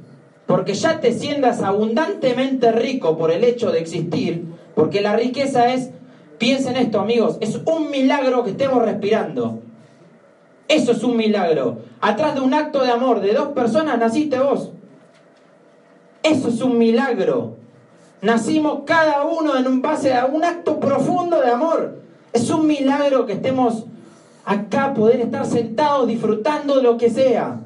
porque 0.46 0.74
ya 0.74 1.00
te 1.00 1.12
sientas 1.12 1.62
abundantemente 1.62 2.70
rico 2.70 3.18
por 3.18 3.32
el 3.32 3.42
hecho 3.42 3.72
de 3.72 3.80
existir, 3.80 4.44
porque 4.74 5.00
la 5.00 5.16
riqueza 5.16 5.72
es, 5.72 5.90
piensen 6.38 6.76
esto 6.76 7.00
amigos, 7.00 7.38
es 7.40 7.58
un 7.64 7.90
milagro 7.90 8.44
que 8.44 8.50
estemos 8.50 8.82
respirando. 8.84 9.60
Eso 10.68 10.92
es 10.92 11.02
un 11.02 11.16
milagro. 11.16 11.78
Atrás 12.00 12.34
de 12.34 12.40
un 12.40 12.52
acto 12.52 12.82
de 12.82 12.90
amor 12.90 13.20
de 13.20 13.32
dos 13.32 13.48
personas 13.48 13.98
naciste 13.98 14.38
vos. 14.38 14.72
Eso 16.22 16.48
es 16.48 16.60
un 16.60 16.76
milagro. 16.76 17.56
Nacimos 18.20 18.80
cada 18.84 19.24
uno 19.24 19.56
en 19.56 19.66
un 19.66 19.80
base 19.80 20.12
a 20.12 20.26
un 20.26 20.44
acto 20.44 20.80
profundo 20.80 21.40
de 21.40 21.50
amor. 21.50 22.00
Es 22.32 22.50
un 22.50 22.66
milagro 22.66 23.26
que 23.26 23.34
estemos 23.34 23.86
acá, 24.44 24.92
poder 24.92 25.20
estar 25.20 25.46
sentados 25.46 26.08
disfrutando 26.08 26.76
de 26.76 26.82
lo 26.82 26.98
que 26.98 27.10
sea. 27.10 27.60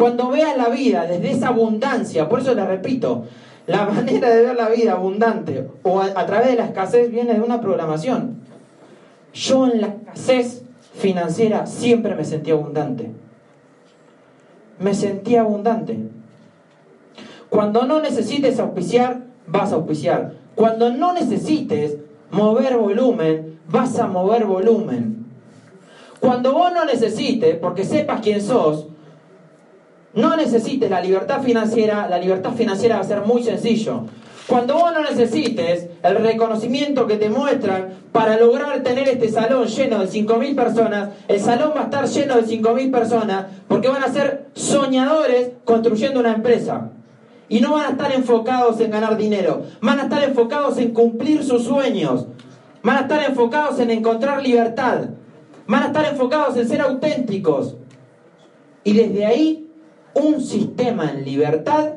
Cuando 0.00 0.30
veas 0.30 0.56
la 0.56 0.70
vida 0.70 1.04
desde 1.04 1.30
esa 1.30 1.48
abundancia, 1.48 2.26
por 2.26 2.40
eso 2.40 2.54
le 2.54 2.64
repito, 2.64 3.24
la 3.66 3.84
manera 3.94 4.30
de 4.30 4.46
ver 4.46 4.56
la 4.56 4.70
vida 4.70 4.92
abundante 4.92 5.68
o 5.82 6.00
a, 6.00 6.24
través 6.24 6.48
de 6.48 6.56
la 6.56 6.64
escasez 6.64 7.10
viene 7.10 7.34
de 7.34 7.42
una 7.42 7.60
programación. 7.60 8.40
Yo 9.34 9.66
en 9.66 9.82
la 9.82 9.88
escasez 9.88 10.62
financiera 10.94 11.66
siempre 11.66 12.14
me 12.14 12.24
sentí 12.24 12.50
abundante. 12.50 13.10
me 14.78 14.94
sentí 14.94 15.36
abundante. 15.36 15.98
Cuando 17.50 17.84
no 17.84 18.00
necesites 18.00 18.58
auspiciar, 18.58 19.24
vas 19.46 19.70
a 19.70 19.74
auspiciar. 19.74 20.32
Cuando 20.54 20.90
no 20.94 21.12
necesites 21.12 21.98
mover 22.30 22.78
volumen, 22.78 23.58
vas 23.68 23.98
a 23.98 24.06
mover 24.06 24.46
volumen. 24.46 25.26
Cuando 26.20 26.54
vos 26.54 26.72
no 26.72 26.86
necesites, 26.86 27.56
porque 27.56 27.84
sepas 27.84 28.22
quién 28.22 28.40
sos, 28.40 28.86
no 30.14 30.36
necesites 30.36 30.90
la 30.90 31.00
libertad 31.00 31.42
financiera, 31.42 32.08
la 32.08 32.18
libertad 32.18 32.52
financiera 32.52 32.96
va 32.96 33.02
a 33.02 33.04
ser 33.04 33.22
muy 33.22 33.42
sencillo. 33.42 34.04
Cuando 34.50 34.74
vos 34.74 34.92
no 34.92 35.02
necesites 35.02 35.86
el 36.02 36.16
reconocimiento 36.16 37.06
que 37.06 37.16
te 37.16 37.30
muestran 37.30 37.90
para 38.10 38.36
lograr 38.36 38.82
tener 38.82 39.08
este 39.08 39.28
salón 39.28 39.68
lleno 39.68 40.00
de 40.00 40.08
5.000 40.08 40.56
personas, 40.56 41.10
el 41.28 41.38
salón 41.38 41.72
va 41.76 41.82
a 41.82 41.84
estar 41.84 42.04
lleno 42.06 42.34
de 42.34 42.42
5.000 42.42 42.90
personas 42.90 43.46
porque 43.68 43.86
van 43.86 44.02
a 44.02 44.08
ser 44.08 44.46
soñadores 44.54 45.50
construyendo 45.64 46.18
una 46.18 46.34
empresa. 46.34 46.90
Y 47.48 47.60
no 47.60 47.74
van 47.74 47.86
a 47.86 47.90
estar 47.90 48.12
enfocados 48.12 48.80
en 48.80 48.90
ganar 48.90 49.16
dinero, 49.16 49.62
van 49.80 50.00
a 50.00 50.02
estar 50.04 50.24
enfocados 50.24 50.78
en 50.78 50.90
cumplir 50.90 51.44
sus 51.44 51.64
sueños, 51.64 52.26
van 52.82 52.96
a 52.96 53.00
estar 53.02 53.22
enfocados 53.22 53.78
en 53.78 53.92
encontrar 53.92 54.42
libertad, 54.42 55.10
van 55.68 55.84
a 55.84 55.86
estar 55.86 56.06
enfocados 56.06 56.56
en 56.56 56.68
ser 56.68 56.80
auténticos. 56.80 57.76
Y 58.82 58.94
desde 58.94 59.26
ahí, 59.26 59.69
un 60.14 60.40
sistema 60.40 61.10
en 61.10 61.24
libertad 61.24 61.94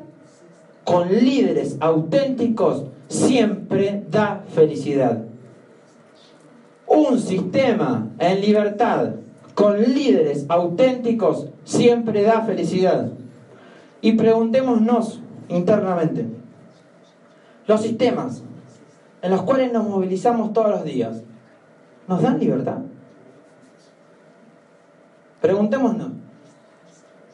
con 0.84 1.10
líderes 1.10 1.78
auténticos 1.80 2.84
siempre 3.08 4.04
da 4.10 4.43
felicidad. 4.49 5.23
Un 6.88 7.19
sistema 7.19 8.08
en 8.19 8.41
libertad 8.41 9.15
con 9.56 9.82
líderes 9.82 10.45
auténticos 10.49 11.47
siempre 11.63 12.23
da 12.23 12.41
felicidad. 12.41 13.12
Y 14.02 14.13
preguntémonos 14.13 15.21
internamente, 15.47 16.26
los 17.67 17.82
sistemas 17.82 18.43
en 19.21 19.32
los 19.32 19.43
cuales 19.43 19.71
nos 19.71 19.88
movilizamos 19.88 20.52
todos 20.52 20.69
los 20.69 20.84
días, 20.84 21.23
¿nos 22.08 22.21
dan 22.21 22.39
libertad? 22.39 22.80
Preguntémonos, 25.39 26.10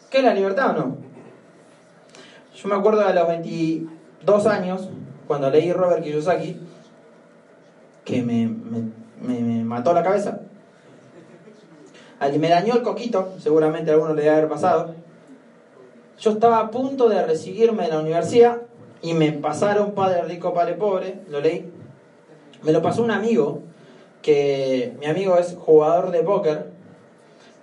¿qué 0.09 0.19
es 0.19 0.23
la 0.23 0.33
libertad 0.33 0.71
o 0.71 0.73
no? 0.73 0.97
Yo 2.55 2.67
me 2.67 2.75
acuerdo 2.75 3.07
de 3.07 3.13
los 3.13 3.27
22 3.27 4.45
años, 4.47 4.89
cuando 5.27 5.49
leí 5.49 5.71
Robert 5.71 6.03
Kiyosaki, 6.03 6.57
que 8.03 8.21
me, 8.21 8.49
mató 9.63 9.93
la 9.93 10.03
cabeza. 10.03 10.41
Me 12.37 12.49
dañó 12.49 12.73
el 12.73 12.81
coquito, 12.81 13.33
seguramente 13.39 13.91
a 13.91 13.93
alguno 13.93 14.13
le 14.13 14.23
debe 14.23 14.35
haber 14.35 14.49
pasado. 14.49 14.93
Yo 16.19 16.31
estaba 16.31 16.59
a 16.59 16.71
punto 16.71 17.07
de 17.07 17.25
recibirme 17.25 17.85
en 17.85 17.91
la 17.91 17.99
universidad 17.99 18.63
y 19.01 19.13
me 19.13 19.31
pasaron 19.31 19.91
Padre 19.91 20.23
Rico, 20.23 20.53
Padre 20.53 20.73
Pobre, 20.73 21.21
lo 21.29 21.39
leí. 21.39 21.71
Me 22.63 22.73
lo 22.73 22.81
pasó 22.81 23.03
un 23.03 23.11
amigo, 23.11 23.61
que 24.21 24.97
mi 24.99 25.05
amigo 25.05 25.37
es 25.37 25.55
jugador 25.57 26.11
de 26.11 26.23
póker 26.23 26.78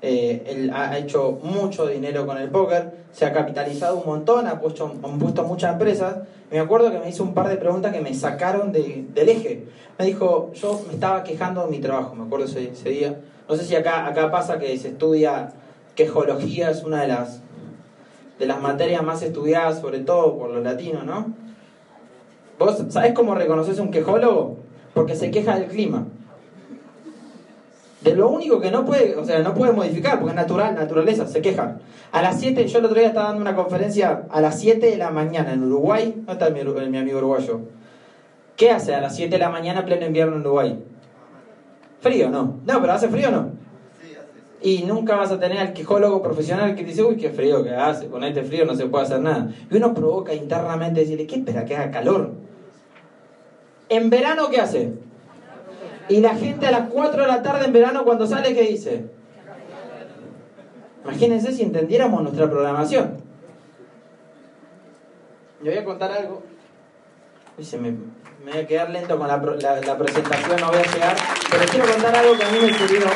eh, 0.02 0.44
él 0.46 0.70
ha 0.74 0.98
hecho 0.98 1.38
mucho 1.42 1.86
dinero 1.86 2.26
con 2.26 2.36
el 2.38 2.50
póker, 2.50 2.92
se 3.12 3.24
ha 3.24 3.32
capitalizado 3.32 3.96
un 3.96 4.06
montón, 4.06 4.46
ha 4.46 4.60
puesto, 4.60 4.94
ha 5.02 5.18
puesto 5.18 5.42
muchas 5.44 5.72
empresas. 5.72 6.18
Me 6.50 6.58
acuerdo 6.58 6.90
que 6.90 6.98
me 6.98 7.08
hizo 7.08 7.22
un 7.22 7.34
par 7.34 7.48
de 7.48 7.56
preguntas 7.56 7.92
que 7.92 8.00
me 8.00 8.14
sacaron 8.14 8.72
del 8.72 9.28
eje. 9.28 9.64
Me 9.98 10.04
dijo, 10.04 10.52
yo 10.54 10.80
me 10.86 10.94
estaba 10.94 11.24
quejando 11.24 11.64
de 11.64 11.70
mi 11.70 11.78
trabajo, 11.78 12.14
me 12.14 12.24
acuerdo 12.24 12.44
ese, 12.44 12.70
día. 12.88 13.18
No 13.48 13.56
sé 13.56 13.64
si 13.64 13.74
acá, 13.74 14.06
acá 14.06 14.30
pasa 14.30 14.58
que 14.58 14.76
se 14.76 14.88
estudia 14.88 15.52
quejología, 15.94 16.70
es 16.70 16.84
una 16.84 17.00
de 17.00 17.08
las, 17.08 17.40
de 18.38 18.46
las 18.46 18.60
materias 18.60 19.02
más 19.02 19.22
estudiadas, 19.22 19.80
sobre 19.80 20.00
todo 20.00 20.36
por 20.36 20.50
los 20.50 20.62
latinos, 20.62 21.04
¿no? 21.04 21.32
¿Vos 22.58 22.82
sabés 22.90 23.12
cómo 23.14 23.34
reconoces 23.34 23.78
un 23.78 23.90
quejólogo? 23.90 24.58
Porque 24.92 25.14
se 25.14 25.30
queja 25.30 25.58
del 25.58 25.68
clima 25.68 26.06
de 28.00 28.14
lo 28.14 28.28
único 28.28 28.60
que 28.60 28.70
no 28.70 28.84
puede, 28.84 29.16
o 29.16 29.24
sea, 29.24 29.40
no 29.40 29.54
puede 29.54 29.72
modificar, 29.72 30.18
porque 30.18 30.30
es 30.30 30.36
natural, 30.36 30.74
naturaleza, 30.74 31.26
se 31.26 31.40
quejan. 31.40 31.78
A 32.12 32.22
las 32.22 32.38
7, 32.40 32.66
yo 32.66 32.78
el 32.78 32.84
otro 32.84 32.98
día 32.98 33.08
estaba 33.08 33.28
dando 33.28 33.42
una 33.42 33.54
conferencia 33.54 34.24
a 34.30 34.40
las 34.40 34.60
7 34.60 34.90
de 34.90 34.96
la 34.96 35.10
mañana 35.10 35.52
en 35.52 35.64
Uruguay, 35.64 36.12
¿dónde 36.14 36.32
está 36.32 36.50
mi, 36.50 36.62
mi 36.90 36.98
amigo 36.98 37.18
uruguayo? 37.18 37.60
¿Qué 38.56 38.70
hace 38.70 38.94
a 38.94 39.00
las 39.00 39.16
7 39.16 39.30
de 39.30 39.38
la 39.38 39.50
mañana 39.50 39.84
pleno 39.84 40.06
invierno 40.06 40.36
en 40.36 40.40
Uruguay? 40.42 40.78
¿Frío 42.00 42.30
no? 42.30 42.60
No, 42.64 42.80
pero 42.80 42.92
¿hace 42.92 43.08
frío 43.08 43.30
no? 43.30 43.50
Y 44.62 44.84
nunca 44.84 45.16
vas 45.16 45.30
a 45.30 45.38
tener 45.38 45.58
al 45.58 45.72
quejólogo 45.72 46.22
profesional 46.22 46.74
que 46.74 46.84
dice, 46.84 47.02
uy, 47.02 47.16
qué 47.16 47.30
frío 47.30 47.62
que 47.62 47.70
hace, 47.70 48.08
con 48.08 48.24
este 48.24 48.42
frío 48.42 48.64
no 48.64 48.74
se 48.74 48.86
puede 48.86 49.04
hacer 49.04 49.20
nada. 49.20 49.50
Y 49.70 49.76
uno 49.76 49.94
provoca 49.94 50.34
internamente 50.34 51.00
decirle, 51.00 51.26
¿qué 51.26 51.36
espera 51.36 51.64
que 51.64 51.76
haga 51.76 51.90
calor? 51.90 52.32
¿En 53.88 54.10
verano 54.10 54.48
qué 54.50 54.60
hace? 54.60 54.92
Y 56.08 56.20
la 56.20 56.34
gente 56.36 56.66
a 56.66 56.70
las 56.70 56.88
4 56.88 57.22
de 57.22 57.28
la 57.28 57.42
tarde 57.42 57.64
en 57.64 57.72
verano 57.72 58.04
cuando 58.04 58.26
sale, 58.26 58.54
¿qué 58.54 58.62
dice? 58.62 59.06
Imagínense 61.04 61.52
si 61.52 61.62
entendiéramos 61.62 62.22
nuestra 62.22 62.48
programación. 62.50 63.18
Yo 65.62 65.70
voy 65.70 65.78
a 65.78 65.84
contar 65.84 66.12
algo. 66.12 66.42
me, 67.58 67.90
me, 67.90 68.52
voy 68.52 68.60
a 68.60 68.66
quedar 68.66 68.90
lento 68.90 69.18
con 69.18 69.26
la, 69.26 69.40
presentación, 69.40 70.60
no 70.60 70.68
voy 70.68 70.78
a 70.78 70.92
llegar. 70.92 71.16
Pero 71.50 71.64
quiero 71.70 71.86
contar 71.92 72.16
algo 72.16 72.36
que 72.36 72.44
a 72.44 72.50
mí 72.50 72.58
me 72.60 72.74
sirvió. 72.74 73.06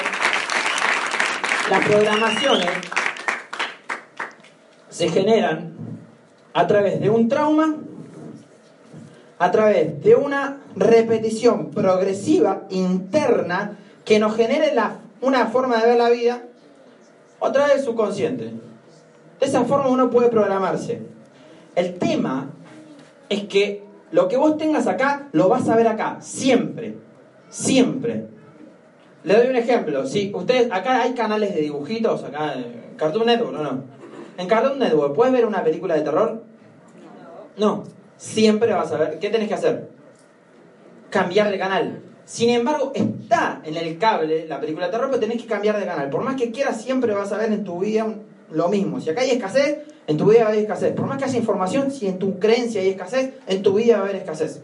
Las 1.70 1.86
programaciones 1.86 2.70
se 4.88 5.08
generan 5.08 5.74
a 6.52 6.66
través 6.66 7.00
de 7.00 7.10
un 7.10 7.28
trauma 7.28 7.76
a 9.40 9.50
través 9.50 10.02
de 10.02 10.14
una 10.16 10.58
repetición 10.76 11.70
progresiva 11.70 12.64
interna 12.68 13.78
que 14.04 14.18
nos 14.18 14.36
genere 14.36 14.74
una 15.22 15.46
forma 15.46 15.78
de 15.78 15.86
ver 15.88 15.96
la 15.96 16.10
vida 16.10 16.42
otra 17.38 17.68
vez 17.68 17.82
subconsciente. 17.82 18.52
De 19.40 19.46
esa 19.46 19.64
forma 19.64 19.88
uno 19.88 20.10
puede 20.10 20.28
programarse. 20.28 21.00
El 21.74 21.94
tema 21.94 22.50
es 23.30 23.44
que 23.44 23.82
lo 24.12 24.28
que 24.28 24.36
vos 24.36 24.58
tengas 24.58 24.86
acá 24.86 25.28
lo 25.32 25.48
vas 25.48 25.66
a 25.70 25.76
ver 25.76 25.88
acá, 25.88 26.18
siempre, 26.20 26.96
siempre. 27.48 28.26
Le 29.24 29.38
doy 29.38 29.46
un 29.46 29.56
ejemplo. 29.56 30.06
Si 30.06 30.32
ustedes, 30.34 30.70
acá 30.70 31.00
hay 31.00 31.14
canales 31.14 31.54
de 31.54 31.62
dibujitos, 31.62 32.24
acá 32.24 32.56
en 32.56 32.94
Cartoon 32.98 33.24
Network, 33.24 33.58
¿o 33.58 33.62
no? 33.62 33.84
En 34.36 34.46
Cartoon 34.46 34.78
Network, 34.78 35.14
¿puedes 35.14 35.32
ver 35.32 35.46
una 35.46 35.64
película 35.64 35.94
de 35.94 36.02
terror? 36.02 36.42
No 37.56 37.84
siempre 38.20 38.74
vas 38.74 38.92
a 38.92 38.98
ver, 38.98 39.18
¿qué 39.18 39.30
tenés 39.30 39.48
que 39.48 39.54
hacer? 39.54 39.88
Cambiar 41.08 41.50
de 41.50 41.58
canal. 41.58 42.02
Sin 42.26 42.50
embargo, 42.50 42.92
está 42.94 43.62
en 43.64 43.76
el 43.76 43.96
cable 43.98 44.46
la 44.46 44.60
película 44.60 44.86
de 44.86 44.92
terror, 44.92 45.08
pero 45.08 45.20
tenés 45.20 45.40
que 45.40 45.48
cambiar 45.48 45.80
de 45.80 45.86
canal. 45.86 46.10
Por 46.10 46.22
más 46.22 46.36
que 46.36 46.50
quieras, 46.50 46.82
siempre 46.82 47.14
vas 47.14 47.32
a 47.32 47.38
ver 47.38 47.50
en 47.50 47.64
tu 47.64 47.80
vida 47.80 48.14
lo 48.50 48.68
mismo. 48.68 49.00
Si 49.00 49.08
acá 49.08 49.22
hay 49.22 49.30
escasez, 49.30 49.78
en 50.06 50.18
tu 50.18 50.26
vida 50.26 50.40
va 50.40 50.46
a 50.46 50.48
haber 50.48 50.60
escasez. 50.60 50.92
Por 50.92 51.06
más 51.06 51.16
que 51.16 51.24
haya 51.24 51.38
información, 51.38 51.90
si 51.90 52.06
en 52.06 52.18
tu 52.18 52.38
creencia 52.38 52.82
hay 52.82 52.90
escasez, 52.90 53.32
en 53.46 53.62
tu 53.62 53.72
vida 53.72 53.94
va 53.94 54.00
a 54.00 54.04
haber 54.04 54.16
escasez. 54.16 54.60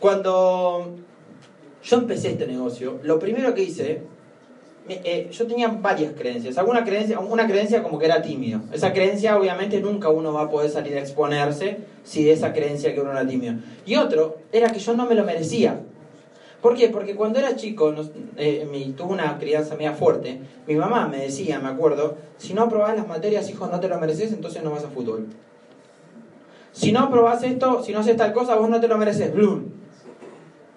Cuando 0.00 0.96
yo 1.82 1.96
empecé 1.98 2.30
este 2.30 2.46
negocio, 2.46 3.00
lo 3.02 3.18
primero 3.18 3.54
que 3.54 3.64
hice 3.64 4.02
eh, 4.86 5.28
yo 5.30 5.46
tenía 5.46 5.68
varias 5.68 6.12
creencias. 6.12 6.58
Alguna 6.58 6.84
creencia, 6.84 7.18
una 7.18 7.46
creencia 7.46 7.82
como 7.82 7.98
que 7.98 8.04
era 8.04 8.20
tímido. 8.20 8.60
Esa 8.72 8.92
creencia, 8.92 9.38
obviamente, 9.38 9.80
nunca 9.80 10.10
uno 10.10 10.32
va 10.32 10.42
a 10.42 10.50
poder 10.50 10.70
salir 10.70 10.96
a 10.96 11.00
exponerse 11.00 11.78
si 12.02 12.24
de 12.24 12.32
esa 12.32 12.52
creencia 12.52 12.94
que 12.94 13.00
uno 13.00 13.12
era 13.12 13.26
tímido. 13.26 13.54
Y 13.86 13.96
otro 13.96 14.38
era 14.52 14.68
que 14.68 14.78
yo 14.78 14.94
no 14.94 15.06
me 15.06 15.14
lo 15.14 15.24
merecía. 15.24 15.80
¿Por 16.60 16.76
qué? 16.76 16.88
Porque 16.88 17.14
cuando 17.14 17.38
era 17.38 17.56
chico, 17.56 17.94
eh, 18.36 18.94
tuve 18.96 19.12
una 19.12 19.38
crianza 19.38 19.74
media 19.74 19.92
fuerte. 19.92 20.40
Mi 20.66 20.74
mamá 20.74 21.08
me 21.08 21.18
decía, 21.18 21.58
me 21.60 21.68
acuerdo, 21.68 22.16
si 22.36 22.54
no 22.54 22.62
aprobás 22.62 22.96
las 22.96 23.06
materias, 23.06 23.48
hijo, 23.50 23.66
no 23.66 23.80
te 23.80 23.88
lo 23.88 23.98
mereces, 23.98 24.32
entonces 24.32 24.62
no 24.62 24.70
vas 24.70 24.84
a 24.84 24.88
fútbol. 24.88 25.26
Si 26.72 26.90
no 26.90 27.00
aprobás 27.00 27.42
esto, 27.42 27.82
si 27.82 27.92
no 27.92 28.00
haces 28.00 28.16
tal 28.16 28.32
cosa, 28.32 28.56
vos 28.56 28.68
no 28.68 28.80
te 28.80 28.88
lo 28.88 28.98
mereces. 28.98 29.32
Blum. 29.32 29.64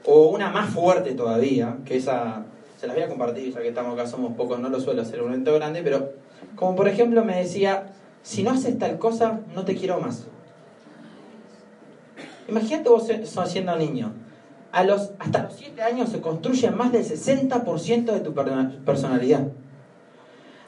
O 0.05 0.27
una 0.29 0.49
más 0.49 0.69
fuerte 0.69 1.13
todavía, 1.13 1.77
que 1.86 1.97
esa 1.97 2.45
se 2.78 2.88
las 2.88 2.95
voy 2.95 3.03
a 3.03 3.09
compartir, 3.09 3.53
ya 3.53 3.61
que 3.61 3.69
estamos 3.69 3.93
acá, 3.93 4.07
somos 4.07 4.36
pocos, 4.36 4.59
no 4.59 4.69
lo 4.69 4.80
suelo 4.80 5.01
hacer 5.01 5.21
un 5.21 5.30
evento 5.30 5.53
grande, 5.55 5.82
pero 5.84 6.13
como 6.55 6.75
por 6.75 6.88
ejemplo 6.88 7.25
me 7.25 7.36
decía, 7.36 7.91
si 8.21 8.43
no 8.43 8.51
haces 8.51 8.78
tal 8.78 8.99
cosa, 8.99 9.41
no 9.55 9.65
te 9.65 9.75
quiero 9.75 9.99
más. 9.99 10.28
Imagínate 12.47 12.89
vos 12.89 13.07
siendo 13.47 13.75
niño. 13.75 14.13
A 14.71 14.84
los, 14.84 15.11
hasta 15.19 15.43
los 15.43 15.53
7 15.55 15.82
años 15.82 16.09
se 16.09 16.21
construye 16.21 16.69
más 16.71 16.91
del 16.91 17.03
60% 17.03 18.05
de 18.05 18.19
tu 18.19 18.34
personalidad. 18.86 19.47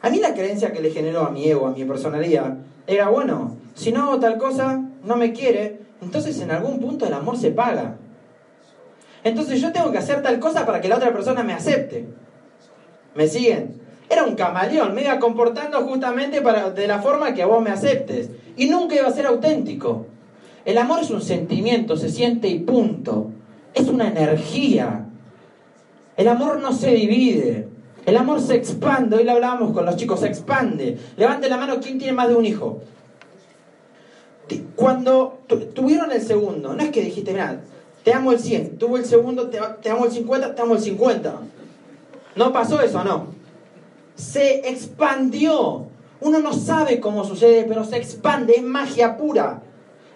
A 0.01 0.09
mí 0.09 0.19
la 0.19 0.33
creencia 0.33 0.71
que 0.71 0.81
le 0.81 0.91
generó 0.91 1.25
a 1.25 1.31
mi 1.31 1.47
ego, 1.47 1.67
a 1.67 1.71
mi 1.71 1.83
personalidad, 1.85 2.57
era, 2.87 3.09
bueno, 3.09 3.57
si 3.75 3.91
no 3.91 4.03
hago 4.03 4.19
tal 4.19 4.37
cosa, 4.37 4.81
no 5.03 5.15
me 5.15 5.31
quiere, 5.31 5.79
entonces 6.01 6.39
en 6.41 6.51
algún 6.51 6.79
punto 6.79 7.05
el 7.05 7.13
amor 7.13 7.37
se 7.37 7.51
paga. 7.51 7.97
Entonces 9.23 9.61
yo 9.61 9.71
tengo 9.71 9.91
que 9.91 9.97
hacer 9.97 10.21
tal 10.21 10.39
cosa 10.39 10.65
para 10.65 10.81
que 10.81 10.87
la 10.87 10.97
otra 10.97 11.11
persona 11.11 11.43
me 11.43 11.53
acepte. 11.53 12.07
¿Me 13.15 13.27
siguen? 13.27 13.81
Era 14.09 14.23
un 14.23 14.35
camaleón, 14.35 14.95
me 14.95 15.03
iba 15.03 15.19
comportando 15.19 15.81
justamente 15.81 16.41
para, 16.41 16.71
de 16.71 16.87
la 16.87 16.99
forma 16.99 17.33
que 17.33 17.45
vos 17.45 17.61
me 17.61 17.69
aceptes. 17.69 18.29
Y 18.57 18.69
nunca 18.69 18.95
iba 18.95 19.07
a 19.07 19.11
ser 19.11 19.27
auténtico. 19.27 20.07
El 20.65 20.77
amor 20.77 20.99
es 21.01 21.09
un 21.11 21.21
sentimiento, 21.21 21.95
se 21.97 22.09
siente 22.09 22.47
y 22.47 22.59
punto. 22.59 23.31
Es 23.73 23.87
una 23.87 24.07
energía. 24.07 25.05
El 26.17 26.27
amor 26.27 26.59
no 26.59 26.73
se 26.73 26.91
divide. 26.91 27.67
El 28.05 28.17
amor 28.17 28.41
se 28.41 28.55
expande. 28.55 29.17
Hoy 29.17 29.23
lo 29.23 29.33
hablábamos 29.33 29.71
con 29.73 29.85
los 29.85 29.95
chicos, 29.95 30.21
se 30.21 30.27
expande. 30.27 30.97
Levante 31.17 31.49
la 31.49 31.57
mano, 31.57 31.79
¿quién 31.81 31.97
tiene 31.97 32.13
más 32.13 32.29
de 32.29 32.35
un 32.35 32.45
hijo? 32.45 32.81
Cuando 34.75 35.41
tuvieron 35.75 36.11
el 36.11 36.21
segundo, 36.21 36.73
no 36.73 36.81
es 36.81 36.89
que 36.89 37.03
dijiste, 37.03 37.31
mira, 37.31 37.61
te 38.03 38.13
amo 38.13 38.31
el 38.31 38.39
100, 38.39 38.77
tuvo 38.77 38.97
el 38.97 39.05
segundo, 39.05 39.49
te, 39.49 39.89
amo 39.89 40.05
el 40.05 40.11
50, 40.11 40.55
te 40.55 40.61
amo 40.61 40.75
el 40.75 40.81
50. 40.81 41.35
No 42.35 42.53
pasó 42.53 42.81
eso, 42.81 43.03
no. 43.03 43.27
Se 44.15 44.69
expandió. 44.69 45.87
Uno 46.21 46.39
no 46.39 46.53
sabe 46.53 46.99
cómo 46.99 47.23
sucede, 47.23 47.65
pero 47.67 47.83
se 47.85 47.97
expande, 47.97 48.55
es 48.55 48.63
magia 48.63 49.17
pura. 49.17 49.61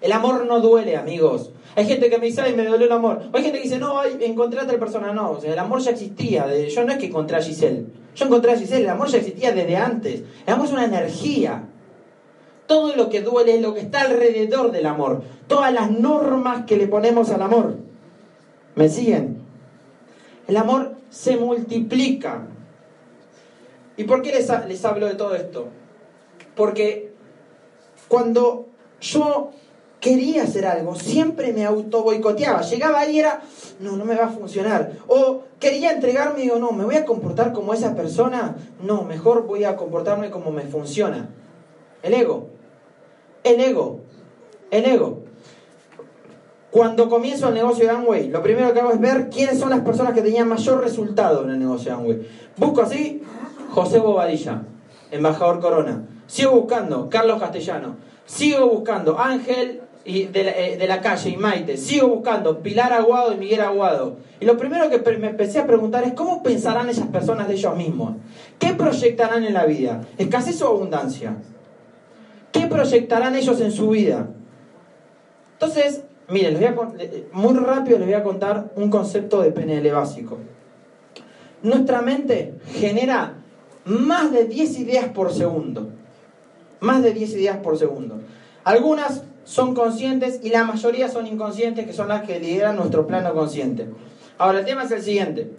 El 0.02 0.12
amor 0.12 0.46
no 0.46 0.60
duele, 0.60 0.98
amigos. 0.98 1.52
Hay 1.76 1.86
gente 1.86 2.10
que 2.10 2.18
me 2.18 2.26
dice, 2.28 2.42
ay, 2.42 2.54
me 2.56 2.66
dolió 2.66 2.86
el 2.86 2.92
amor. 2.92 3.22
Hay 3.34 3.42
gente 3.42 3.58
que 3.58 3.64
dice, 3.64 3.80
no, 3.80 4.00
ay, 4.00 4.18
encontré 4.22 4.60
a 4.60 4.64
otra 4.64 4.78
persona. 4.78 5.14
No, 5.14 5.32
o 5.32 5.42
sea, 5.42 5.54
el 5.54 5.60
amor 5.60 5.80
ya 5.80 5.92
existía. 5.92 6.46
Yo 6.68 6.84
no 6.84 6.92
es 6.92 6.98
que 6.98 7.08
encontré 7.08 7.38
a 7.38 7.42
Giselle. 7.42 7.86
Yo 8.16 8.26
encontré 8.26 8.52
a 8.52 8.58
Giselle, 8.58 8.84
el 8.84 8.90
amor 8.90 9.08
ya 9.08 9.18
existía 9.18 9.54
desde 9.54 9.76
antes. 9.76 10.24
El 10.46 10.54
amor 10.54 10.68
es 10.68 10.74
una 10.74 10.86
energía. 10.86 11.64
Todo 12.68 12.96
lo 12.96 13.10
que 13.10 13.22
duele 13.22 13.60
lo 13.60 13.74
que 13.74 13.82
está 13.82 14.02
alrededor 14.02 14.72
del 14.72 14.86
amor. 14.86 15.24
Todas 15.48 15.74
las 15.74 15.92
normas 15.92 16.66
que 16.66 16.78
le 16.78 16.88
ponemos 16.88 17.30
al 17.30 17.42
amor. 17.42 17.76
¿Me 18.76 18.90
siguen? 18.90 19.42
El 20.48 20.58
amor 20.58 20.96
se 21.10 21.38
multiplica. 21.38 22.48
¿Y 23.98 24.06
por 24.06 24.22
qué 24.22 24.32
les, 24.32 24.50
les 24.68 24.86
hablo 24.86 25.08
de 25.08 25.16
todo 25.16 25.36
esto? 25.36 25.68
Porque 26.56 27.14
cuando 28.08 28.68
yo 29.02 29.52
quería 30.00 30.44
hacer 30.44 30.66
algo, 30.66 30.96
siempre 30.96 31.54
me 31.54 31.66
auto 31.66 32.04
boicoteaba. 32.04 32.62
Llegaba 32.62 33.00
ahí 33.00 33.16
y 33.16 33.20
era, 33.20 33.42
no, 33.80 33.96
no 33.96 34.06
me 34.06 34.16
va 34.16 34.26
a 34.26 34.30
funcionar. 34.30 34.94
O 35.08 35.44
quería 35.60 35.92
entregarme 35.92 36.40
y 36.40 36.44
digo, 36.44 36.60
no, 36.60 36.72
me 36.72 36.84
voy 36.84 36.96
a 36.96 37.06
comportar 37.06 37.54
como 37.54 37.74
esa 37.74 37.96
persona. 37.96 38.56
No, 38.82 39.04
mejor 39.04 39.48
voy 39.48 39.64
a 39.64 39.76
comportarme 39.76 40.30
como 40.30 40.52
me 40.52 40.64
funciona. 40.64 41.30
El 42.04 42.14
ego. 42.14 42.50
El 43.44 43.60
ego. 43.60 44.02
El 44.70 44.86
ego. 44.86 45.24
Cuando 46.70 47.08
comienzo 47.08 47.48
el 47.48 47.54
negocio 47.54 47.86
de 47.86 47.92
Amway, 47.92 48.30
lo 48.30 48.42
primero 48.42 48.74
que 48.74 48.80
hago 48.80 48.92
es 48.92 49.00
ver 49.00 49.30
quiénes 49.30 49.60
son 49.60 49.70
las 49.70 49.82
personas 49.82 50.14
que 50.14 50.22
tenían 50.22 50.48
mayor 50.48 50.82
resultado 50.82 51.44
en 51.44 51.52
el 51.52 51.60
negocio 51.60 51.92
de 51.92 51.98
Amway. 51.98 52.28
Busco 52.58 52.82
así, 52.82 53.22
José 53.70 54.00
Bobadilla, 54.00 54.64
embajador 55.12 55.60
Corona. 55.60 56.04
Sigo 56.28 56.52
buscando, 56.52 57.10
Carlos 57.10 57.40
Castellano. 57.40 57.96
Sigo 58.26 58.68
buscando, 58.68 59.20
Ángel 59.20 59.82
y 60.06 60.24
eh, 60.34 60.78
de, 60.80 60.88
la, 60.88 61.00
calle 61.00 61.30
y 61.30 61.38
Maite. 61.38 61.78
Sigo 61.78 62.08
buscando 62.08 62.60
Pilar 62.60 62.92
Aguado 62.92 63.34
y 63.34 63.38
Miguel 63.38 63.62
Aguado. 63.62 64.18
Y 64.40 64.46
lo 64.46 64.58
primero 64.58 64.90
que 64.90 65.00
me 65.18 65.28
empecé 65.28 65.60
a 65.60 65.68
preguntar 65.68 66.04
es 66.04 66.14
cómo 66.14 66.44
pensarán 66.44 66.90
esas 66.90 67.08
personas 67.08 67.48
de 67.48 67.54
ellos 67.54 67.78
mismos. 67.78 68.16
¿Qué 68.60 68.74
proyectarán 68.74 69.44
en 69.44 69.54
la 69.54 69.66
vida? 69.66 70.02
¿Escasez 70.18 70.62
o 70.64 70.70
abundancia? 70.70 71.38
¿Qué 72.54 72.68
proyectarán 72.68 73.36
ellos 73.36 73.60
en 73.60 73.72
su 73.72 73.90
vida? 73.90 74.30
Entonces, 75.54 76.04
miren, 76.30 76.58
muy 77.34 77.54
rápido 77.56 77.98
les 77.98 78.08
voy 78.08 78.16
a 78.16 78.24
contar 78.24 78.72
un 78.76 78.90
concepto 78.90 79.42
de 79.42 79.52
PNL 79.52 79.92
básico. 79.92 80.38
Nuestra 81.64 82.02
mente 82.02 82.54
genera 82.74 83.34
más 83.86 84.32
de 84.32 84.46
10 84.46 84.80
ideas 84.80 85.08
por 85.10 85.34
segundo. 85.34 85.90
Más 86.80 87.02
de 87.02 87.12
10 87.12 87.32
ideas 87.34 87.58
por 87.58 87.78
segundo. 87.78 88.22
Algunas 88.64 89.24
son 89.46 89.74
conscientes 89.74 90.40
y 90.44 90.50
la 90.50 90.64
mayoría 90.64 91.10
son 91.10 91.26
inconscientes, 91.28 91.86
que 91.88 91.94
son 91.94 92.08
las 92.08 92.22
que 92.22 92.40
lideran 92.40 92.76
nuestro 92.76 93.08
plano 93.08 93.34
consciente. 93.34 93.88
Ahora, 94.38 94.60
el 94.60 94.66
tema 94.66 94.84
es 94.84 94.92
el 94.92 95.02
siguiente. 95.02 95.52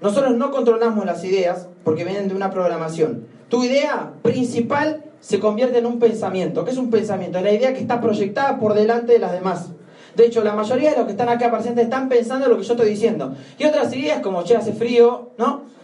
Nosotros 0.00 0.36
no 0.36 0.50
controlamos 0.50 1.04
las 1.04 1.24
ideas 1.24 1.68
porque 1.82 2.04
vienen 2.04 2.28
de 2.28 2.34
una 2.34 2.50
programación. 2.50 3.26
Tu 3.48 3.64
idea 3.64 4.12
principal 4.22 5.04
se 5.20 5.38
convierte 5.38 5.78
en 5.78 5.86
un 5.86 5.98
pensamiento. 5.98 6.64
¿Qué 6.64 6.70
es 6.72 6.78
un 6.78 6.90
pensamiento? 6.90 7.38
Es 7.38 7.44
la 7.44 7.52
idea 7.52 7.72
que 7.72 7.80
está 7.80 8.00
proyectada 8.00 8.58
por 8.58 8.74
delante 8.74 9.12
de 9.12 9.18
las 9.18 9.32
demás. 9.32 9.70
De 10.16 10.26
hecho, 10.26 10.42
la 10.42 10.54
mayoría 10.54 10.90
de 10.90 10.96
los 10.96 11.04
que 11.04 11.12
están 11.12 11.28
acá 11.28 11.50
presentes 11.50 11.84
están 11.84 12.08
pensando 12.08 12.46
en 12.46 12.52
lo 12.52 12.58
que 12.58 12.64
yo 12.64 12.72
estoy 12.72 12.88
diciendo. 12.88 13.34
Y 13.58 13.64
otras 13.64 13.94
ideas 13.94 14.20
como, 14.20 14.42
che, 14.44 14.56
hace 14.56 14.72
frío, 14.72 15.30
¿no? 15.36 15.76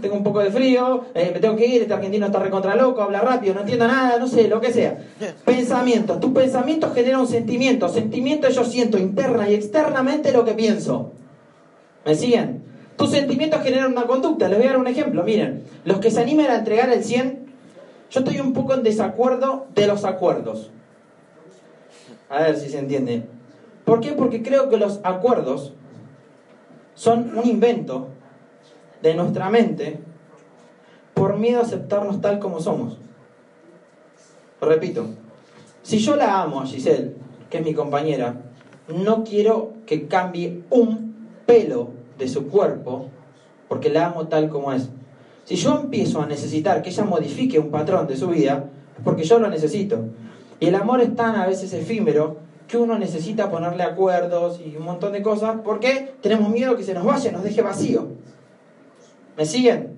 tengo 0.00 0.16
un 0.16 0.22
poco 0.22 0.40
de 0.40 0.50
frío, 0.50 1.04
eh, 1.14 1.30
me 1.34 1.40
tengo 1.40 1.56
que 1.56 1.66
ir, 1.66 1.82
este 1.82 1.92
argentino 1.92 2.26
está 2.26 2.38
recontra 2.38 2.76
loco, 2.76 3.02
habla 3.02 3.20
rápido, 3.20 3.54
no 3.54 3.60
entiendo 3.60 3.86
nada, 3.86 4.18
no 4.18 4.26
sé, 4.26 4.48
lo 4.48 4.60
que 4.60 4.72
sea. 4.72 4.98
Pensamientos. 5.44 6.20
Tu 6.20 6.32
pensamiento 6.32 6.92
genera 6.94 7.18
un 7.18 7.26
sentimiento. 7.26 7.88
Sentimiento 7.88 8.48
yo 8.48 8.64
siento 8.64 8.98
interna 8.98 9.48
y 9.50 9.54
externamente 9.54 10.32
lo 10.32 10.44
que 10.44 10.54
pienso. 10.54 11.12
¿Me 12.04 12.14
siguen? 12.14 12.64
Tus 12.96 13.10
sentimientos 13.10 13.62
generan 13.62 13.92
una 13.92 14.06
conducta. 14.06 14.48
Les 14.48 14.58
voy 14.58 14.66
a 14.66 14.70
dar 14.70 14.80
un 14.80 14.86
ejemplo. 14.86 15.22
Miren, 15.22 15.64
los 15.84 15.98
que 15.98 16.10
se 16.10 16.20
animan 16.20 16.50
a 16.50 16.56
entregar 16.56 16.90
el 16.90 17.04
100, 17.04 17.46
yo 18.10 18.20
estoy 18.20 18.40
un 18.40 18.52
poco 18.52 18.74
en 18.74 18.82
desacuerdo 18.82 19.66
de 19.74 19.86
los 19.86 20.04
acuerdos. 20.04 20.70
A 22.28 22.42
ver 22.42 22.56
si 22.56 22.68
se 22.68 22.78
entiende. 22.78 23.24
¿Por 23.84 24.00
qué? 24.00 24.12
Porque 24.12 24.42
creo 24.42 24.68
que 24.68 24.78
los 24.78 25.00
acuerdos 25.04 25.74
son 26.94 27.36
un 27.36 27.46
invento 27.46 28.08
de 29.02 29.14
nuestra 29.14 29.50
mente 29.50 30.00
por 31.14 31.36
miedo 31.38 31.60
a 31.60 31.62
aceptarnos 31.62 32.20
tal 32.20 32.38
como 32.38 32.60
somos. 32.60 32.98
Repito, 34.60 35.06
si 35.82 35.98
yo 35.98 36.16
la 36.16 36.42
amo 36.42 36.60
a 36.60 36.66
Giselle, 36.66 37.14
que 37.50 37.58
es 37.58 37.64
mi 37.64 37.74
compañera, 37.74 38.36
no 38.88 39.24
quiero 39.24 39.74
que 39.84 40.08
cambie 40.08 40.62
un 40.70 41.14
pelo 41.46 41.90
de 42.18 42.28
su 42.28 42.48
cuerpo 42.48 43.10
porque 43.68 43.90
la 43.90 44.06
amo 44.06 44.28
tal 44.28 44.48
como 44.48 44.72
es. 44.72 44.88
Si 45.44 45.56
yo 45.56 45.78
empiezo 45.80 46.20
a 46.20 46.26
necesitar 46.26 46.82
que 46.82 46.90
ella 46.90 47.04
modifique 47.04 47.58
un 47.58 47.70
patrón 47.70 48.06
de 48.06 48.16
su 48.16 48.28
vida, 48.28 48.70
es 48.96 49.04
porque 49.04 49.24
yo 49.24 49.38
lo 49.38 49.48
necesito. 49.48 50.04
Y 50.58 50.66
el 50.66 50.74
amor 50.74 51.00
es 51.00 51.14
tan 51.14 51.36
a 51.36 51.46
veces 51.46 51.72
efímero 51.72 52.38
que 52.66 52.76
uno 52.76 52.98
necesita 52.98 53.50
ponerle 53.50 53.84
acuerdos 53.84 54.60
y 54.60 54.76
un 54.76 54.84
montón 54.84 55.12
de 55.12 55.22
cosas 55.22 55.56
porque 55.64 56.14
tenemos 56.20 56.48
miedo 56.50 56.76
que 56.76 56.82
se 56.82 56.94
nos 56.94 57.04
vaya, 57.04 57.30
nos 57.30 57.44
deje 57.44 57.62
vacío. 57.62 58.08
¿Me 59.36 59.46
siguen? 59.46 59.96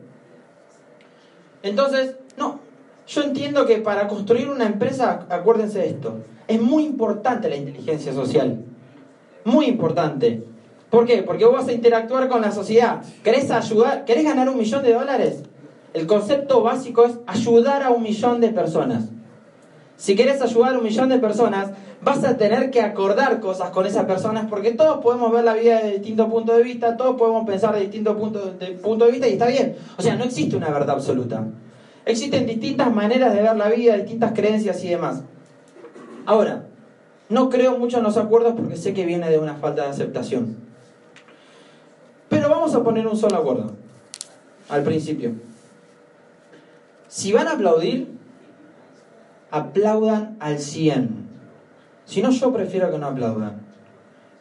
Entonces, 1.63 2.17
no, 2.37 2.61
yo 3.07 3.23
entiendo 3.23 3.65
que 3.65 3.79
para 3.79 4.07
construir 4.07 4.51
una 4.51 4.67
empresa, 4.67 5.27
acuérdense 5.31 5.79
de 5.79 5.89
esto, 5.89 6.19
es 6.47 6.61
muy 6.61 6.85
importante 6.85 7.49
la 7.49 7.57
inteligencia 7.57 8.13
social. 8.13 8.65
Muy 9.45 9.67
importante. 9.67 10.45
¿Por 10.91 11.05
qué? 11.07 11.23
Porque 11.23 11.45
vos 11.45 11.55
vas 11.55 11.69
a 11.69 11.73
interactuar 11.73 12.29
con 12.29 12.41
la 12.41 12.51
sociedad. 12.51 13.03
¿Querés 13.23 13.51
ayudar? 13.51 14.05
¿Querés 14.05 14.25
ganar 14.25 14.49
un 14.49 14.57
millón 14.57 14.83
de 14.83 14.95
dólares? 14.95 15.43
El 15.93 16.07
concepto 16.07 16.63
básico 16.63 17.05
es 17.05 17.19
ayudar 17.27 17.83
a 17.83 17.91
un 17.91 18.03
millón 18.03 18.41
de 18.41 18.49
personas. 18.49 19.05
Si 19.97 20.15
querés 20.15 20.41
ayudar 20.41 20.77
a 20.77 20.79
un 20.79 20.85
millón 20.85 21.09
de 21.09 21.19
personas, 21.19 21.71
vas 22.03 22.25
a 22.25 22.37
tener 22.37 22.71
que 22.71 22.81
acordar 22.81 23.41
cosas 23.41 23.71
con 23.71 23.85
esas 23.85 24.05
personas 24.05 24.47
porque 24.49 24.71
todos 24.73 24.99
podemos 25.03 25.33
ver 25.33 25.45
la 25.45 25.55
vida 25.55 25.81
de 25.81 25.93
distintos 25.95 26.31
puntos 26.31 26.57
de 26.57 26.63
vista, 26.63 26.97
todos 26.97 27.17
podemos 27.17 27.45
pensar 27.45 27.75
de 27.75 27.81
distintos 27.81 28.17
puntos 28.17 28.59
de, 28.59 28.67
punto 28.73 29.07
de 29.07 29.11
vista 29.11 29.29
y 29.29 29.33
está 29.33 29.49
bien. 29.49 29.77
O 29.97 30.03
sea, 30.03 30.15
no 30.15 30.25
existe 30.25 30.57
una 30.57 30.71
verdad 30.71 30.91
absoluta. 30.91 31.45
Existen 32.07 32.47
distintas 32.47 32.95
maneras 32.95 33.35
de 33.35 33.43
ver 33.43 33.57
la 33.57 33.69
vida, 33.69 33.97
distintas 33.97 34.33
creencias 34.33 34.83
y 34.85 34.89
demás. 34.89 35.23
Ahora, 36.25 36.67
no 37.29 37.51
creo 37.51 37.77
mucho 37.77 37.99
en 37.99 38.05
los 38.05 38.17
acuerdos 38.17 38.55
porque 38.57 38.77
sé 38.77 38.95
que 38.95 39.05
viene 39.05 39.29
de 39.29 39.39
una 39.39 39.57
falta 39.57 39.83
de 39.83 39.89
aceptación. 39.89 40.68
Vamos 42.49 42.75
a 42.75 42.83
poner 42.83 43.07
un 43.07 43.17
solo 43.17 43.37
acuerdo 43.37 43.73
al 44.69 44.83
principio. 44.83 45.33
Si 47.09 47.33
van 47.33 47.49
a 47.49 47.53
aplaudir, 47.53 48.09
aplaudan 49.51 50.37
al 50.41 50.59
100. 50.59 51.29
Si 52.05 52.23
no, 52.23 52.31
yo 52.31 52.53
prefiero 52.53 52.91
que 52.91 52.99
no 52.99 53.07
aplaudan. 53.07 53.61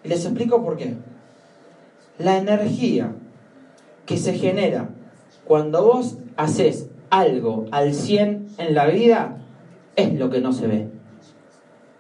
Y 0.03 0.09
les 0.09 0.25
explico 0.25 0.63
por 0.63 0.77
qué. 0.77 0.95
La 2.17 2.37
energía 2.37 3.11
que 4.05 4.17
se 4.17 4.33
genera 4.33 4.89
cuando 5.45 5.83
vos 5.83 6.17
haces 6.35 6.89
algo 7.09 7.65
al 7.71 7.93
100 7.93 8.47
en 8.57 8.73
la 8.73 8.87
vida 8.87 9.37
es 9.95 10.13
lo 10.13 10.29
que 10.29 10.41
no 10.41 10.53
se 10.53 10.67
ve. 10.67 10.89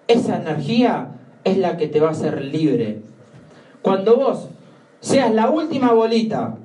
Esa 0.07 0.37
energía 0.37 1.15
es 1.43 1.57
la 1.57 1.77
que 1.77 1.87
te 1.87 1.99
va 1.99 2.09
a 2.09 2.11
hacer 2.11 2.43
libre. 2.43 3.01
Cuando 3.81 4.15
vos 4.15 4.49
seas 4.99 5.33
la 5.33 5.49
última 5.49 5.91
bolita 5.93 6.55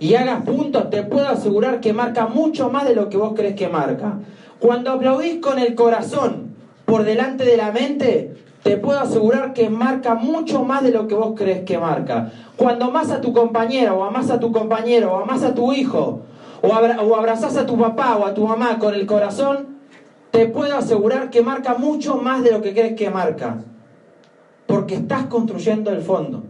y 0.00 0.14
hagas 0.14 0.42
puntos, 0.42 0.90
te 0.90 1.02
puedo 1.02 1.28
asegurar 1.28 1.80
que 1.80 1.92
marca 1.92 2.26
mucho 2.26 2.70
más 2.70 2.86
de 2.86 2.94
lo 2.94 3.08
que 3.08 3.16
vos 3.16 3.32
crees 3.34 3.54
que 3.54 3.68
marca. 3.68 4.18
Cuando 4.60 4.92
aplaudís 4.92 5.40
con 5.40 5.58
el 5.58 5.74
corazón, 5.74 6.54
por 6.84 7.04
delante 7.04 7.44
de 7.44 7.56
la 7.56 7.72
mente, 7.72 8.36
te 8.62 8.76
puedo 8.76 9.00
asegurar 9.00 9.52
que 9.52 9.70
marca 9.70 10.14
mucho 10.14 10.64
más 10.64 10.82
de 10.82 10.90
lo 10.90 11.06
que 11.08 11.14
vos 11.14 11.34
crees 11.36 11.64
que 11.64 11.78
marca. 11.78 12.30
Cuando 12.56 12.86
amas 12.86 13.10
a 13.10 13.20
tu 13.20 13.32
compañera 13.32 13.94
o 13.94 14.04
amas 14.04 14.30
a 14.30 14.40
tu 14.40 14.52
compañero 14.52 15.12
o 15.12 15.18
amas 15.18 15.42
a 15.42 15.54
tu 15.54 15.72
hijo 15.72 16.22
o, 16.62 16.68
o 16.68 17.16
abrazás 17.16 17.56
a 17.56 17.66
tu 17.66 17.78
papá 17.78 18.16
o 18.16 18.26
a 18.26 18.34
tu 18.34 18.46
mamá 18.46 18.78
con 18.78 18.94
el 18.94 19.06
corazón, 19.06 19.78
te 20.30 20.46
puedo 20.46 20.76
asegurar 20.76 21.30
que 21.30 21.42
marca 21.42 21.74
mucho 21.74 22.16
más 22.16 22.42
de 22.42 22.52
lo 22.52 22.62
que 22.62 22.72
crees 22.72 22.94
que 22.94 23.10
marca. 23.10 23.58
Porque 24.66 24.94
estás 24.94 25.24
construyendo 25.26 25.90
el 25.90 26.02
fondo. 26.02 26.42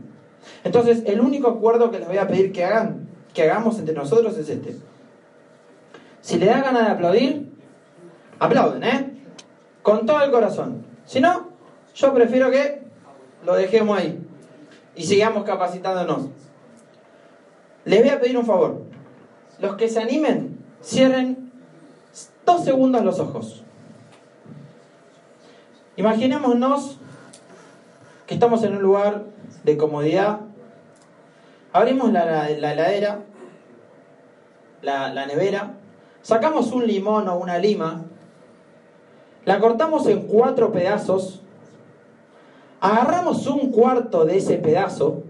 Entonces, 0.64 1.03
el 1.07 1.20
único 1.20 1.49
acuerdo 1.49 1.90
que 1.90 1.99
les 1.99 2.09
voy 2.09 2.18
a 2.18 2.26
pedir 2.26 2.53
que 2.53 2.64
hagan, 2.64 3.09
que 3.32 3.42
hagamos 3.42 3.78
entre 3.78 3.94
nosotros 3.94 4.36
es 4.36 4.49
este. 4.49 4.76
Si 6.20 6.38
le 6.38 6.46
da 6.46 6.61
ganas 6.61 6.86
de 6.86 6.92
aplaudir, 6.92 7.53
aplauden, 8.38 8.84
¿eh? 8.84 9.14
Con 9.82 10.07
todo 10.07 10.22
el 10.22 10.30
corazón. 10.30 10.84
Si 11.07 11.20
no, 11.20 11.49
yo 11.94 12.12
prefiero 12.12 12.51
que 12.51 12.82
lo 13.44 13.55
dejemos 13.55 13.99
ahí 13.99 14.18
y 14.94 15.05
sigamos 15.05 15.44
capacitándonos. 15.44 16.28
Les 17.84 18.01
voy 18.01 18.11
a 18.11 18.20
pedir 18.20 18.36
un 18.36 18.44
favor. 18.44 18.82
Los 19.61 19.76
que 19.76 19.88
se 19.88 20.01
animen, 20.01 20.59
cierren 20.82 21.51
dos 22.44 22.64
segundos 22.64 23.05
los 23.05 23.20
ojos. 23.20 23.62
Imaginémonos 25.96 26.99
que 28.26 28.34
estamos 28.34 28.62
en 28.62 28.76
un 28.76 28.82
lugar 28.82 29.24
de 29.69 29.77
comodidad. 29.77 30.41
Abrimos 31.73 32.11
la, 32.11 32.49
heladera, 32.49 33.21
la, 34.83 35.12
la 35.12 35.27
nevera, 35.27 35.75
sacamos 36.23 36.73
un 36.73 36.87
limón 36.87 37.29
o 37.29 37.37
una 37.37 37.59
lima, 37.59 38.05
la 39.45 39.61
cortamos 39.61 40.07
en 40.07 40.23
cuatro 40.23 40.73
pedazos, 40.73 41.43
agarramos 42.81 43.47
un 43.47 43.71
cuarto 43.71 44.25
de 44.25 44.39
ese 44.39 44.57
pedazo 44.57 45.23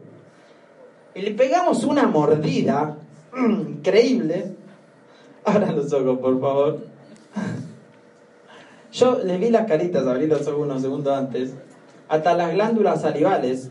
y 1.15 1.23
le 1.23 1.33
pegamos 1.33 1.85
una 1.85 2.07
mordida 2.07 2.97
increíble. 3.37 4.55
Abran 5.45 5.77
los 5.77 5.93
ojos, 5.93 6.19
por 6.19 6.41
favor. 6.41 6.79
Yo 8.93 9.19
le 9.19 9.39
vi 9.39 9.51
las 9.51 9.67
caritas, 9.67 10.07
abrí 10.07 10.27
los 10.27 10.47
unos 10.47 10.83
segundos 10.83 11.17
antes. 11.17 11.55
Hasta 12.09 12.35
las 12.35 12.53
glándulas 12.53 13.03
salivales 13.03 13.71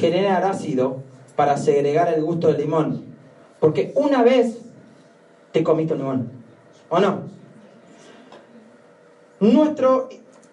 generan 0.00 0.44
ácido 0.44 1.02
para 1.36 1.56
segregar 1.56 2.12
el 2.12 2.22
gusto 2.22 2.48
del 2.48 2.58
limón. 2.58 3.04
Porque 3.60 3.92
una 3.94 4.22
vez 4.22 4.58
te 5.52 5.62
comiste 5.62 5.94
un 5.94 6.00
limón. 6.00 6.30
¿O 6.88 7.00
no? 7.00 7.22
Nuestro 9.40 10.08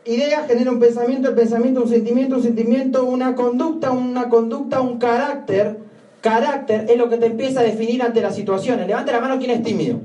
idea 0.06 0.44
genera 0.48 0.72
un 0.72 0.80
pensamiento, 0.80 1.30
el 1.30 1.36
pensamiento 1.36 1.82
un 1.82 1.90
sentimiento, 1.90 2.36
un 2.36 2.44
sentimiento, 2.44 3.06
una 3.06 3.36
conducta, 3.36 3.92
una 3.92 4.30
conducta, 4.30 4.82
un 4.82 4.98
carácter. 4.98 5.78
Carácter 6.22 6.86
es 6.90 6.98
lo 6.98 7.10
que 7.10 7.18
te 7.18 7.26
empieza 7.28 7.62
a 7.62 7.64
definir 7.64 8.04
ante 8.04 8.22
las 8.22 8.36
situaciones. 8.36 8.88
Levante 8.88 9.12
la 9.12 9.22
mano 9.22 9.40
quien 9.40 9.52
es 9.52 9.64
tímido. 9.64 10.00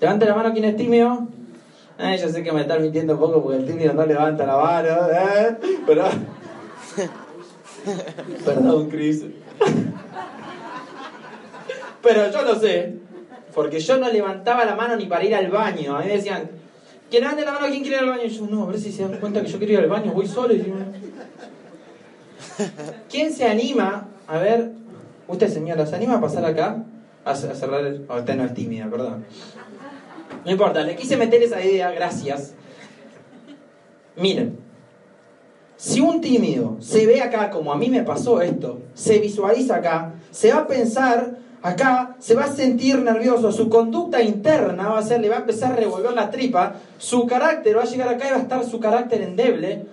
Levante 0.00 0.26
la 0.26 0.34
mano 0.34 0.52
quien 0.52 0.64
es 0.64 0.76
tímido. 0.76 1.28
Yo 1.98 2.28
sé 2.28 2.42
que 2.42 2.52
me 2.52 2.62
están 2.62 2.82
mintiendo 2.82 3.14
un 3.14 3.20
poco 3.20 3.42
porque 3.42 3.58
el 3.58 3.66
tímido 3.66 3.92
no 3.94 4.04
levanta 4.04 4.44
la 4.44 4.56
mano, 4.56 4.88
¿eh? 5.10 5.56
Pero... 5.86 6.04
Perdón, 8.44 8.90
Chris. 8.90 9.24
Pero 12.02 12.30
yo 12.30 12.42
lo 12.42 12.58
sé, 12.58 12.94
porque 13.54 13.80
yo 13.80 13.98
no 13.98 14.08
levantaba 14.10 14.64
la 14.64 14.74
mano 14.74 14.96
ni 14.96 15.06
para 15.06 15.24
ir 15.24 15.34
al 15.34 15.48
baño. 15.48 15.96
A 15.96 16.00
mí 16.00 16.06
me 16.06 16.16
decían, 16.16 16.50
¿quién 17.10 17.22
levante 17.22 17.44
la 17.44 17.52
mano, 17.52 17.66
¿quién 17.68 17.82
quiere 17.82 17.98
ir 17.98 18.02
al 18.02 18.08
baño? 18.10 18.24
Y 18.24 18.30
yo, 18.30 18.46
no, 18.46 18.64
a 18.64 18.66
ver 18.66 18.78
si 18.78 18.92
se 18.92 19.02
dan 19.02 19.18
cuenta 19.20 19.42
que 19.42 19.48
yo 19.48 19.58
quiero 19.58 19.74
ir 19.74 19.78
al 19.80 19.88
baño, 19.88 20.12
voy 20.12 20.26
solo. 20.26 20.52
Y 20.54 20.72
¿Quién 23.08 23.32
se 23.32 23.46
anima? 23.46 24.08
A 24.26 24.38
ver, 24.38 24.72
usted 25.28 25.48
señora, 25.48 25.86
¿se 25.86 25.96
anima 25.96 26.16
a 26.16 26.20
pasar 26.20 26.44
acá? 26.44 26.84
A, 27.24 27.34
cerrar 27.34 27.86
el... 27.86 28.04
Oh, 28.08 28.18
usted 28.18 28.34
no 28.34 28.44
es 28.44 28.54
tímida, 28.54 28.90
perdón. 28.90 29.24
No 30.44 30.50
importa, 30.50 30.82
le 30.82 30.96
quise 30.96 31.16
meter 31.16 31.42
esa 31.42 31.62
idea, 31.64 31.92
gracias. 31.92 32.54
Miren, 34.16 34.58
si 35.82 36.00
un 36.00 36.20
tímido 36.20 36.76
se 36.78 37.06
ve 37.06 37.20
acá 37.20 37.50
como 37.50 37.72
a 37.72 37.76
mí 37.76 37.90
me 37.90 38.04
pasó 38.04 38.40
esto, 38.40 38.78
se 38.94 39.18
visualiza 39.18 39.74
acá, 39.74 40.12
se 40.30 40.52
va 40.52 40.60
a 40.60 40.66
pensar 40.68 41.38
acá, 41.60 42.14
se 42.20 42.36
va 42.36 42.44
a 42.44 42.52
sentir 42.52 43.00
nervioso, 43.00 43.50
su 43.50 43.68
conducta 43.68 44.22
interna 44.22 44.90
va 44.90 45.00
a 45.00 45.02
ser, 45.02 45.20
le 45.20 45.28
va 45.28 45.38
a 45.38 45.40
empezar 45.40 45.72
a 45.72 45.74
revolver 45.74 46.12
la 46.12 46.30
tripa, 46.30 46.74
su 46.98 47.26
carácter 47.26 47.76
va 47.76 47.82
a 47.82 47.86
llegar 47.86 48.06
acá 48.10 48.28
y 48.28 48.30
va 48.30 48.36
a 48.36 48.42
estar 48.42 48.64
su 48.64 48.78
carácter 48.78 49.22
endeble, 49.22 49.86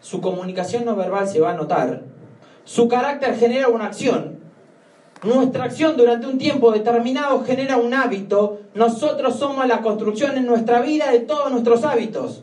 su 0.00 0.22
comunicación 0.22 0.86
no 0.86 0.96
verbal 0.96 1.28
se 1.28 1.38
va 1.38 1.50
a 1.50 1.54
notar, 1.54 2.00
su 2.64 2.88
carácter 2.88 3.36
genera 3.36 3.68
una 3.68 3.88
acción, 3.88 4.38
nuestra 5.22 5.64
acción 5.64 5.98
durante 5.98 6.28
un 6.28 6.38
tiempo 6.38 6.72
determinado 6.72 7.44
genera 7.44 7.76
un 7.76 7.92
hábito. 7.92 8.60
Nosotros 8.72 9.38
somos 9.38 9.66
la 9.66 9.82
construcción 9.82 10.38
en 10.38 10.46
nuestra 10.46 10.80
vida 10.80 11.10
de 11.12 11.18
todos 11.20 11.52
nuestros 11.52 11.84
hábitos. 11.84 12.42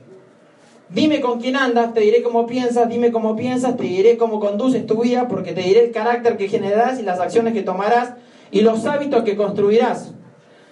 Dime 0.90 1.20
con 1.20 1.40
quién 1.40 1.58
andas, 1.58 1.94
te 1.94 2.00
diré 2.00 2.24
cómo 2.24 2.48
piensas, 2.48 2.88
dime 2.88 3.12
cómo 3.12 3.36
piensas, 3.36 3.76
te 3.76 3.84
diré 3.84 4.18
cómo 4.18 4.40
conduces 4.40 4.86
tu 4.86 5.02
vida, 5.02 5.28
porque 5.28 5.52
te 5.52 5.62
diré 5.62 5.86
el 5.86 5.92
carácter 5.92 6.38
que 6.38 6.48
generarás 6.48 7.00
y 7.00 7.04
las 7.04 7.20
acciones 7.20 7.54
que 7.54 7.62
tomarás 7.62 8.14
y 8.52 8.62
los 8.62 8.86
hábitos 8.86 9.24
que 9.24 9.36
construirás. 9.36 10.14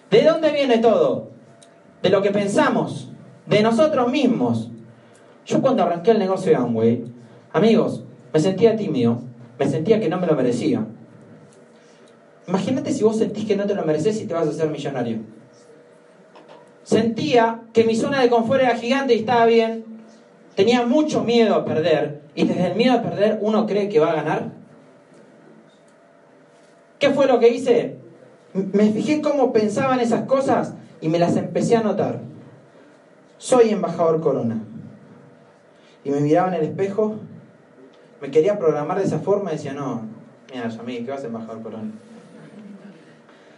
¿De 0.10 0.24
dónde 0.24 0.52
viene 0.52 0.78
todo? 0.78 1.32
De 2.02 2.10
lo 2.10 2.22
que 2.22 2.32
pensamos, 2.32 3.12
de 3.46 3.62
nosotros 3.62 4.10
mismos. 4.10 4.70
Yo 5.46 5.62
cuando 5.62 5.84
arranqué 5.84 6.12
el 6.12 6.20
negocio 6.20 6.52
de 6.52 6.58
Amway, 6.58 7.04
amigos, 7.52 8.04
me 8.34 8.40
sentía 8.40 8.78
tímido, 8.78 9.22
me 9.60 9.68
sentía 9.68 10.00
que 10.00 10.08
no 10.08 10.18
me 10.18 10.28
lo 10.28 10.36
merecía. 10.36 10.86
Imagínate 12.48 12.94
si 12.94 13.04
vos 13.04 13.18
sentís 13.18 13.46
que 13.46 13.56
no 13.56 13.66
te 13.66 13.76
lo 13.76 13.84
mereces 13.84 14.22
y 14.22 14.28
te 14.28 14.34
vas 14.34 14.48
a 14.48 14.52
hacer 14.52 14.70
millonario. 14.70 15.20
Sentía 16.84 17.64
que 17.74 17.84
mi 17.84 17.96
zona 17.96 18.22
de 18.22 18.30
confort 18.30 18.62
era 18.62 18.78
gigante 18.78 19.16
y 19.16 19.20
estaba 19.20 19.46
bien. 19.46 19.95
Tenía 20.56 20.86
mucho 20.86 21.24
miedo 21.24 21.56
a 21.56 21.66
perder. 21.66 22.22
Y 22.34 22.46
desde 22.46 22.68
el 22.68 22.76
miedo 22.76 22.94
a 22.94 23.02
perder 23.02 23.40
uno 23.42 23.66
cree 23.66 23.90
que 23.90 24.00
va 24.00 24.12
a 24.12 24.16
ganar. 24.16 24.52
¿Qué 27.00 27.12
fue 27.12 27.28
lo 27.28 27.40
que 27.40 27.50
hice? 27.50 27.98
Me 28.54 28.92
fijé 28.92 29.22
cómo 29.22 29.52
pensaban 29.52 30.00
esas 30.00 30.24
cosas 30.24 30.74
y 31.02 31.10
me 31.10 31.20
las 31.20 31.36
empecé 31.36 31.76
a 31.76 31.84
notar. 31.84 32.20
Soy 33.38 33.70
embajador 33.70 34.22
Corona. 34.22 34.64
Y 36.06 36.10
me 36.10 36.22
miraba 36.22 36.50
en 36.50 36.54
el 36.56 36.64
espejo, 36.64 37.16
me 38.22 38.32
quería 38.32 38.58
programar 38.58 38.98
de 38.98 39.06
esa 39.06 39.20
forma 39.20 39.52
y 39.52 39.56
decía, 39.56 39.74
no, 39.74 40.04
mira, 40.54 40.70
Yamil, 40.70 41.04
¿qué 41.04 41.12
vas 41.12 41.24
a 41.24 41.28
embajador 41.28 41.62
Corona? 41.64 41.92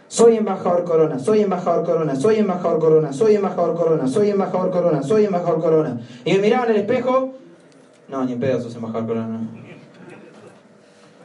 Soy 0.08 0.36
embajador 0.36 0.84
corona, 0.84 1.18
soy 1.18 1.42
embajador 1.42 1.84
corona, 1.84 2.16
soy 2.16 2.36
embajador 2.36 2.78
corona, 2.80 3.12
soy 3.12 3.34
embajador 3.34 3.76
corona, 3.76 4.08
soy 4.08 4.30
embajador 4.30 4.70
corona, 4.70 5.02
soy 5.02 5.24
embajador 5.26 5.60
corona. 5.60 6.00
Y 6.24 6.32
me 6.32 6.38
miraba 6.38 6.64
en 6.64 6.70
el 6.70 6.76
espejo, 6.78 7.34
no, 8.08 8.24
ni 8.24 8.32
en 8.32 8.40
pedo 8.40 8.58
embajador 8.58 9.06
corona. 9.06 9.40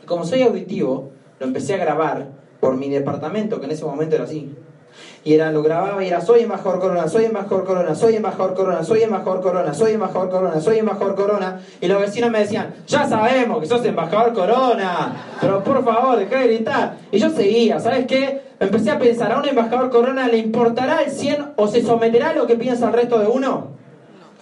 Y 0.02 0.06
como 0.06 0.26
soy 0.26 0.42
auditivo, 0.42 1.12
lo 1.40 1.46
empecé 1.46 1.76
a 1.76 1.78
grabar 1.78 2.28
por 2.60 2.76
mi 2.76 2.90
departamento, 2.90 3.60
que 3.60 3.66
en 3.68 3.72
ese 3.72 3.86
momento 3.86 4.16
era 4.16 4.26
así. 4.26 4.54
Y 5.26 5.34
era, 5.34 5.52
lo 5.52 5.64
grababa 5.64 6.04
y 6.04 6.10
era, 6.10 6.20
soy 6.20 6.42
embajador 6.42 6.82
corona, 6.82 7.08
soy 7.08 7.26
embajador 7.26 7.64
corona, 7.64 7.96
soy 7.96 8.16
embajador 8.16 8.54
corona, 8.56 8.84
soy 8.84 9.04
embajador 9.04 9.42
corona, 9.42 9.74
soy 9.74 9.92
embajador 9.94 10.30
corona, 10.30 10.60
soy 10.60 10.80
embajador 10.80 11.16
corona. 11.16 11.62
Y 11.80 11.88
los 11.88 12.02
vecinos 12.02 12.30
me 12.30 12.40
decían, 12.40 12.74
ya 12.88 13.08
sabemos 13.08 13.62
que 13.62 13.68
sos 13.68 13.86
embajador 13.86 14.34
corona, 14.34 15.14
pero 15.40 15.64
por 15.64 15.84
favor, 15.86 16.18
deja 16.18 16.40
de 16.40 16.48
gritar. 16.48 16.98
Y 17.12 17.20
yo 17.20 17.30
seguía, 17.30 17.80
¿sabes 17.80 18.06
qué? 18.06 18.42
Empecé 18.60 18.92
a 18.92 19.00
pensar, 19.00 19.32
¿a 19.32 19.40
un 19.40 19.48
embajador 19.48 19.90
corona 19.90 20.28
le 20.28 20.40
importará 20.40 21.02
el 21.04 21.12
100 21.12 21.54
o 21.56 21.68
se 21.70 21.82
someterá 21.82 22.32
a 22.32 22.34
lo 22.34 22.46
que 22.46 22.56
piensa 22.56 22.88
el 22.88 22.94
resto 22.94 23.20
de 23.20 23.28
uno? 23.28 23.68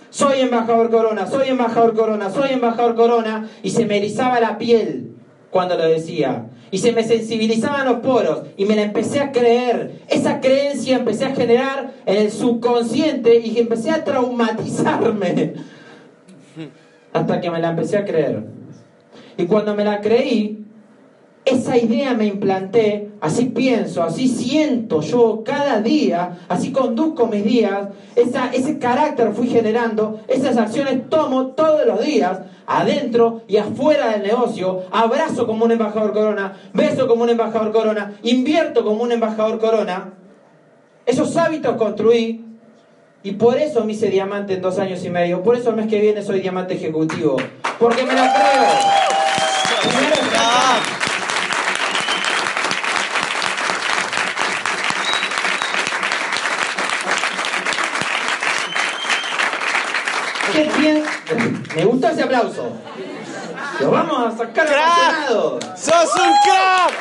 Soy 0.09 0.41
embajador 0.41 0.89
corona, 0.89 1.27
soy 1.27 1.49
embajador 1.49 1.95
corona, 1.95 2.31
soy 2.31 2.53
embajador 2.53 2.95
corona. 2.95 3.47
Y 3.61 3.69
se 3.69 3.85
me 3.85 3.97
erizaba 3.97 4.39
la 4.39 4.57
piel 4.57 5.20
cuando 5.51 5.77
lo 5.77 5.87
decía 5.87 6.45
y 6.71 6.77
se 6.77 6.93
me 6.93 7.03
sensibilizaban 7.03 7.85
los 7.85 7.99
poros 7.99 8.43
y 8.55 8.65
me 8.65 8.75
la 8.75 8.83
empecé 8.83 9.19
a 9.19 9.31
creer. 9.31 9.99
Esa 10.07 10.39
creencia 10.39 10.97
empecé 10.97 11.25
a 11.25 11.35
generar 11.35 11.91
en 12.05 12.17
el 12.17 12.31
subconsciente 12.31 13.39
y 13.39 13.59
empecé 13.59 13.91
a 13.91 14.05
traumatizarme 14.05 15.53
hasta 17.13 17.41
que 17.41 17.51
me 17.51 17.59
la 17.59 17.71
empecé 17.71 17.97
a 17.97 18.05
creer. 18.05 18.45
Y 19.37 19.45
cuando 19.45 19.75
me 19.75 19.83
la 19.83 19.99
creí, 19.99 20.61
esa 21.43 21.77
idea 21.77 22.13
me 22.13 22.27
implanté, 22.27 23.09
así 23.19 23.45
pienso, 23.45 24.03
así 24.03 24.27
siento 24.27 25.01
yo 25.01 25.43
cada 25.43 25.81
día, 25.81 26.39
así 26.47 26.71
conduzco 26.71 27.27
mis 27.27 27.43
días, 27.43 27.89
esa, 28.15 28.51
ese 28.53 28.77
carácter 28.77 29.33
fui 29.33 29.47
generando, 29.47 30.21
esas 30.27 30.57
acciones 30.57 31.09
tomo 31.09 31.47
todos 31.47 31.85
los 31.85 32.05
días, 32.05 32.41
adentro 32.65 33.41
y 33.47 33.57
afuera 33.57 34.09
del 34.09 34.23
negocio, 34.23 34.83
abrazo 34.91 35.47
como 35.47 35.65
un 35.65 35.71
embajador 35.71 36.13
corona, 36.13 36.57
beso 36.73 37.07
como 37.07 37.23
un 37.23 37.29
embajador 37.29 37.71
corona, 37.71 38.13
invierto 38.23 38.83
como 38.83 39.03
un 39.03 39.11
embajador 39.11 39.59
corona. 39.59 40.13
Esos 41.05 41.35
hábitos 41.37 41.75
construí 41.77 42.45
Y 43.23 43.33
por 43.33 43.57
eso 43.57 43.85
me 43.85 43.93
hice 43.93 44.09
diamante 44.09 44.55
en 44.55 44.61
dos 44.61 44.79
años 44.79 45.05
y 45.05 45.09
medio. 45.11 45.43
Por 45.43 45.55
eso 45.55 45.69
el 45.69 45.75
mes 45.75 45.87
que 45.87 45.99
viene 45.99 46.23
soy 46.23 46.39
diamante 46.41 46.73
ejecutivo. 46.73 47.37
Porque 47.77 48.03
me 48.03 48.13
lo 48.13 48.21
creo. 48.21 49.01
Primero 49.83 50.15
¿Qué 60.53 60.69
bien? 60.79 61.03
Me 61.75 61.85
gustó 62.01 62.13
ese 62.13 62.23
aplauso. 62.23 62.71
Lo 63.79 63.91
vamos 63.91 64.33
a 64.33 64.37
sacar 64.37 64.67
emocionados. 64.67 65.63
¡Sos 65.75 66.15
un 66.15 66.33
crack! 66.43 66.93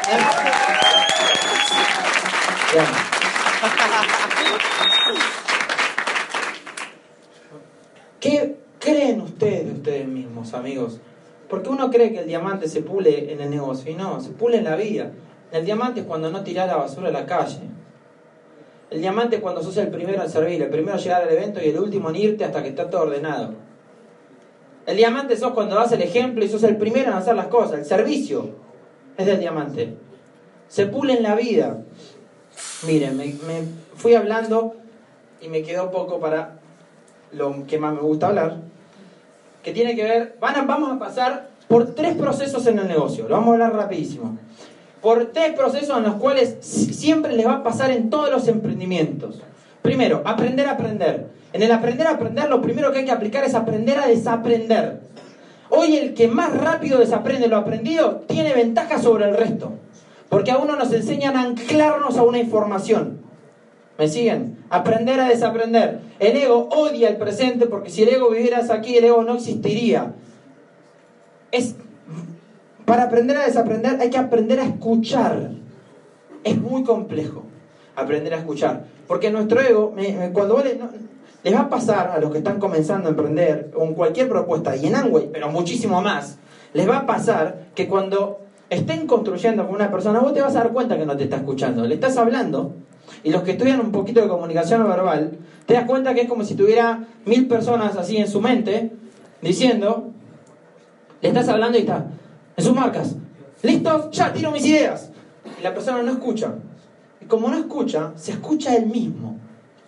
¿Qué 8.21 8.57
creen 8.79 9.23
ustedes 9.23 9.67
de 9.67 9.73
ustedes 9.73 10.07
mismos, 10.07 10.53
amigos? 10.53 11.01
Porque 11.49 11.71
uno 11.71 11.91
cree 11.91 12.13
que 12.13 12.21
el 12.21 12.27
diamante 12.27 12.69
se 12.69 12.83
pule 12.83 13.33
en 13.33 13.41
el 13.41 13.51
negocio 13.51 13.91
y 13.91 13.95
no, 13.95 14.21
se 14.21 14.31
pule 14.31 14.59
en 14.59 14.65
la 14.65 14.77
vida. 14.77 15.11
El 15.51 15.65
diamante 15.65 16.01
es 16.01 16.07
cuando 16.07 16.31
no 16.31 16.45
tirás 16.45 16.69
la 16.69 16.77
basura 16.77 17.09
a 17.09 17.13
la 17.13 17.27
calle. 17.27 17.61
El 18.91 19.01
diamante 19.01 19.37
es 19.37 19.43
cuando 19.43 19.63
sos 19.63 19.77
el 19.79 19.89
primero 19.89 20.23
en 20.23 20.29
servir, 20.29 20.61
el 20.63 20.69
primero 20.69 20.99
en 20.99 21.03
llegar 21.03 21.23
al 21.23 21.31
evento 21.31 21.61
y 21.63 21.71
el 21.71 21.79
último 21.79 22.11
en 22.11 22.17
irte 22.17 22.45
hasta 22.45 22.63
que 22.63 22.69
está 22.69 22.91
todo 22.91 23.03
ordenado. 23.03 23.70
El 24.87 24.97
diamante 24.97 25.37
sos 25.37 25.53
cuando 25.53 25.77
das 25.77 25.93
el 25.93 26.03
ejemplo 26.03 26.45
y 26.45 26.49
sos 26.49 26.63
el 26.63 26.77
primero 26.77 27.11
en 27.11 27.17
hacer 27.17 27.37
las 27.37 27.47
cosas. 27.47 27.79
El 27.81 27.85
servicio 27.85 28.51
es 29.17 29.27
del 29.27 29.39
diamante. 29.41 29.95
Se 30.69 30.87
pule 30.87 31.15
en 31.15 31.23
la 31.23 31.35
vida. 31.35 31.79
Miren, 32.87 33.17
me, 33.17 33.35
fui 33.95 34.15
hablando 34.15 34.75
y 35.41 35.49
me 35.49 35.63
quedó 35.63 35.91
poco 35.91 36.19
para 36.21 36.59
lo 37.33 37.67
que 37.67 37.79
más 37.79 37.95
me 37.95 38.01
gusta 38.01 38.29
hablar, 38.29 38.57
que 39.63 39.73
tiene 39.73 39.95
que 39.95 40.03
ver, 40.03 40.37
van 40.41 40.67
vamos 40.67 40.91
a 40.93 40.99
pasar 40.99 41.49
por 41.69 41.95
tres 41.95 42.17
procesos 42.17 42.67
en 42.67 42.79
el 42.79 42.89
negocio, 42.89 43.29
lo 43.29 43.37
vamos 43.37 43.51
a 43.51 43.53
hablar 43.53 43.75
rapidísimo. 43.75 44.37
Por 45.01 45.27
tres 45.27 45.53
procesos 45.53 45.97
en 45.97 46.03
los 46.03 46.15
cuales 46.17 46.57
si- 46.61 46.93
siempre 46.93 47.35
les 47.35 47.47
va 47.47 47.55
a 47.57 47.63
pasar 47.63 47.91
en 47.91 48.11
todos 48.11 48.31
los 48.31 48.49
emprendimientos. 48.49 49.41
Primero, 49.81 50.23
aprender 50.25 50.67
a 50.67 50.73
aprender. 50.73 51.29
En 51.53 51.63
el 51.63 51.73
aprender 51.73 52.07
a 52.07 52.13
aprender, 52.13 52.49
lo 52.49 52.63
primero 52.63 52.93
que 52.93 53.01
hay 53.01 53.05
que 53.05 53.11
aplicar 53.11 53.45
es 53.45 53.55
aprender 53.55 53.99
a 53.99 54.07
desaprender. 54.07 55.01
Hoy 55.69 55.97
el 55.97 56.15
que 56.15 56.29
más 56.29 56.57
rápido 56.57 56.99
desaprende 56.99 57.49
lo 57.49 57.57
aprendido 57.57 58.23
tiene 58.29 58.55
ventaja 58.55 58.99
sobre 58.99 59.29
el 59.29 59.37
resto. 59.37 59.73
Porque 60.29 60.51
a 60.51 60.59
uno 60.59 60.77
nos 60.77 60.93
enseñan 60.93 61.37
a 61.37 61.43
anclarnos 61.43 62.17
a 62.17 62.23
una 62.23 62.39
información. 62.39 63.21
¿Me 63.99 64.09
siguen? 64.09 64.59
Aprender 64.71 65.21
a 65.21 65.29
desaprender. 65.29 66.01
El 66.21 66.37
ego 66.37 66.69
odia 66.71 67.09
el 67.09 67.17
presente 67.17 67.67
porque 67.67 67.91
si 67.91 68.03
el 68.03 68.11
ego 68.11 68.31
vivieras 68.31 68.71
aquí, 68.71 68.97
el 68.97 69.05
ego 69.05 69.23
no 69.25 69.35
existiría. 69.35 70.15
Es, 71.51 71.75
para 72.85 73.05
aprender 73.05 73.37
a 73.37 73.45
desaprender 73.45 74.01
hay 74.01 74.11
que 74.11 74.19
aprender 74.19 74.61
a 74.61 74.65
escuchar. 74.65 75.51
Es 76.45 76.57
muy 76.57 76.85
complejo 76.85 77.45
aprender 77.95 78.35
a 78.35 78.39
escuchar. 78.39 78.85
Porque 79.07 79.31
nuestro 79.31 79.61
ego, 79.61 79.95
cuando 80.33 80.55
vos 80.55 80.65
les 81.43 81.55
va 81.55 81.61
a 81.61 81.69
pasar 81.69 82.13
a 82.15 82.21
los 82.21 82.31
que 82.31 82.39
están 82.39 82.59
comenzando 82.59 83.09
a 83.09 83.11
emprender 83.11 83.71
con 83.71 83.95
cualquier 83.95 84.29
propuesta, 84.29 84.77
y 84.77 84.87
en 84.87 84.97
Amway, 84.97 85.31
pero 85.33 85.51
muchísimo 85.51 86.03
más, 86.03 86.39
les 86.73 86.89
va 86.89 86.99
a 86.99 87.07
pasar 87.07 87.67
que 87.75 87.89
cuando 87.89 88.41
estén 88.69 89.07
construyendo 89.07 89.67
con 89.67 89.75
una 89.75 89.91
persona, 89.91 90.21
vos 90.21 90.33
te 90.33 90.41
vas 90.41 90.55
a 90.55 90.61
dar 90.61 90.73
cuenta 90.73 90.97
que 90.97 91.07
no 91.07 91.17
te 91.17 91.25
está 91.25 91.37
escuchando. 91.37 91.85
Le 91.85 91.95
estás 91.95 92.17
hablando, 92.17 92.75
y 93.25 93.31
los 93.31 93.43
que 93.43 93.53
estudian 93.53 93.81
un 93.81 93.91
poquito 93.91 94.21
de 94.21 94.29
comunicación 94.29 94.87
verbal, 94.87 95.33
te 95.67 95.75
das 95.75 95.85
cuenta 95.85 96.15
que 96.15 96.23
es 96.23 96.29
como 96.29 96.45
si 96.45 96.55
tuviera 96.55 97.07
mil 97.25 97.49
personas 97.49 97.97
así 97.97 98.17
en 98.17 98.29
su 98.29 98.41
mente, 98.41 98.93
diciendo, 99.43 100.11
le 101.21 101.29
estás 101.29 101.49
hablando 101.49 101.79
y 101.79 101.83
está, 101.83 102.07
en 102.57 102.65
sus 102.65 102.75
marcas, 102.75 103.17
listos, 103.63 104.11
ya 104.13 104.33
tiro 104.33 104.53
mis 104.53 104.67
ideas. 104.67 105.11
Y 105.59 105.63
la 105.63 105.75
persona 105.75 106.03
no 106.03 106.13
escucha. 106.13 106.55
Y 107.21 107.25
como 107.25 107.49
no 107.49 107.59
escucha, 107.59 108.13
se 108.17 108.33
escucha 108.33 108.77
él 108.77 108.87
mismo. 108.87 109.40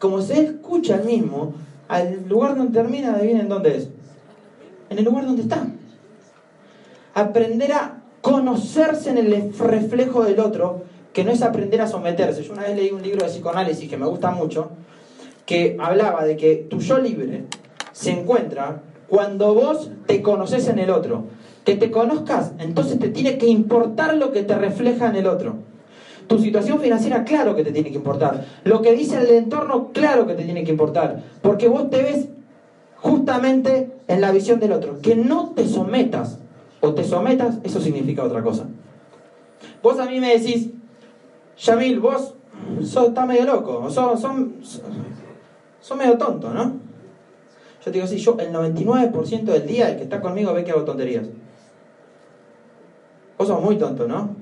Como 0.03 0.21
se 0.21 0.43
escucha 0.43 0.97
él 0.97 1.05
mismo, 1.05 1.55
al 1.87 2.29
lugar 2.29 2.57
donde 2.57 2.73
termina, 2.73 3.15
adivinen 3.15 3.49
dónde 3.49 3.77
es. 3.77 3.89
En 4.91 4.99
el 4.99 5.05
lugar 5.05 5.27
donde 5.27 5.43
está. 5.43 5.65
Aprender 7.15 7.73
a 7.73 8.03
conocerse 8.21 9.11
en 9.11 9.19
el 9.19 9.57
reflejo 9.57 10.25
del 10.25 10.41
otro, 10.41 10.83
que 11.13 11.23
no 11.23 11.31
es 11.31 11.41
aprender 11.41 11.81
a 11.83 11.87
someterse. 11.87 12.43
Yo 12.43 12.53
una 12.53 12.63
vez 12.63 12.75
leí 12.75 12.91
un 12.91 13.01
libro 13.01 13.25
de 13.25 13.31
psicoanálisis 13.31 13.89
que 13.89 13.97
me 13.97 14.07
gusta 14.07 14.33
mucho, 14.33 14.73
que 15.47 15.77
hablaba 15.79 16.25
de 16.25 16.37
que 16.37 16.67
tu 16.69 16.81
yo 16.81 16.99
libre 16.99 17.45
se 17.93 18.11
encuentra 18.11 18.83
cuando 19.07 19.55
vos 19.55 19.93
te 20.07 20.21
conoces 20.21 20.67
en 20.67 20.81
el 20.81 20.91
otro. 20.91 21.27
Que 21.65 21.77
te 21.77 21.93
conozcas, 21.93 22.55
entonces 22.59 22.99
te 22.99 23.11
tiene 23.11 23.39
que 23.39 23.47
importar 23.47 24.17
lo 24.17 24.33
que 24.33 24.43
te 24.43 24.57
refleja 24.57 25.07
en 25.07 25.15
el 25.15 25.29
otro. 25.29 25.59
Tu 26.27 26.39
situación 26.39 26.81
financiera, 26.81 27.25
claro 27.25 27.55
que 27.55 27.65
te 27.65 27.73
tiene 27.73 27.91
que 27.91 27.97
importar. 27.97 28.47
Lo 28.65 28.81
que 28.81 28.93
dice 28.93 29.19
el 29.19 29.31
entorno, 29.31 29.91
claro 29.93 30.27
que 30.27 30.35
te 30.35 30.45
tiene 30.45 30.65
que 30.65 30.71
importar. 30.71 31.23
Porque 31.43 31.69
vos 31.69 31.91
te 31.91 32.03
ves 32.03 32.29
justamente 32.97 33.91
en 34.09 34.21
la 34.21 34.31
visión 34.31 34.61
del 34.61 34.73
otro. 34.73 35.01
Que 35.01 35.17
no 35.17 35.51
te 35.51 35.67
sometas 35.67 36.39
o 36.81 36.95
te 36.95 37.05
sometas, 37.05 37.59
eso 37.63 37.81
significa 37.81 38.25
otra 38.25 38.43
cosa. 38.43 38.67
Vos 39.83 39.99
a 39.99 40.07
mí 40.07 40.21
me 40.21 40.37
decís, 40.37 40.71
Yamil, 41.59 42.01
vos 42.01 42.35
sos, 42.85 43.09
estás 43.09 43.27
medio 43.27 43.45
loco, 43.45 43.91
sos, 43.91 44.21
son, 44.21 44.57
sos 45.81 45.97
medio 45.97 46.19
tonto, 46.19 46.51
¿no? 46.51 46.63
Yo 47.85 47.91
te 47.91 47.93
digo, 47.93 48.07
sí, 48.07 48.19
yo 48.19 48.37
el 48.39 48.53
99% 48.53 49.45
del 49.45 49.67
día 49.67 49.91
el 49.91 49.97
que 49.97 50.05
está 50.05 50.21
conmigo 50.21 50.53
ve 50.53 50.65
que 50.65 50.71
hago 50.71 50.85
tonterías. 50.85 51.27
Vos 53.39 53.49
sos 53.49 53.61
muy 53.61 53.77
tonto, 53.77 54.07
¿no? 54.07 54.42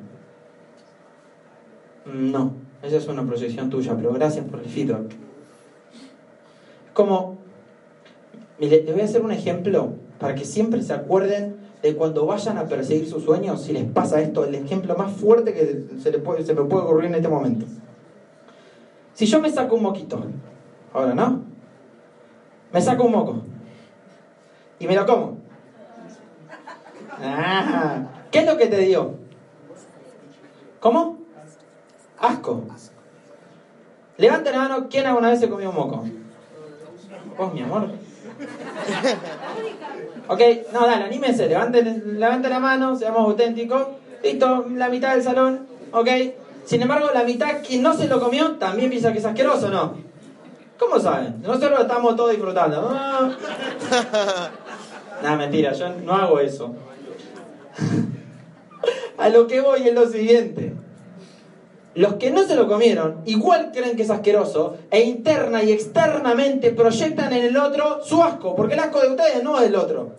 No, 2.07 2.53
esa 2.83 2.97
es 2.97 3.09
una 3.09 3.25
proyección 3.25 3.71
tuya, 3.71 3.95
pero 3.97 4.13
gracias 4.13 4.45
por 4.47 4.61
el 4.61 4.67
feedback. 4.67 5.15
Como, 6.95 7.39
les 8.59 8.85
voy 8.93 9.01
a 9.01 9.05
hacer 9.05 9.23
un 9.23 9.33
ejemplo 9.33 9.95
para 10.19 10.35
que 10.35 10.45
siempre 10.45 10.83
se 10.83 10.93
acuerden 10.93 11.57
de 11.83 11.95
cuando 11.97 12.27
vayan 12.27 12.59
a 12.59 12.67
perseguir 12.67 13.09
sus 13.09 13.25
sueños, 13.25 13.63
si 13.63 13.73
les 13.73 13.85
pasa 13.85 14.21
esto, 14.21 14.45
el 14.45 14.55
ejemplo 14.55 14.95
más 14.97 15.13
fuerte 15.13 15.55
que 15.55 15.85
se, 16.03 16.13
puede, 16.19 16.45
se 16.45 16.55
me 16.55 16.63
puede 16.65 16.85
ocurrir 16.85 17.07
en 17.07 17.15
este 17.15 17.29
momento. 17.29 17.67
Si 19.15 19.27
yo 19.27 19.41
me 19.41 19.51
saco 19.51 19.77
un 19.77 19.83
moquito, 19.83 20.23
ahora 20.93 21.15
no, 21.15 21.43
me 22.73 22.81
saco 22.81 23.05
un 23.05 23.13
moco 23.13 23.43
y 24.79 24.87
me 24.87 24.95
lo 24.95 25.07
como. 25.07 25.39
Ah, 27.23 28.07
¿Qué 28.31 28.41
es 28.41 28.47
lo 28.47 28.57
que 28.57 28.67
te 28.67 28.79
dio? 28.79 29.15
¿Cómo? 30.81 31.20
Asco. 32.21 32.63
Levanta 34.19 34.51
la 34.51 34.59
mano, 34.59 34.87
¿quién 34.91 35.07
alguna 35.07 35.31
vez 35.31 35.41
se 35.41 35.49
comió 35.49 35.71
un 35.71 35.77
moco? 35.77 36.05
Vos, 37.39 37.55
mi 37.55 37.63
amor. 37.63 37.89
Ok, 40.29 40.41
no, 40.73 40.87
dale, 40.87 41.05
anímense, 41.05 41.47
levanten, 41.47 42.21
levanten 42.21 42.51
la 42.51 42.61
mano, 42.61 42.95
seamos 42.95 43.23
auténticos. 43.23 43.89
Listo, 44.23 44.67
la 44.75 44.89
mitad 44.91 45.15
del 45.15 45.23
salón, 45.23 45.67
ok. 45.93 46.09
Sin 46.67 46.83
embargo, 46.83 47.09
la 47.15 47.25
mitad 47.25 47.63
quien 47.67 47.83
no 47.83 47.95
se 47.95 48.07
lo 48.07 48.21
comió 48.21 48.53
también 48.53 48.91
piensa 48.91 49.13
que 49.13 49.19
es 49.19 49.25
asqueroso, 49.25 49.71
¿no? 49.71 49.95
¿Cómo 50.79 51.01
saben? 51.01 51.41
Nosotros 51.43 51.71
lo 51.71 51.81
estamos 51.81 52.17
todos 52.17 52.31
disfrutando. 52.31 52.91
Ah. 52.95 53.31
Nah, 55.23 55.37
mentira, 55.37 55.73
yo 55.73 55.87
no 56.03 56.15
hago 56.15 56.41
eso. 56.41 56.75
A 59.19 59.29
lo 59.29 59.47
que 59.47 59.61
voy 59.61 59.87
es 59.87 59.95
lo 59.95 60.09
siguiente. 60.09 60.73
Los 62.01 62.15
que 62.15 62.31
no 62.31 62.45
se 62.45 62.57
lo 62.57 62.67
comieron, 62.67 63.21
igual 63.27 63.73
creen 63.75 63.95
que 63.95 64.05
es 64.05 64.11
asqueroso, 64.11 64.79
e 64.91 65.03
interna 65.03 65.63
y 65.63 65.71
externamente 65.71 66.71
proyectan 66.71 67.31
en 67.35 67.45
el 67.45 67.59
otro 67.59 68.03
su 68.03 68.23
asco, 68.23 68.57
porque 68.57 68.73
el 68.73 68.81
asco 68.81 69.03
de 69.03 69.09
ustedes 69.09 69.45
no 69.45 69.59
es 69.59 69.65
del 69.65 69.77
otro. 69.77 70.13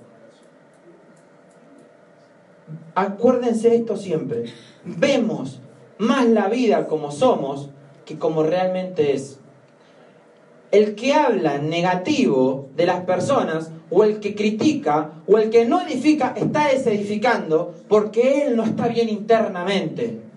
Acuérdense 2.93 3.73
esto 3.73 3.97
siempre. 3.97 4.43
Vemos 4.85 5.59
más 5.97 6.27
la 6.27 6.49
vida 6.49 6.85
como 6.85 7.09
somos 7.09 7.71
que 8.05 8.19
como 8.19 8.43
realmente 8.43 9.15
es. 9.15 9.39
El 10.69 10.93
que 10.93 11.15
habla 11.15 11.57
negativo 11.57 12.69
de 12.75 12.85
las 12.85 13.05
personas, 13.05 13.71
o 13.89 14.03
el 14.03 14.19
que 14.19 14.35
critica, 14.35 15.13
o 15.25 15.39
el 15.39 15.49
que 15.49 15.65
no 15.65 15.81
edifica, 15.81 16.35
está 16.37 16.67
desedificando 16.67 17.73
porque 17.87 18.45
él 18.45 18.55
no 18.55 18.65
está 18.65 18.87
bien 18.87 19.09
internamente 19.09 20.29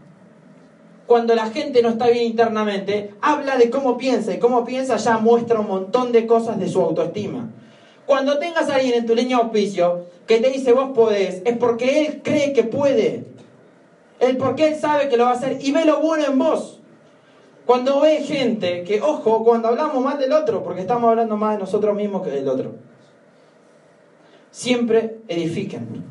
cuando 1.06 1.34
la 1.34 1.50
gente 1.50 1.82
no 1.82 1.90
está 1.90 2.08
bien 2.08 2.24
internamente, 2.24 3.14
habla 3.20 3.56
de 3.56 3.70
cómo 3.70 3.98
piensa 3.98 4.32
y 4.34 4.38
cómo 4.38 4.64
piensa 4.64 4.96
ya 4.96 5.18
muestra 5.18 5.60
un 5.60 5.68
montón 5.68 6.12
de 6.12 6.26
cosas 6.26 6.58
de 6.58 6.68
su 6.68 6.80
autoestima. 6.80 7.50
Cuando 8.06 8.38
tengas 8.38 8.70
a 8.70 8.76
alguien 8.76 8.94
en 8.94 9.06
tu 9.06 9.14
línea 9.14 9.38
de 9.38 9.44
auspicio 9.44 10.06
que 10.26 10.38
te 10.38 10.50
dice 10.50 10.72
vos 10.72 10.90
podés, 10.94 11.42
es 11.44 11.56
porque 11.56 12.00
él 12.00 12.20
cree 12.22 12.52
que 12.52 12.64
puede. 12.64 13.24
El 14.20 14.36
porque 14.36 14.68
él 14.68 14.76
sabe 14.76 15.08
que 15.08 15.16
lo 15.16 15.24
va 15.24 15.30
a 15.30 15.34
hacer 15.34 15.58
y 15.60 15.72
ve 15.72 15.84
lo 15.84 16.00
bueno 16.00 16.24
en 16.26 16.38
vos. 16.38 16.80
Cuando 17.66 18.00
ve 18.00 18.18
gente 18.18 18.84
que, 18.84 19.00
ojo, 19.00 19.42
cuando 19.42 19.68
hablamos 19.68 20.02
mal 20.04 20.18
del 20.18 20.32
otro, 20.32 20.62
porque 20.62 20.82
estamos 20.82 21.08
hablando 21.08 21.36
más 21.36 21.54
de 21.54 21.60
nosotros 21.60 21.96
mismos 21.96 22.22
que 22.22 22.30
del 22.30 22.48
otro, 22.48 22.72
siempre 24.50 25.16
edifiquen, 25.28 26.04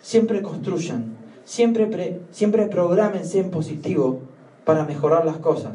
siempre 0.00 0.40
construyan, 0.40 1.17
siempre, 1.48 2.20
siempre 2.30 2.66
programense 2.66 3.40
en 3.40 3.50
positivo 3.50 4.20
para 4.66 4.84
mejorar 4.84 5.24
las 5.24 5.38
cosas. 5.38 5.72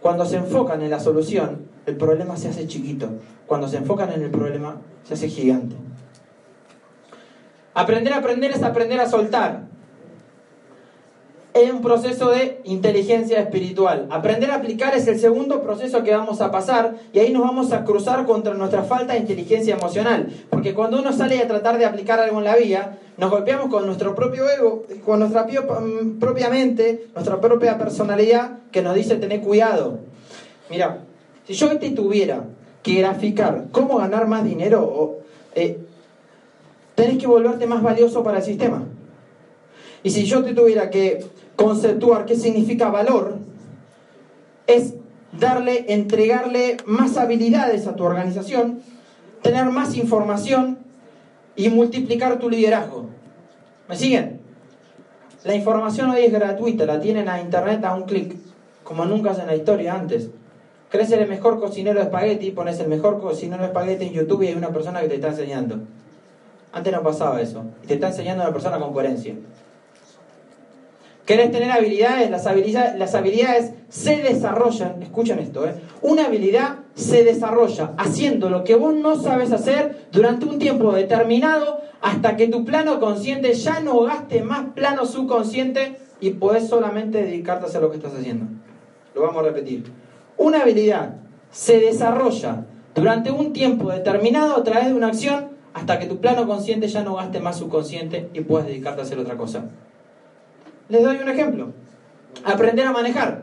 Cuando 0.00 0.26
se 0.26 0.36
enfocan 0.36 0.82
en 0.82 0.90
la 0.90 0.98
solución, 0.98 1.68
el 1.86 1.96
problema 1.96 2.36
se 2.36 2.48
hace 2.48 2.66
chiquito. 2.66 3.08
Cuando 3.46 3.68
se 3.68 3.76
enfocan 3.76 4.12
en 4.12 4.22
el 4.22 4.30
problema, 4.30 4.78
se 5.04 5.14
hace 5.14 5.28
gigante. 5.28 5.76
Aprender 7.72 8.14
a 8.14 8.18
aprender 8.18 8.50
es 8.50 8.64
aprender 8.64 8.98
a 8.98 9.08
soltar 9.08 9.62
es 11.54 11.70
un 11.70 11.82
proceso 11.82 12.30
de 12.30 12.60
inteligencia 12.64 13.38
espiritual. 13.38 14.08
Aprender 14.10 14.50
a 14.50 14.56
aplicar 14.56 14.92
es 14.96 15.06
el 15.06 15.20
segundo 15.20 15.62
proceso 15.62 16.02
que 16.02 16.10
vamos 16.10 16.40
a 16.40 16.50
pasar 16.50 16.96
y 17.12 17.20
ahí 17.20 17.32
nos 17.32 17.42
vamos 17.42 17.72
a 17.72 17.84
cruzar 17.84 18.26
contra 18.26 18.54
nuestra 18.54 18.82
falta 18.82 19.12
de 19.12 19.20
inteligencia 19.20 19.76
emocional. 19.76 20.32
Porque 20.50 20.74
cuando 20.74 20.98
uno 20.98 21.12
sale 21.12 21.38
a 21.38 21.46
tratar 21.46 21.78
de 21.78 21.84
aplicar 21.84 22.18
algo 22.18 22.38
en 22.38 22.44
la 22.44 22.56
vida, 22.56 22.98
nos 23.16 23.30
golpeamos 23.30 23.68
con 23.68 23.86
nuestro 23.86 24.16
propio 24.16 24.50
ego, 24.50 24.84
con 25.04 25.20
nuestra 25.20 25.44
mm, 25.44 26.18
propia 26.18 26.50
mente, 26.50 27.06
nuestra 27.14 27.40
propia 27.40 27.78
personalidad 27.78 28.58
que 28.72 28.82
nos 28.82 28.96
dice 28.96 29.14
tener 29.14 29.40
cuidado. 29.40 30.00
Mira, 30.68 31.04
si 31.46 31.54
yo 31.54 31.78
te 31.78 31.90
tuviera 31.90 32.46
que 32.82 32.94
graficar 32.94 33.66
cómo 33.70 33.98
ganar 33.98 34.26
más 34.26 34.42
dinero, 34.42 35.18
eh, 35.54 35.78
tenés 36.96 37.18
que 37.18 37.28
volverte 37.28 37.68
más 37.68 37.80
valioso 37.80 38.24
para 38.24 38.38
el 38.38 38.44
sistema. 38.44 38.82
Y 40.02 40.10
si 40.10 40.26
yo 40.26 40.44
te 40.44 40.52
tuviera 40.52 40.90
que 40.90 41.24
conceptuar 41.56 42.26
qué 42.26 42.36
significa 42.36 42.88
valor, 42.90 43.38
es 44.66 44.94
darle, 45.38 45.86
entregarle 45.88 46.76
más 46.86 47.16
habilidades 47.16 47.86
a 47.86 47.96
tu 47.96 48.04
organización, 48.04 48.80
tener 49.42 49.66
más 49.66 49.96
información 49.96 50.78
y 51.56 51.68
multiplicar 51.68 52.38
tu 52.38 52.48
liderazgo. 52.50 53.06
¿Me 53.88 53.96
siguen? 53.96 54.40
La 55.44 55.54
información 55.54 56.10
hoy 56.10 56.24
es 56.24 56.32
gratuita, 56.32 56.86
la 56.86 57.00
tienen 57.00 57.28
a 57.28 57.40
internet 57.40 57.84
a 57.84 57.94
un 57.94 58.04
clic, 58.04 58.34
como 58.82 59.04
nunca 59.04 59.32
en 59.32 59.46
la 59.46 59.54
historia 59.54 59.94
antes. 59.94 60.30
¿Crees 60.88 61.10
el 61.10 61.28
mejor 61.28 61.60
cocinero 61.60 61.98
de 61.98 62.06
espagueti? 62.06 62.50
Pones 62.52 62.78
el 62.80 62.88
mejor 62.88 63.20
cocinero 63.20 63.62
de 63.62 63.68
espagueti 63.68 64.06
en 64.06 64.12
YouTube 64.12 64.42
y 64.42 64.48
hay 64.48 64.54
una 64.54 64.70
persona 64.70 65.00
que 65.00 65.08
te 65.08 65.16
está 65.16 65.28
enseñando. 65.28 65.80
Antes 66.72 66.92
no 66.92 67.02
pasaba 67.02 67.40
eso. 67.40 67.64
Y 67.82 67.86
te 67.86 67.94
está 67.94 68.08
enseñando 68.08 68.42
una 68.42 68.52
persona 68.52 68.78
con 68.78 68.92
coherencia. 68.92 69.34
¿Querés 71.26 71.50
tener 71.52 71.70
habilidades? 71.70 72.30
Las 72.30 72.46
habilidades, 72.46 72.98
las 72.98 73.14
habilidades 73.14 73.72
se 73.88 74.16
desarrollan, 74.18 75.02
escuchen 75.02 75.38
esto, 75.38 75.66
¿eh? 75.66 75.74
una 76.02 76.26
habilidad 76.26 76.80
se 76.94 77.24
desarrolla 77.24 77.92
haciendo 77.96 78.50
lo 78.50 78.62
que 78.62 78.74
vos 78.74 78.94
no 78.94 79.16
sabes 79.16 79.50
hacer 79.52 80.08
durante 80.12 80.44
un 80.44 80.58
tiempo 80.58 80.92
determinado 80.92 81.80
hasta 82.02 82.36
que 82.36 82.48
tu 82.48 82.64
plano 82.64 83.00
consciente 83.00 83.54
ya 83.54 83.80
no 83.80 84.00
gaste 84.00 84.42
más 84.42 84.66
plano 84.74 85.06
subconsciente 85.06 85.96
y 86.20 86.30
podés 86.30 86.68
solamente 86.68 87.22
dedicarte 87.22 87.64
a 87.64 87.68
hacer 87.68 87.80
lo 87.80 87.90
que 87.90 87.96
estás 87.96 88.14
haciendo. 88.14 88.46
Lo 89.14 89.22
vamos 89.22 89.42
a 89.42 89.46
repetir. 89.46 89.84
Una 90.36 90.60
habilidad 90.60 91.16
se 91.50 91.80
desarrolla 91.80 92.66
durante 92.94 93.30
un 93.30 93.52
tiempo 93.52 93.90
determinado 93.90 94.56
a 94.56 94.62
través 94.62 94.88
de 94.88 94.94
una 94.94 95.08
acción 95.08 95.54
hasta 95.72 95.98
que 95.98 96.06
tu 96.06 96.20
plano 96.20 96.46
consciente 96.46 96.86
ya 96.88 97.02
no 97.02 97.14
gaste 97.14 97.40
más 97.40 97.56
subconsciente 97.56 98.28
y 98.34 98.40
puedas 98.40 98.66
dedicarte 98.66 99.00
a 99.00 99.04
hacer 99.04 99.18
otra 99.18 99.36
cosa. 99.36 99.64
Les 100.88 101.02
doy 101.02 101.16
un 101.16 101.28
ejemplo. 101.28 101.72
Aprender 102.44 102.86
a 102.86 102.92
manejar. 102.92 103.42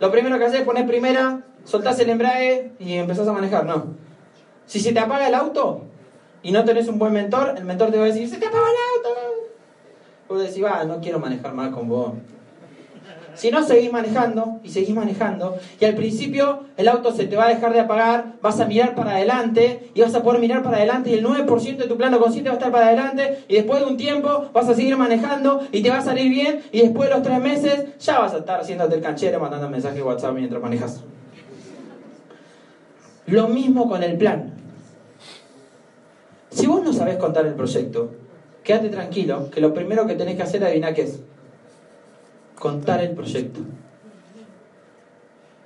Lo 0.00 0.10
primero 0.10 0.38
que 0.38 0.44
haces 0.44 0.60
es 0.60 0.66
poner 0.66 0.86
primera, 0.86 1.42
soltás 1.64 1.98
el 2.00 2.10
embrague 2.10 2.72
y 2.78 2.94
empezás 2.94 3.28
a 3.28 3.32
manejar. 3.32 3.64
No. 3.66 3.94
Si 4.66 4.80
se 4.80 4.92
te 4.92 4.98
apaga 4.98 5.28
el 5.28 5.34
auto 5.34 5.82
y 6.42 6.52
no 6.52 6.64
tenés 6.64 6.88
un 6.88 6.98
buen 6.98 7.12
mentor, 7.12 7.54
el 7.56 7.64
mentor 7.64 7.90
te 7.90 7.98
va 7.98 8.04
a 8.04 8.06
decir, 8.06 8.28
se 8.28 8.38
te 8.38 8.46
apaga 8.46 8.64
el 8.64 8.96
auto. 8.96 9.20
Vos 10.28 10.42
decís, 10.42 10.64
va, 10.64 10.84
no 10.84 11.00
quiero 11.00 11.18
manejar 11.18 11.52
más 11.54 11.70
con 11.70 11.88
vos. 11.88 12.12
Si 13.34 13.50
no, 13.50 13.62
seguís 13.62 13.92
manejando 13.92 14.60
y 14.62 14.68
seguís 14.70 14.94
manejando. 14.94 15.58
Y 15.80 15.84
al 15.84 15.94
principio 15.94 16.64
el 16.76 16.88
auto 16.88 17.12
se 17.12 17.26
te 17.26 17.36
va 17.36 17.46
a 17.46 17.48
dejar 17.48 17.72
de 17.72 17.80
apagar, 17.80 18.34
vas 18.42 18.60
a 18.60 18.66
mirar 18.66 18.94
para 18.94 19.12
adelante 19.12 19.90
y 19.94 20.00
vas 20.00 20.14
a 20.14 20.22
poder 20.22 20.40
mirar 20.40 20.62
para 20.62 20.78
adelante 20.78 21.10
y 21.10 21.14
el 21.14 21.24
9% 21.24 21.76
de 21.76 21.86
tu 21.86 21.96
plano 21.96 22.18
consciente 22.18 22.50
va 22.50 22.54
a 22.54 22.58
estar 22.58 22.72
para 22.72 22.86
adelante 22.86 23.44
y 23.48 23.54
después 23.54 23.80
de 23.80 23.86
un 23.86 23.96
tiempo 23.96 24.50
vas 24.52 24.68
a 24.68 24.74
seguir 24.74 24.96
manejando 24.96 25.66
y 25.72 25.82
te 25.82 25.90
va 25.90 25.98
a 25.98 26.02
salir 26.02 26.30
bien 26.30 26.62
y 26.72 26.80
después 26.80 27.08
de 27.08 27.14
los 27.14 27.22
tres 27.22 27.40
meses 27.40 27.98
ya 27.98 28.18
vas 28.18 28.34
a 28.34 28.38
estar 28.38 28.60
haciéndote 28.60 28.96
el 28.96 29.02
canchero 29.02 29.40
mandando 29.40 29.68
mensajes 29.68 29.96
de 29.96 30.02
WhatsApp 30.02 30.34
mientras 30.34 30.60
manejas. 30.60 31.00
Lo 33.26 33.48
mismo 33.48 33.88
con 33.88 34.02
el 34.02 34.16
plan. 34.16 34.54
Si 36.50 36.66
vos 36.66 36.82
no 36.82 36.92
sabés 36.92 37.16
contar 37.16 37.46
el 37.46 37.54
proyecto, 37.54 38.10
quédate 38.64 38.88
tranquilo 38.88 39.50
que 39.50 39.60
lo 39.60 39.72
primero 39.72 40.06
que 40.06 40.14
tenés 40.14 40.36
que 40.36 40.42
hacer, 40.42 40.64
adivina 40.64 40.92
qué 40.92 41.02
es 41.02 41.20
contar 42.60 43.02
el 43.02 43.12
proyecto. 43.12 43.60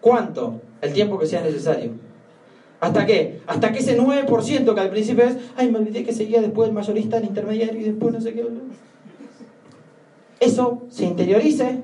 ¿Cuánto? 0.00 0.60
El 0.80 0.94
tiempo 0.94 1.18
que 1.18 1.26
sea 1.26 1.42
necesario. 1.42 1.90
¿Hasta 2.80 3.04
qué? 3.04 3.40
Hasta 3.46 3.72
que 3.72 3.80
ese 3.80 3.98
9% 3.98 4.74
que 4.74 4.80
al 4.80 4.90
principio 4.90 5.24
es, 5.24 5.36
ay, 5.56 5.70
me 5.70 5.78
olvidé 5.78 6.04
que 6.04 6.12
seguía 6.12 6.40
después 6.40 6.68
el 6.68 6.74
mayorista, 6.74 7.18
el 7.18 7.24
intermediario 7.24 7.80
y 7.80 7.84
después 7.84 8.14
no 8.14 8.20
sé 8.20 8.32
qué. 8.32 8.46
Eso 10.40 10.82
se 10.88 11.04
interiorice, 11.04 11.82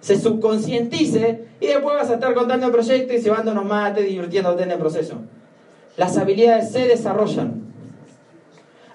se 0.00 0.18
subconscientice 0.18 1.44
y 1.60 1.66
después 1.66 1.96
vas 1.96 2.10
a 2.10 2.14
estar 2.14 2.34
contando 2.34 2.66
el 2.66 2.72
proyecto 2.72 3.12
y 3.12 3.18
llevándonos 3.18 3.64
mate, 3.64 4.02
divirtiéndote 4.02 4.62
en 4.62 4.70
el 4.70 4.78
proceso. 4.78 5.16
Las 5.96 6.16
habilidades 6.16 6.72
se 6.72 6.86
desarrollan. 6.86 7.62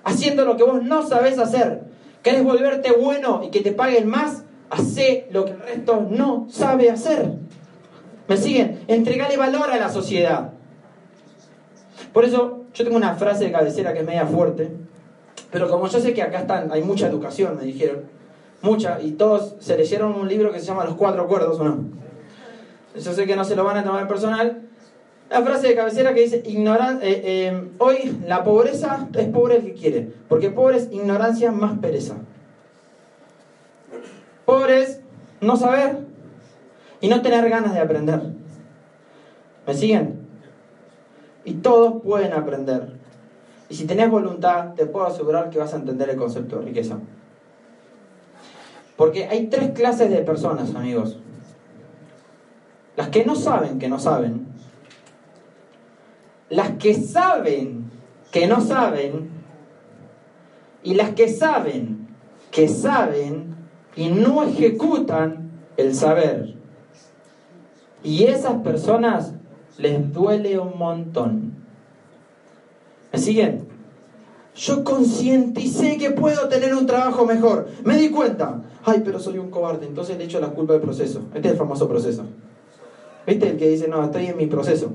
Haciendo 0.03 0.45
lo 0.45 0.57
que 0.57 0.63
vos 0.63 0.81
no 0.81 1.05
sabés 1.05 1.37
hacer. 1.37 1.81
¿Querés 2.23 2.43
volverte 2.43 2.91
bueno 2.91 3.41
y 3.43 3.51
que 3.51 3.61
te 3.61 3.71
paguen 3.71 4.07
más? 4.07 4.43
Hace 4.69 5.27
lo 5.31 5.45
que 5.45 5.51
el 5.51 5.59
resto 5.59 6.07
no 6.09 6.47
sabe 6.49 6.89
hacer. 6.89 7.33
¿Me 8.27 8.37
siguen? 8.37 8.79
Entregale 8.87 9.37
valor 9.37 9.69
a 9.71 9.77
la 9.77 9.89
sociedad. 9.89 10.51
Por 12.11 12.25
eso 12.25 12.65
yo 12.73 12.83
tengo 12.83 12.97
una 12.97 13.15
frase 13.15 13.45
de 13.45 13.51
cabecera 13.51 13.93
que 13.93 13.99
es 13.99 14.05
media 14.05 14.25
fuerte, 14.25 14.69
pero 15.51 15.69
como 15.69 15.87
yo 15.87 15.99
sé 15.99 16.13
que 16.13 16.21
acá 16.21 16.39
están, 16.39 16.71
hay 16.71 16.83
mucha 16.83 17.07
educación, 17.07 17.57
me 17.57 17.63
dijeron, 17.63 18.01
mucha, 18.61 18.99
y 19.01 19.11
todos 19.11 19.55
se 19.59 19.77
leyeron 19.77 20.13
un 20.13 20.27
libro 20.27 20.51
que 20.51 20.59
se 20.59 20.65
llama 20.65 20.83
Los 20.83 20.95
Cuatro 20.95 21.23
Acuerdos, 21.23 21.59
¿o 21.59 21.63
no? 21.63 21.85
Yo 22.95 23.13
sé 23.13 23.25
que 23.25 23.35
no 23.35 23.45
se 23.45 23.55
lo 23.55 23.63
van 23.63 23.77
a 23.77 23.83
tomar 23.83 24.07
personal. 24.07 24.63
La 25.29 25.41
frase 25.41 25.67
de 25.67 25.75
cabecera 25.75 26.13
que 26.13 26.21
dice, 26.21 26.43
ignoran 26.45 26.99
eh, 27.01 27.21
eh, 27.23 27.69
hoy 27.79 28.17
la 28.25 28.43
pobreza 28.43 29.07
es 29.13 29.27
pobre 29.27 29.57
el 29.57 29.65
que 29.65 29.73
quiere, 29.73 30.11
porque 30.27 30.49
pobre 30.49 30.77
es 30.77 30.89
ignorancia 30.91 31.51
más 31.51 31.79
pereza. 31.79 32.15
Pobres, 34.47 35.01
no 35.41 35.57
saber 35.57 35.97
y 37.01 37.09
no 37.09 37.21
tener 37.21 37.49
ganas 37.49 37.73
de 37.73 37.81
aprender. 37.81 38.21
¿Me 39.67 39.73
siguen? 39.73 40.25
Y 41.43 41.55
todos 41.55 42.01
pueden 42.01 42.31
aprender. 42.31 42.93
Y 43.67 43.75
si 43.75 43.85
tenés 43.85 44.09
voluntad, 44.09 44.73
te 44.75 44.85
puedo 44.85 45.05
asegurar 45.05 45.49
que 45.49 45.59
vas 45.59 45.73
a 45.73 45.75
entender 45.75 46.09
el 46.09 46.15
concepto 46.15 46.59
de 46.59 46.65
riqueza. 46.67 46.97
Porque 48.95 49.25
hay 49.25 49.47
tres 49.47 49.71
clases 49.71 50.09
de 50.09 50.19
personas, 50.19 50.73
amigos. 50.73 51.19
Las 52.95 53.09
que 53.09 53.25
no 53.25 53.35
saben 53.35 53.79
que 53.79 53.89
no 53.89 53.99
saben. 53.99 54.47
Las 56.49 56.69
que 56.77 56.93
saben 56.93 57.91
que 58.31 58.47
no 58.47 58.61
saben. 58.61 59.29
Y 60.83 60.93
las 60.93 61.09
que 61.09 61.27
saben 61.27 62.07
que 62.49 62.69
saben 62.69 63.56
y 63.97 64.09
no 64.09 64.43
ejecutan 64.43 65.51
el 65.75 65.93
saber. 65.95 66.53
Y 68.03 68.25
esas 68.25 68.61
personas 68.61 69.33
les 69.77 70.13
duele 70.13 70.57
un 70.59 70.77
montón. 70.77 71.55
¿Me 73.11 73.19
siguen? 73.19 73.67
Yo 74.55 74.83
concienticé 74.83 75.97
que 75.97 76.11
puedo 76.11 76.47
tener 76.47 76.73
un 76.73 76.85
trabajo 76.85 77.25
mejor. 77.25 77.67
Me 77.83 77.97
di 77.97 78.09
cuenta. 78.09 78.61
Ay, 78.85 79.01
pero 79.03 79.19
soy 79.19 79.39
un 79.39 79.49
cobarde. 79.49 79.85
Entonces 79.85 80.17
le 80.17 80.25
echo 80.25 80.39
la 80.39 80.49
culpa 80.49 80.73
del 80.73 80.81
proceso. 80.81 81.21
Este 81.33 81.47
es 81.47 81.51
el 81.53 81.57
famoso 81.57 81.87
proceso. 81.87 82.23
¿Viste? 83.25 83.49
El 83.49 83.57
que 83.57 83.69
dice, 83.69 83.87
no, 83.87 84.03
estoy 84.03 84.27
en 84.27 84.37
mi 84.37 84.45
proceso. 84.45 84.93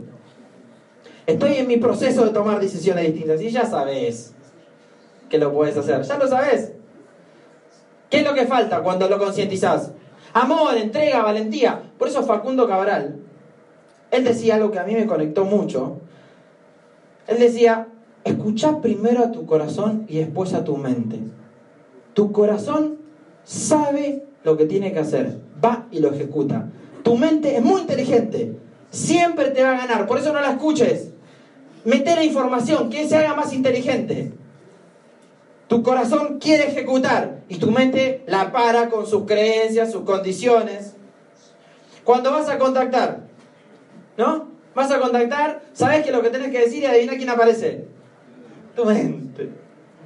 Estoy 1.27 1.55
en 1.55 1.69
mi 1.69 1.77
proceso 1.77 2.25
de 2.25 2.31
tomar 2.31 2.61
decisiones 2.61 3.07
distintas. 3.07 3.41
Y 3.43 3.51
ya 3.51 3.67
sabes 3.67 4.33
que 5.29 5.39
lo 5.39 5.53
puedes 5.53 5.77
hacer. 5.77 6.03
Ya 6.03 6.19
lo 6.19 6.27
sabes. 6.27 6.72
¿Qué 8.13 8.19
es 8.19 8.27
lo 8.27 8.35
que 8.35 8.45
falta 8.45 8.83
cuando 8.83 9.09
lo 9.09 9.19
concientizás? 9.19 9.91
Amor, 10.35 10.77
entrega, 10.77 11.23
valentía. 11.23 11.81
Por 11.97 12.09
eso 12.09 12.23
Facundo 12.23 12.69
Cabral, 12.69 13.17
él 14.11 14.25
decía 14.25 14.57
algo 14.57 14.71
que 14.71 14.79
a 14.79 14.85
mí 14.85 14.95
me 14.95 15.07
conectó 15.07 15.47
mucho. 15.47 15.97
Él 17.27 17.39
decía, 17.39 17.89
escucha 18.23 18.83
primero 18.83 19.25
a 19.25 19.33
tu 19.33 19.47
corazón 19.47 20.05
y 20.11 20.19
después 20.19 20.53
a 20.53 20.63
tu 20.63 20.77
mente. 20.77 21.21
Tu 22.13 22.33
corazón 22.33 22.99
sabe 23.45 24.27
lo 24.45 24.59
que 24.59 24.67
tiene 24.67 24.93
que 24.93 24.99
hacer, 24.99 25.39
va 25.65 25.87
y 25.91 26.01
lo 26.01 26.13
ejecuta. 26.13 26.69
Tu 27.03 27.17
mente 27.17 27.57
es 27.57 27.65
muy 27.65 27.81
inteligente, 27.81 28.59
siempre 28.91 29.53
te 29.53 29.63
va 29.63 29.71
a 29.71 29.87
ganar, 29.87 30.07
por 30.07 30.19
eso 30.19 30.35
no 30.35 30.41
la 30.43 30.51
escuches. 30.51 31.13
Mete 31.87 32.15
la 32.15 32.25
información, 32.25 32.91
que 32.91 33.09
se 33.09 33.17
haga 33.17 33.35
más 33.35 33.55
inteligente. 33.55 34.35
Tu 35.67 35.83
corazón 35.83 36.39
quiere 36.39 36.69
ejecutar 36.69 37.42
y 37.53 37.59
tu 37.59 37.71
mente 37.71 38.23
la 38.27 38.51
para 38.51 38.89
con 38.89 39.07
sus 39.07 39.27
creencias, 39.27 39.93
sus 39.93 40.05
condiciones. 40.05 40.95
Cuando 42.03 42.31
vas 42.31 42.49
a 42.49 42.59
contactar, 42.59 43.25
¿no? 44.17 44.49
Vas 44.75 44.91
a 44.91 44.99
contactar, 44.99 45.61
sabes 45.75 46.03
que 46.03 46.13
lo 46.13 46.23
que 46.23 46.31
tenés 46.31 46.51
que 46.51 46.61
decir 46.61 46.83
y 46.83 46.87
adivina 46.87 47.15
quién 47.15 47.29
aparece. 47.29 47.85
Tu 48.75 48.87
mente. 48.87 49.51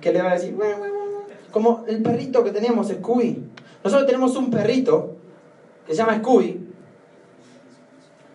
Que 0.00 0.12
le 0.12 0.22
va 0.22 0.32
a 0.32 0.34
decir, 0.34 0.56
como 1.52 1.84
el 1.86 2.02
perrito 2.02 2.42
que 2.42 2.50
teníamos, 2.50 2.88
Scooby. 2.88 3.44
Nosotros 3.84 4.08
tenemos 4.08 4.34
un 4.34 4.50
perrito 4.50 5.14
que 5.86 5.92
se 5.92 5.98
llama 5.98 6.18
Scooby, 6.18 6.66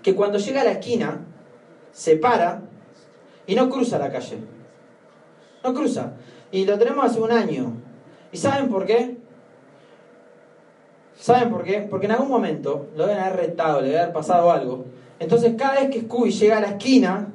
que 0.02 0.16
cuando 0.16 0.38
llega 0.38 0.62
a 0.62 0.64
la 0.64 0.72
esquina, 0.72 1.20
se 1.92 2.16
para 2.16 2.62
y 3.46 3.56
no 3.56 3.70
cruza 3.70 4.00
la 4.00 4.10
calle. 4.10 4.38
No 5.66 5.74
cruza. 5.74 6.14
Y 6.50 6.66
lo 6.66 6.80
tenemos 6.80 7.04
hace 7.04 7.20
un 7.20 7.34
año. 7.34 7.91
¿Y 8.32 8.38
saben 8.38 8.70
por 8.70 8.86
qué? 8.86 9.18
¿Saben 11.18 11.50
por 11.52 11.64
qué? 11.64 11.86
Porque 11.90 12.08
en 12.08 12.14
algún 12.14 12.30
momento 12.30 12.88
lo 12.96 13.06
deben 13.06 13.22
haber 13.22 13.38
retado, 13.38 13.82
le 13.82 13.88
debe 13.90 14.00
haber 14.00 14.14
pasado 14.14 14.52
algo. 14.52 14.86
Entonces 15.20 15.54
cada 15.58 15.82
vez 15.82 15.90
que 15.92 16.02
Scooby 16.02 16.32
llega 16.32 16.58
a 16.58 16.62
la 16.62 16.70
esquina, 16.70 17.28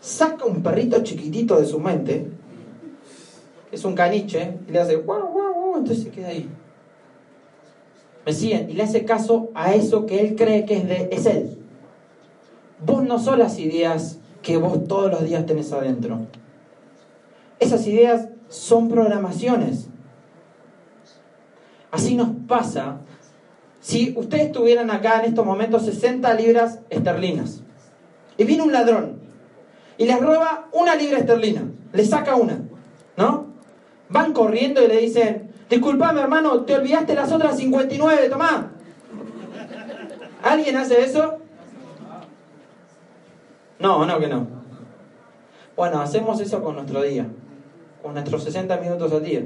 saca 0.00 0.44
un 0.44 0.62
perrito 0.62 1.02
chiquitito 1.02 1.58
de 1.58 1.66
su 1.66 1.80
mente, 1.80 2.26
que 3.70 3.76
es 3.76 3.84
un 3.84 3.94
caniche, 3.94 4.58
y 4.68 4.72
le 4.72 4.80
hace 4.80 4.96
guau, 4.96 5.28
guau, 5.28 5.54
guau, 5.54 5.78
entonces 5.78 6.04
se 6.04 6.10
queda 6.10 6.28
ahí. 6.28 6.50
¿Me 8.26 8.32
siguen? 8.32 8.68
Y 8.70 8.74
le 8.74 8.82
hace 8.82 9.04
caso 9.04 9.50
a 9.54 9.74
eso 9.74 10.06
que 10.06 10.20
él 10.20 10.34
cree 10.34 10.64
que 10.66 10.76
es, 10.76 10.88
de, 10.88 11.08
es 11.10 11.26
él. 11.26 11.58
Vos 12.84 13.02
no 13.04 13.18
son 13.18 13.38
las 13.38 13.58
ideas 13.58 14.18
que 14.42 14.56
vos 14.56 14.86
todos 14.86 15.10
los 15.10 15.24
días 15.24 15.46
tenés 15.46 15.72
adentro. 15.72 16.26
Esas 17.58 17.86
ideas 17.86 18.28
son 18.48 18.88
programaciones. 18.88 19.88
Así 21.94 22.16
nos 22.16 22.30
pasa 22.48 22.96
si 23.80 24.14
ustedes 24.16 24.50
tuvieran 24.50 24.90
acá 24.90 25.20
en 25.20 25.26
estos 25.26 25.46
momentos 25.46 25.84
60 25.84 26.34
libras 26.34 26.80
esterlinas 26.90 27.60
y 28.36 28.42
viene 28.42 28.64
un 28.64 28.72
ladrón 28.72 29.20
y 29.96 30.06
les 30.06 30.20
roba 30.20 30.66
una 30.72 30.96
libra 30.96 31.18
esterlina, 31.18 31.62
le 31.92 32.04
saca 32.04 32.34
una, 32.34 32.62
¿no? 33.16 33.46
Van 34.08 34.32
corriendo 34.32 34.82
y 34.82 34.88
le 34.88 34.96
dicen, 34.96 35.52
disculpame 35.70 36.20
hermano, 36.20 36.62
te 36.62 36.74
olvidaste 36.74 37.14
las 37.14 37.30
otras 37.30 37.58
59, 37.58 38.28
tomá. 38.28 38.72
¿Alguien 40.42 40.76
hace 40.76 41.00
eso? 41.00 41.38
No, 43.78 44.04
no 44.04 44.18
que 44.18 44.26
no. 44.26 44.48
Bueno, 45.76 46.00
hacemos 46.00 46.40
eso 46.40 46.60
con 46.60 46.74
nuestro 46.74 47.02
día, 47.02 47.28
con 48.02 48.14
nuestros 48.14 48.42
60 48.42 48.78
minutos 48.78 49.12
al 49.12 49.22
día. 49.22 49.44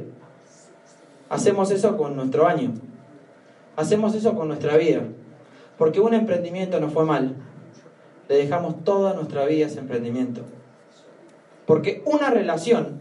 Hacemos 1.29 1.71
eso 1.71 1.97
con 1.97 2.17
nuestro 2.17 2.47
año. 2.47 2.73
Hacemos 3.77 4.15
eso 4.15 4.35
con 4.35 4.49
nuestra 4.49 4.77
vida. 4.77 5.03
Porque 5.77 6.01
un 6.01 6.15
emprendimiento 6.15 6.81
no 6.81 6.91
fue 6.91 7.05
mal. 7.05 7.37
Le 8.29 8.37
dejamos 8.37 8.85
toda 8.85 9.15
nuestra 9.15 9.45
vida 9.45 9.67
a 9.67 9.69
ese 9.69 9.79
emprendimiento. 9.79 10.43
Porque 11.67 12.03
una 12.07 12.31
relación 12.31 13.01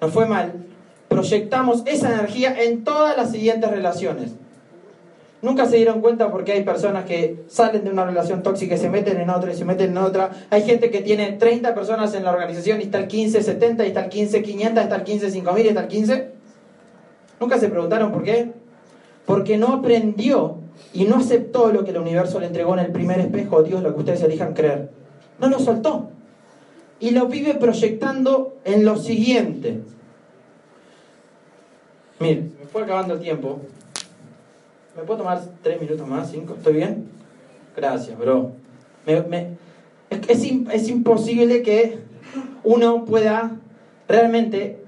no 0.00 0.08
fue 0.08 0.26
mal. 0.26 0.66
Proyectamos 1.08 1.82
esa 1.86 2.12
energía 2.12 2.60
en 2.62 2.82
todas 2.82 3.16
las 3.16 3.30
siguientes 3.30 3.70
relaciones. 3.70 4.32
Nunca 5.42 5.66
se 5.66 5.76
dieron 5.76 6.00
cuenta 6.00 6.30
porque 6.30 6.52
hay 6.52 6.64
personas 6.64 7.04
que 7.04 7.44
salen 7.48 7.84
de 7.84 7.90
una 7.90 8.06
relación 8.06 8.42
tóxica 8.42 8.76
y 8.76 8.78
se 8.78 8.88
meten 8.88 9.20
en 9.20 9.28
otra 9.28 9.52
y 9.52 9.54
se 9.54 9.66
meten 9.66 9.90
en 9.90 9.98
otra. 9.98 10.30
Hay 10.48 10.62
gente 10.62 10.90
que 10.90 11.02
tiene 11.02 11.32
30 11.32 11.74
personas 11.74 12.14
en 12.14 12.24
la 12.24 12.32
organización 12.32 12.80
y 12.80 12.84
está 12.84 12.96
el 12.96 13.08
15, 13.08 13.42
70, 13.42 13.84
y 13.84 13.88
está 13.88 14.04
el 14.04 14.08
15, 14.08 14.42
500, 14.42 14.82
está 14.82 14.96
el 14.96 15.02
15, 15.02 15.30
5000 15.30 15.64
y 15.64 15.68
está 15.68 15.80
el 15.82 15.88
15. 15.88 16.33
Nunca 17.44 17.58
se 17.58 17.68
preguntaron 17.68 18.10
por 18.10 18.22
qué. 18.22 18.52
Porque 19.26 19.58
no 19.58 19.74
aprendió 19.74 20.56
y 20.94 21.04
no 21.04 21.16
aceptó 21.16 21.70
lo 21.70 21.84
que 21.84 21.90
el 21.90 21.98
universo 21.98 22.40
le 22.40 22.46
entregó 22.46 22.72
en 22.72 22.86
el 22.86 22.90
primer 22.90 23.20
espejo, 23.20 23.62
Dios, 23.62 23.82
lo 23.82 23.92
que 23.92 24.00
ustedes 24.00 24.22
elijan 24.22 24.54
creer. 24.54 24.88
No 25.38 25.50
lo 25.50 25.58
soltó. 25.58 26.08
Y 27.00 27.10
lo 27.10 27.26
vive 27.26 27.52
proyectando 27.56 28.56
en 28.64 28.86
lo 28.86 28.96
siguiente. 28.96 29.82
Miren, 32.18 32.54
me 32.58 32.64
fue 32.64 32.84
acabando 32.84 33.12
el 33.12 33.20
tiempo. 33.20 33.60
¿Me 34.96 35.02
puedo 35.02 35.18
tomar 35.18 35.42
tres 35.62 35.78
minutos 35.78 36.08
más? 36.08 36.30
¿Cinco? 36.30 36.54
¿Estoy 36.54 36.72
bien? 36.72 37.08
Gracias, 37.76 38.18
bro. 38.18 38.52
es, 40.28 40.42
es 40.72 40.88
imposible 40.88 41.60
que 41.60 41.98
uno 42.62 43.04
pueda 43.04 43.58
realmente 44.08 44.78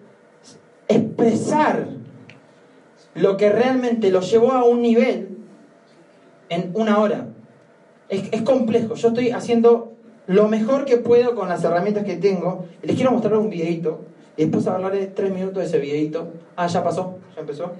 expresar 0.88 1.96
lo 3.16 3.36
que 3.36 3.50
realmente 3.50 4.10
lo 4.10 4.20
llevó 4.20 4.52
a 4.52 4.64
un 4.64 4.82
nivel 4.82 5.28
en 6.48 6.70
una 6.74 6.98
hora. 6.98 7.28
Es, 8.08 8.42
complejo. 8.42 8.94
Yo 8.94 9.08
estoy 9.08 9.30
haciendo 9.30 9.94
lo 10.26 10.48
mejor 10.48 10.84
que 10.84 10.98
puedo 10.98 11.34
con 11.34 11.48
las 11.48 11.64
herramientas 11.64 12.04
que 12.04 12.16
tengo. 12.16 12.66
Les 12.82 12.94
quiero 12.94 13.10
mostrar 13.10 13.34
un 13.34 13.50
videito. 13.50 14.04
Y 14.36 14.42
después 14.44 14.66
hablaré 14.66 15.06
tres 15.06 15.32
minutos 15.32 15.56
de 15.56 15.64
ese 15.64 15.78
videito. 15.78 16.32
Ah, 16.56 16.66
ya 16.66 16.84
pasó. 16.84 17.18
Ya 17.34 17.40
empezó. 17.40 17.72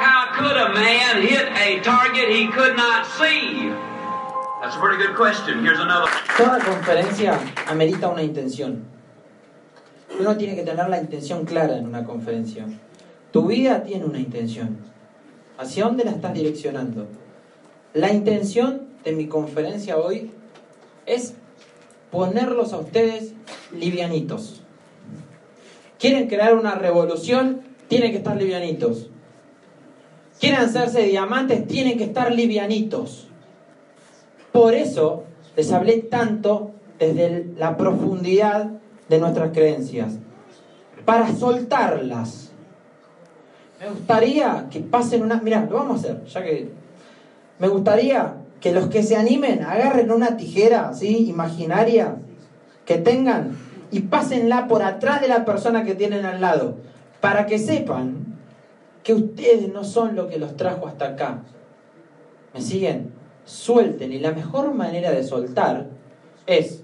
How 0.00 0.34
could 0.36 0.56
a 0.56 0.68
man 0.72 1.22
hit 1.22 1.48
a 1.54 1.80
target 1.80 2.28
he 2.28 2.48
could 2.48 2.76
not 2.76 3.04
see? 3.04 3.67
That's 4.68 4.76
a 4.76 4.82
pretty 4.82 5.02
good 5.02 5.16
question. 5.16 5.64
Here's 5.64 5.80
another. 5.80 6.10
Toda 6.36 6.58
conferencia 6.58 7.40
amerita 7.68 8.08
una 8.08 8.22
intención. 8.22 8.84
Uno 10.20 10.36
tiene 10.36 10.56
que 10.56 10.62
tener 10.62 10.90
la 10.90 11.00
intención 11.00 11.46
clara 11.46 11.78
en 11.78 11.86
una 11.86 12.04
conferencia. 12.04 12.66
Tu 13.32 13.46
vida 13.46 13.82
tiene 13.82 14.04
una 14.04 14.18
intención. 14.18 14.76
¿Hacia 15.56 15.84
dónde 15.84 16.04
la 16.04 16.10
estás 16.10 16.34
direccionando? 16.34 17.06
La 17.94 18.12
intención 18.12 18.88
de 19.04 19.12
mi 19.12 19.26
conferencia 19.26 19.96
hoy 19.96 20.32
es 21.06 21.32
ponerlos 22.10 22.74
a 22.74 22.76
ustedes 22.76 23.32
livianitos. 23.72 24.60
¿Quieren 25.98 26.28
crear 26.28 26.54
una 26.54 26.74
revolución? 26.74 27.62
Tienen 27.88 28.10
que 28.10 28.18
estar 28.18 28.36
livianitos. 28.36 29.08
¿Quieren 30.38 30.60
hacerse 30.60 31.04
diamantes? 31.04 31.66
Tienen 31.66 31.96
que 31.96 32.04
estar 32.04 32.30
livianitos. 32.34 33.27
Por 34.52 34.74
eso 34.74 35.24
les 35.56 35.72
hablé 35.72 35.98
tanto 35.98 36.72
desde 36.98 37.46
la 37.56 37.76
profundidad 37.76 38.70
de 39.08 39.18
nuestras 39.18 39.52
creencias, 39.52 40.14
para 41.04 41.34
soltarlas. 41.34 42.50
Me 43.80 43.88
gustaría 43.88 44.66
que 44.70 44.80
pasen 44.80 45.22
una... 45.22 45.40
Mira, 45.40 45.66
lo 45.70 45.76
vamos 45.76 45.96
a 45.96 46.00
hacer, 46.00 46.24
ya 46.26 46.42
que... 46.42 46.70
Me 47.58 47.68
gustaría 47.68 48.34
que 48.60 48.72
los 48.72 48.88
que 48.88 49.02
se 49.02 49.16
animen 49.16 49.64
agarren 49.64 50.10
una 50.10 50.36
tijera, 50.36 50.92
¿sí? 50.94 51.28
Imaginaria, 51.28 52.16
que 52.84 52.98
tengan, 52.98 53.56
y 53.90 54.00
pásenla 54.00 54.68
por 54.68 54.82
atrás 54.82 55.20
de 55.20 55.28
la 55.28 55.44
persona 55.44 55.84
que 55.84 55.94
tienen 55.94 56.24
al 56.24 56.40
lado, 56.40 56.76
para 57.20 57.46
que 57.46 57.58
sepan 57.58 58.38
que 59.02 59.14
ustedes 59.14 59.72
no 59.72 59.84
son 59.84 60.14
lo 60.14 60.28
que 60.28 60.38
los 60.38 60.56
trajo 60.56 60.86
hasta 60.86 61.06
acá. 61.06 61.42
¿Me 62.52 62.60
siguen? 62.60 63.12
Suelten. 63.48 64.12
Y 64.12 64.18
la 64.18 64.32
mejor 64.32 64.74
manera 64.74 65.10
de 65.10 65.24
soltar 65.24 65.86
es 66.46 66.82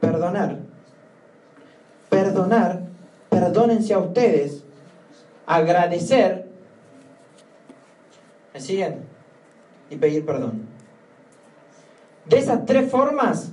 perdonar. 0.00 0.58
Perdonar, 2.08 2.82
perdónense 3.28 3.92
a 3.92 3.98
ustedes, 3.98 4.64
agradecer, 5.44 6.46
¿me 8.54 8.60
siguen? 8.60 9.00
Y 9.90 9.96
pedir 9.96 10.24
perdón. 10.24 10.66
De 12.26 12.38
esas 12.38 12.64
tres 12.64 12.90
formas 12.90 13.50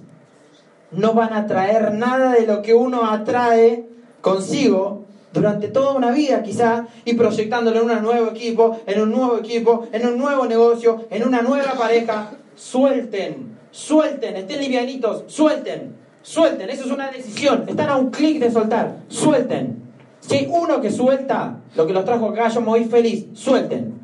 no 0.91 1.13
van 1.13 1.33
a 1.33 1.47
traer 1.47 1.93
nada 1.93 2.33
de 2.33 2.45
lo 2.45 2.61
que 2.61 2.75
uno 2.75 3.09
atrae 3.09 3.87
consigo 4.21 5.02
durante 5.33 5.67
toda 5.67 5.93
una 5.93 6.11
vida 6.11 6.43
quizá 6.43 6.85
y 7.03 7.15
proyectándolo 7.15 7.81
en 7.81 7.89
un 7.89 8.03
nuevo 8.03 8.29
equipo, 8.29 8.79
en 8.85 9.01
un 9.01 9.11
nuevo 9.11 9.37
equipo, 9.37 9.87
en 9.91 10.07
un 10.07 10.17
nuevo 10.17 10.45
negocio, 10.45 11.05
en 11.09 11.27
una 11.27 11.41
nueva 11.41 11.73
pareja. 11.73 12.31
Suelten, 12.55 13.57
suelten, 13.71 14.35
estén 14.37 14.61
livianitos, 14.61 15.23
suelten, 15.27 15.95
suelten. 16.21 16.69
Eso 16.69 16.85
es 16.85 16.91
una 16.91 17.11
decisión. 17.11 17.65
Están 17.67 17.89
a 17.89 17.97
un 17.97 18.11
clic 18.11 18.39
de 18.39 18.51
soltar, 18.51 18.97
suelten. 19.07 19.81
Si 20.19 20.35
hay 20.35 20.47
uno 20.49 20.79
que 20.79 20.91
suelta 20.91 21.57
lo 21.75 21.87
que 21.87 21.93
los 21.93 22.05
trajo 22.05 22.29
acá, 22.29 22.47
yo 22.49 22.61
me 22.61 22.67
voy 22.67 22.85
feliz, 22.85 23.25
suelten. 23.33 24.01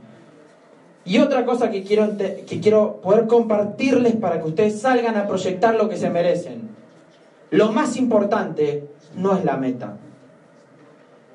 Y 1.06 1.20
otra 1.20 1.46
cosa 1.46 1.70
que 1.70 1.84
quiero, 1.84 2.18
que 2.18 2.60
quiero 2.60 3.00
poder 3.02 3.28
compartirles 3.28 4.16
para 4.16 4.42
que 4.42 4.48
ustedes 4.48 4.82
salgan 4.82 5.16
a 5.16 5.28
proyectar 5.28 5.76
lo 5.76 5.88
que 5.88 5.96
se 5.96 6.10
merecen. 6.10 6.70
Lo 7.52 7.72
más 7.72 7.98
importante 7.98 8.90
no 9.16 9.38
es 9.38 9.46
la 9.46 9.58
meta. 9.58 9.98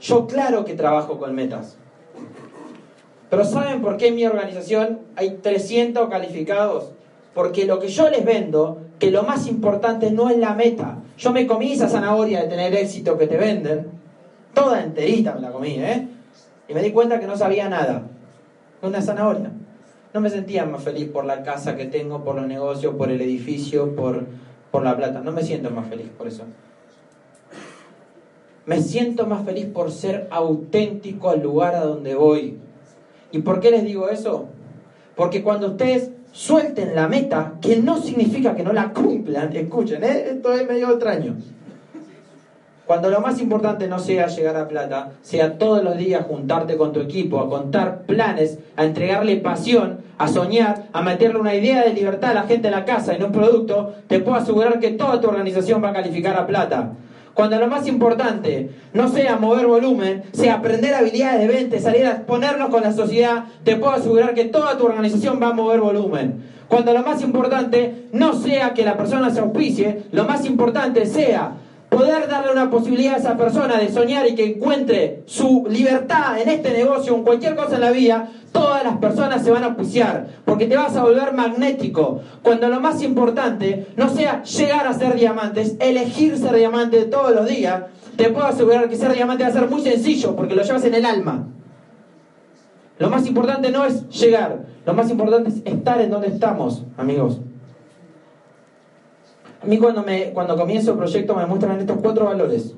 Yo 0.04 0.26
claro 0.26 0.66
que 0.66 0.74
trabajo 0.74 1.18
con 1.18 1.34
metas. 1.34 1.78
Pero 3.30 3.42
¿saben 3.42 3.80
por 3.80 3.96
qué 3.96 4.08
en 4.08 4.16
mi 4.16 4.26
organización 4.26 5.00
hay 5.16 5.38
300 5.40 6.10
calificados? 6.10 6.90
Porque 7.32 7.64
lo 7.64 7.80
que 7.80 7.88
yo 7.88 8.10
les 8.10 8.22
vendo, 8.22 8.82
que 8.98 9.10
lo 9.10 9.22
más 9.22 9.46
importante 9.46 10.10
no 10.10 10.28
es 10.28 10.36
la 10.36 10.54
meta. 10.54 10.98
Yo 11.16 11.32
me 11.32 11.46
comí 11.46 11.72
esa 11.72 11.88
zanahoria 11.88 12.42
de 12.42 12.48
tener 12.48 12.74
éxito 12.74 13.16
que 13.16 13.26
te 13.26 13.38
venden, 13.38 13.86
toda 14.52 14.84
enterita 14.84 15.32
me 15.36 15.40
la 15.40 15.50
comí, 15.50 15.76
¿eh? 15.78 16.06
Y 16.68 16.74
me 16.74 16.82
di 16.82 16.92
cuenta 16.92 17.18
que 17.18 17.26
no 17.26 17.38
sabía 17.38 17.70
nada. 17.70 18.02
Una 18.82 19.00
zanahoria. 19.00 19.52
No 20.12 20.20
me 20.20 20.28
sentía 20.28 20.66
más 20.66 20.82
feliz 20.82 21.08
por 21.08 21.24
la 21.24 21.42
casa 21.42 21.76
que 21.76 21.86
tengo, 21.86 22.22
por 22.22 22.36
los 22.36 22.46
negocios, 22.46 22.94
por 22.96 23.10
el 23.10 23.22
edificio, 23.22 23.96
por, 23.96 24.26
por 24.70 24.84
la 24.84 24.94
plata. 24.98 25.20
No 25.20 25.32
me 25.32 25.42
siento 25.42 25.70
más 25.70 25.88
feliz 25.88 26.10
por 26.18 26.28
eso. 26.28 26.44
Me 28.66 28.80
siento 28.80 29.26
más 29.26 29.44
feliz 29.44 29.66
por 29.66 29.90
ser 29.90 30.26
auténtico 30.30 31.30
al 31.30 31.42
lugar 31.42 31.74
a 31.74 31.84
donde 31.84 32.14
voy. 32.14 32.58
¿Y 33.30 33.40
por 33.40 33.60
qué 33.60 33.70
les 33.70 33.84
digo 33.84 34.08
eso? 34.08 34.46
Porque 35.16 35.42
cuando 35.42 35.68
ustedes 35.68 36.10
suelten 36.32 36.94
la 36.94 37.06
meta, 37.06 37.54
que 37.60 37.76
no 37.76 38.00
significa 38.00 38.54
que 38.54 38.62
no 38.62 38.72
la 38.72 38.92
cumplan, 38.92 39.54
escuchen, 39.54 40.02
¿eh? 40.02 40.30
esto 40.30 40.52
es 40.52 40.66
medio 40.66 40.90
extraño. 40.90 41.36
Cuando 42.86 43.08
lo 43.08 43.20
más 43.20 43.40
importante 43.40 43.88
no 43.88 43.98
sea 43.98 44.26
llegar 44.26 44.56
a 44.56 44.68
plata, 44.68 45.12
sea 45.22 45.56
todos 45.56 45.82
los 45.82 45.96
días 45.96 46.26
juntarte 46.26 46.76
con 46.76 46.92
tu 46.92 47.00
equipo, 47.00 47.40
a 47.40 47.48
contar 47.48 48.02
planes, 48.02 48.58
a 48.76 48.84
entregarle 48.84 49.36
pasión, 49.36 50.00
a 50.18 50.28
soñar, 50.28 50.84
a 50.92 51.02
meterle 51.02 51.40
una 51.40 51.54
idea 51.54 51.82
de 51.82 51.94
libertad 51.94 52.32
a 52.32 52.34
la 52.34 52.42
gente 52.42 52.68
en 52.68 52.74
la 52.74 52.84
casa 52.84 53.14
en 53.14 53.24
un 53.24 53.32
producto, 53.32 53.94
te 54.06 54.20
puedo 54.20 54.36
asegurar 54.36 54.80
que 54.80 54.90
toda 54.90 55.20
tu 55.20 55.28
organización 55.28 55.82
va 55.82 55.90
a 55.90 55.94
calificar 55.94 56.36
a 56.36 56.46
plata. 56.46 56.92
Cuando 57.34 57.58
lo 57.58 57.66
más 57.66 57.86
importante 57.88 58.70
no 58.92 59.08
sea 59.08 59.36
mover 59.36 59.66
volumen, 59.66 60.22
sea 60.32 60.54
aprender 60.54 60.94
habilidades 60.94 61.40
de 61.40 61.48
venta, 61.48 61.80
salir 61.80 62.06
a 62.06 62.12
exponernos 62.12 62.68
con 62.68 62.82
la 62.82 62.92
sociedad, 62.92 63.46
te 63.64 63.76
puedo 63.76 63.92
asegurar 63.92 64.34
que 64.34 64.44
toda 64.44 64.78
tu 64.78 64.86
organización 64.86 65.40
va 65.42 65.48
a 65.48 65.52
mover 65.52 65.80
volumen. 65.80 66.44
Cuando 66.68 66.92
lo 66.92 67.02
más 67.02 67.22
importante 67.22 68.06
no 68.12 68.34
sea 68.34 68.72
que 68.72 68.84
la 68.84 68.96
persona 68.96 69.30
se 69.30 69.40
auspicie, 69.40 70.04
lo 70.12 70.24
más 70.24 70.46
importante 70.46 71.06
sea 71.06 71.56
poder 71.94 72.28
darle 72.28 72.52
una 72.52 72.70
posibilidad 72.70 73.14
a 73.14 73.18
esa 73.18 73.36
persona 73.36 73.78
de 73.78 73.90
soñar 73.90 74.26
y 74.26 74.34
que 74.34 74.44
encuentre 74.44 75.22
su 75.26 75.66
libertad 75.68 76.40
en 76.40 76.48
este 76.48 76.72
negocio, 76.72 77.14
en 77.14 77.22
cualquier 77.22 77.54
cosa 77.54 77.76
en 77.76 77.80
la 77.82 77.90
vida, 77.90 78.30
todas 78.52 78.82
las 78.84 78.96
personas 78.98 79.44
se 79.44 79.50
van 79.50 79.62
a 79.62 79.66
auspiciar, 79.66 80.26
porque 80.44 80.66
te 80.66 80.76
vas 80.76 80.96
a 80.96 81.02
volver 81.02 81.32
magnético. 81.34 82.20
Cuando 82.42 82.68
lo 82.68 82.80
más 82.80 83.02
importante 83.02 83.86
no 83.96 84.08
sea 84.08 84.42
llegar 84.42 84.86
a 84.86 84.94
ser 84.94 85.14
diamantes, 85.14 85.76
elegir 85.80 86.36
ser 86.36 86.54
diamante 86.56 87.04
todos 87.04 87.32
los 87.32 87.46
días, 87.46 87.84
te 88.16 88.30
puedo 88.30 88.46
asegurar 88.46 88.88
que 88.88 88.96
ser 88.96 89.12
diamante 89.12 89.44
va 89.44 89.50
a 89.50 89.52
ser 89.52 89.68
muy 89.68 89.82
sencillo, 89.82 90.34
porque 90.34 90.54
lo 90.54 90.62
llevas 90.62 90.84
en 90.84 90.94
el 90.94 91.04
alma. 91.04 91.46
Lo 92.98 93.10
más 93.10 93.26
importante 93.26 93.70
no 93.70 93.84
es 93.84 94.08
llegar, 94.08 94.66
lo 94.86 94.94
más 94.94 95.10
importante 95.10 95.50
es 95.50 95.62
estar 95.64 96.00
en 96.00 96.10
donde 96.10 96.28
estamos, 96.28 96.84
amigos. 96.96 97.40
A 99.64 99.66
mí 99.66 99.78
cuando, 99.78 100.02
me, 100.02 100.30
cuando 100.32 100.56
comienzo 100.56 100.90
el 100.90 100.98
proyecto 100.98 101.34
me 101.34 101.46
muestran 101.46 101.80
estos 101.80 101.96
cuatro 102.02 102.26
valores 102.26 102.74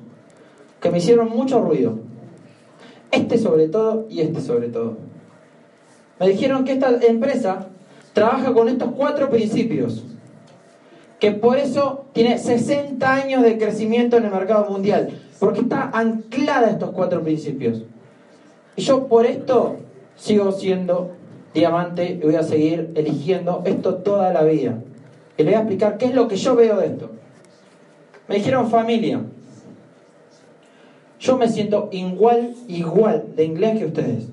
que 0.79 0.89
me 0.89 0.99
hicieron 0.99 1.27
mucho 1.27 1.59
ruido. 1.59 1.99
Este 3.11 3.37
sobre 3.37 3.67
todo 3.67 4.05
y 4.09 4.21
este 4.21 4.39
sobre 4.39 4.69
todo. 4.69 4.95
Me 6.17 6.29
dijeron 6.29 6.63
que 6.63 6.71
esta 6.71 6.89
empresa 7.05 7.67
trabaja 8.13 8.53
con 8.53 8.69
estos 8.69 8.93
cuatro 8.93 9.29
principios, 9.29 10.05
que 11.19 11.31
por 11.31 11.57
eso 11.57 12.05
tiene 12.13 12.37
60 12.37 13.13
años 13.13 13.43
de 13.43 13.57
crecimiento 13.57 14.15
en 14.15 14.23
el 14.23 14.31
mercado 14.31 14.69
mundial, 14.69 15.09
porque 15.41 15.59
está 15.61 15.89
anclada 15.93 16.67
a 16.67 16.71
estos 16.71 16.91
cuatro 16.91 17.21
principios. 17.21 17.83
Y 18.77 18.81
yo 18.83 19.07
por 19.07 19.25
esto 19.25 19.75
sigo 20.15 20.53
siendo 20.53 21.11
diamante 21.53 22.11
y 22.11 22.25
voy 22.25 22.35
a 22.35 22.43
seguir 22.43 22.91
eligiendo 22.95 23.61
esto 23.65 23.95
toda 23.95 24.31
la 24.31 24.43
vida. 24.43 24.77
Y 25.37 25.43
le 25.43 25.51
voy 25.51 25.55
a 25.55 25.59
explicar 25.59 25.97
qué 25.97 26.05
es 26.05 26.15
lo 26.15 26.27
que 26.27 26.35
yo 26.35 26.55
veo 26.55 26.77
de 26.77 26.87
esto. 26.87 27.11
Me 28.27 28.35
dijeron 28.35 28.69
familia. 28.69 29.21
Yo 31.19 31.37
me 31.37 31.47
siento 31.47 31.89
igual, 31.91 32.55
igual 32.67 33.35
de 33.35 33.45
inglés 33.45 33.79
que 33.79 33.85
ustedes. 33.85 34.27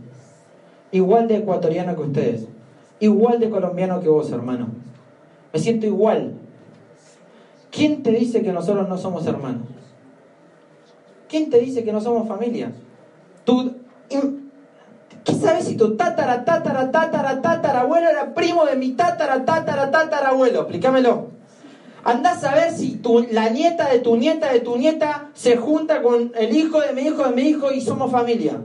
Igual 0.93 1.29
de 1.29 1.37
ecuatoriano 1.37 1.95
que 1.95 2.03
ustedes. 2.03 2.47
Igual 3.01 3.41
de 3.41 3.51
colombiano 3.51 4.01
que 4.01 4.09
vos, 4.09 4.31
hermano. 4.33 4.69
Me 5.53 5.59
siento 5.59 5.87
igual. 5.87 6.35
¿Quién 7.71 8.03
te 8.03 8.13
dice 8.13 8.43
que 8.43 8.53
nosotros 8.53 8.89
no 8.89 8.97
somos 8.97 9.27
hermanos? 9.27 9.67
¿Quién 11.29 11.51
te 11.51 11.59
dice 11.59 11.85
que 11.85 11.93
no 11.93 12.01
somos 12.01 12.29
familia? 12.29 12.73
Tú, 13.45 13.75
¿Qué 15.25 15.33
sabes 15.35 15.65
si 15.65 15.77
tu 15.77 15.97
tatara, 15.97 16.45
tatara, 16.45 16.91
tatara, 16.91 17.41
tatara 17.41 17.81
abuelo 17.81 18.09
era 18.09 18.35
primo 18.35 18.67
de 18.67 18.77
mi 18.77 18.91
tatara, 18.93 19.45
tatara, 19.45 19.91
tatara 19.91 20.29
abuelo? 20.29 20.61
Explícamelo. 20.61 21.29
Andás 22.05 22.45
a 22.45 22.55
ver 22.55 22.71
si 22.73 22.97
tu, 22.97 23.27
la 23.31 23.49
nieta 23.49 23.89
de 23.89 24.01
tu 24.01 24.17
nieta 24.17 24.53
de 24.53 24.61
tu 24.61 24.77
nieta 24.77 25.31
se 25.33 25.57
junta 25.57 26.03
con 26.03 26.33
el 26.35 26.55
hijo 26.55 26.81
de 26.83 26.93
mi 26.93 27.03
hijo 27.03 27.25
de 27.25 27.35
mi 27.35 27.43
hijo 27.49 27.73
y 27.73 27.81
somos 27.81 28.11
familia. 28.11 28.61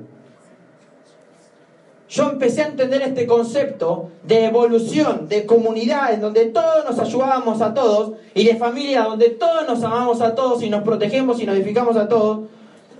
Yo 2.09 2.29
empecé 2.31 2.63
a 2.63 2.67
entender 2.67 3.03
este 3.03 3.27
concepto 3.27 4.09
de 4.23 4.45
evolución, 4.45 5.29
de 5.29 5.45
comunidad, 5.45 6.11
en 6.11 6.21
donde 6.21 6.47
todos 6.47 6.83
nos 6.83 6.99
ayudábamos 6.99 7.61
a 7.61 7.73
todos, 7.75 8.13
y 8.33 8.45
de 8.45 8.55
familia, 8.55 9.03
donde 9.03 9.29
todos 9.29 9.67
nos 9.67 9.83
amamos 9.83 10.19
a 10.19 10.33
todos 10.33 10.63
y 10.63 10.71
nos 10.71 10.83
protegemos 10.83 11.39
y 11.39 11.45
nos 11.45 11.55
edificamos 11.55 11.95
a 11.95 12.09
todos, 12.09 12.49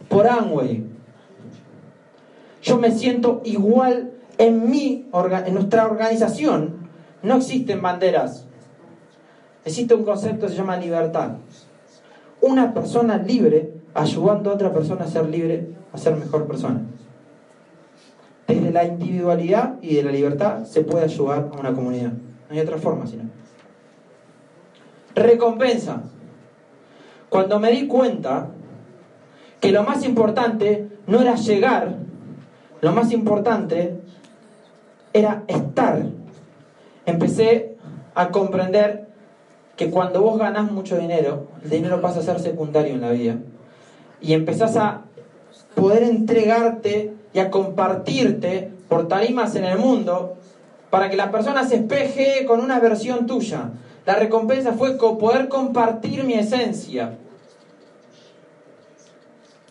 por 0.10 0.28
Amway. 0.28 0.99
Yo 2.62 2.78
me 2.78 2.92
siento 2.92 3.42
igual 3.46 4.12
en 4.38 4.70
mi, 4.70 5.08
en 5.46 5.54
nuestra 5.54 5.86
organización. 5.86 6.90
No 7.24 7.38
existen 7.38 7.82
banderas. 7.82 8.46
Existe 9.66 9.94
un 9.94 10.04
concepto 10.04 10.46
que 10.46 10.52
se 10.52 10.58
llama 10.58 10.78
libertad. 10.78 11.34
Una 12.42 12.74
persona 12.74 13.18
libre 13.18 13.74
ayudando 13.94 14.50
a 14.50 14.54
otra 14.54 14.72
persona 14.72 15.06
a 15.06 15.08
ser 15.08 15.28
libre, 15.28 15.68
a 15.92 15.98
ser 15.98 16.16
mejor 16.16 16.48
persona. 16.48 16.82
Desde 18.48 18.72
la 18.72 18.86
individualidad 18.86 19.76
y 19.82 19.96
de 19.96 20.04
la 20.04 20.12
libertad 20.12 20.64
se 20.66 20.82
puede 20.82 21.06
ayudar 21.06 21.50
a 21.54 21.60
una 21.60 21.74
comunidad. 21.74 22.12
No 22.12 22.56
hay 22.56 22.60
otra 22.60 22.78
forma, 22.78 23.06
sino. 23.06 23.24
Recompensa. 25.14 26.02
Cuando 27.30 27.60
me 27.60 27.72
di 27.72 27.88
cuenta 27.88 28.48
que 29.60 29.72
lo 29.72 29.84
más 29.84 30.04
importante 30.04 30.88
no 31.06 31.22
era 31.22 31.36
llegar, 31.36 31.98
lo 32.82 32.92
más 32.92 33.12
importante 33.12 34.00
era 35.14 35.44
estar. 35.48 36.04
Empecé 37.06 37.76
a 38.16 38.30
comprender 38.30 39.08
que 39.76 39.90
cuando 39.90 40.22
vos 40.22 40.38
ganás 40.38 40.72
mucho 40.72 40.98
dinero, 40.98 41.48
el 41.64 41.70
dinero 41.70 42.02
pasa 42.02 42.20
a 42.20 42.24
ser 42.24 42.40
secundario 42.40 42.94
en 42.94 43.02
la 43.02 43.12
vida. 43.12 43.38
Y 44.22 44.34
empezás 44.34 44.76
a 44.76 45.02
poder 45.76 46.04
entregarte 46.04 47.14
y 47.34 47.40
a 47.40 47.50
compartirte 47.50 48.72
por 48.88 49.08
tarimas 49.08 49.56
en 49.56 49.66
el 49.66 49.78
mundo 49.78 50.36
para 50.90 51.10
que 51.10 51.16
la 51.16 51.32
persona 51.32 51.68
se 51.68 51.78
espeje 51.78 52.46
con 52.46 52.60
una 52.60 52.80
versión 52.80 53.26
tuya. 53.26 53.72
La 54.06 54.16
recompensa 54.16 54.74
fue 54.74 54.98
poder 54.98 55.48
compartir 55.48 56.24
mi 56.24 56.34
esencia. 56.34 57.18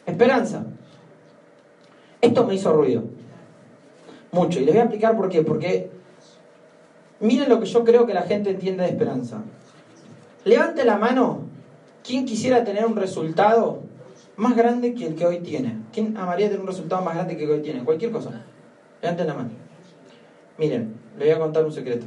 Esperanza. 0.06 0.64
Esto 2.20 2.44
me 2.44 2.54
hizo 2.54 2.72
ruido. 2.72 3.04
Mucho. 4.32 4.60
Y 4.60 4.64
les 4.64 4.74
voy 4.74 4.80
a 4.80 4.84
explicar 4.84 5.16
por 5.16 5.28
qué. 5.28 5.42
Porque 5.42 5.90
miren 7.20 7.48
lo 7.48 7.60
que 7.60 7.66
yo 7.66 7.84
creo 7.84 8.06
que 8.06 8.14
la 8.14 8.22
gente 8.22 8.50
entiende 8.50 8.84
de 8.84 8.90
esperanza. 8.90 9.42
Levante 10.44 10.84
la 10.84 10.96
mano. 10.96 11.42
¿Quién 12.02 12.24
quisiera 12.24 12.64
tener 12.64 12.86
un 12.86 12.96
resultado 12.96 13.82
más 14.36 14.56
grande 14.56 14.94
que 14.94 15.06
el 15.06 15.14
que 15.14 15.26
hoy 15.26 15.40
tiene? 15.40 15.76
¿Quién 15.92 16.16
amaría 16.16 16.46
tener 16.46 16.60
un 16.60 16.66
resultado 16.66 17.02
más 17.02 17.14
grande 17.14 17.36
que 17.36 17.46
que 17.46 17.52
hoy 17.52 17.60
tiene? 17.60 17.84
Cualquier 17.84 18.10
cosa. 18.10 18.30
Levanten 19.02 19.26
la 19.26 19.34
mano. 19.34 19.50
Miren, 20.56 20.94
les 21.18 21.28
voy 21.28 21.36
a 21.36 21.38
contar 21.38 21.64
un 21.64 21.72
secreto. 21.72 22.06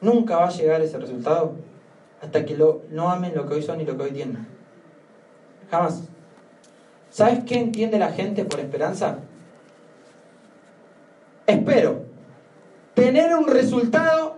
Nunca 0.00 0.36
va 0.36 0.46
a 0.46 0.50
llegar 0.50 0.80
ese 0.80 0.98
resultado 0.98 1.54
hasta 2.22 2.44
que 2.44 2.56
lo, 2.56 2.82
no 2.90 3.10
amen 3.10 3.32
lo 3.34 3.46
que 3.46 3.54
hoy 3.54 3.62
son 3.62 3.80
y 3.80 3.84
lo 3.84 3.96
que 3.96 4.04
hoy 4.04 4.10
tienen. 4.12 4.46
Jamás. 5.70 6.09
¿Sabes 7.10 7.44
qué 7.44 7.58
entiende 7.58 7.98
la 7.98 8.12
gente 8.12 8.44
por 8.44 8.60
esperanza? 8.60 9.18
Espero 11.46 12.04
tener 12.94 13.34
un 13.34 13.48
resultado 13.48 14.36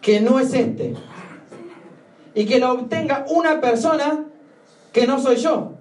que 0.00 0.20
no 0.20 0.38
es 0.38 0.52
este. 0.54 0.94
Y 2.34 2.46
que 2.46 2.58
lo 2.58 2.72
obtenga 2.72 3.24
una 3.28 3.60
persona 3.60 4.24
que 4.92 5.06
no 5.06 5.18
soy 5.18 5.36
yo. 5.36 5.72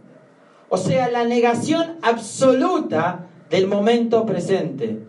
O 0.70 0.78
sea, 0.78 1.10
la 1.10 1.26
negación 1.26 1.98
absoluta 2.02 3.28
del 3.50 3.68
momento 3.68 4.26
presente. 4.26 5.00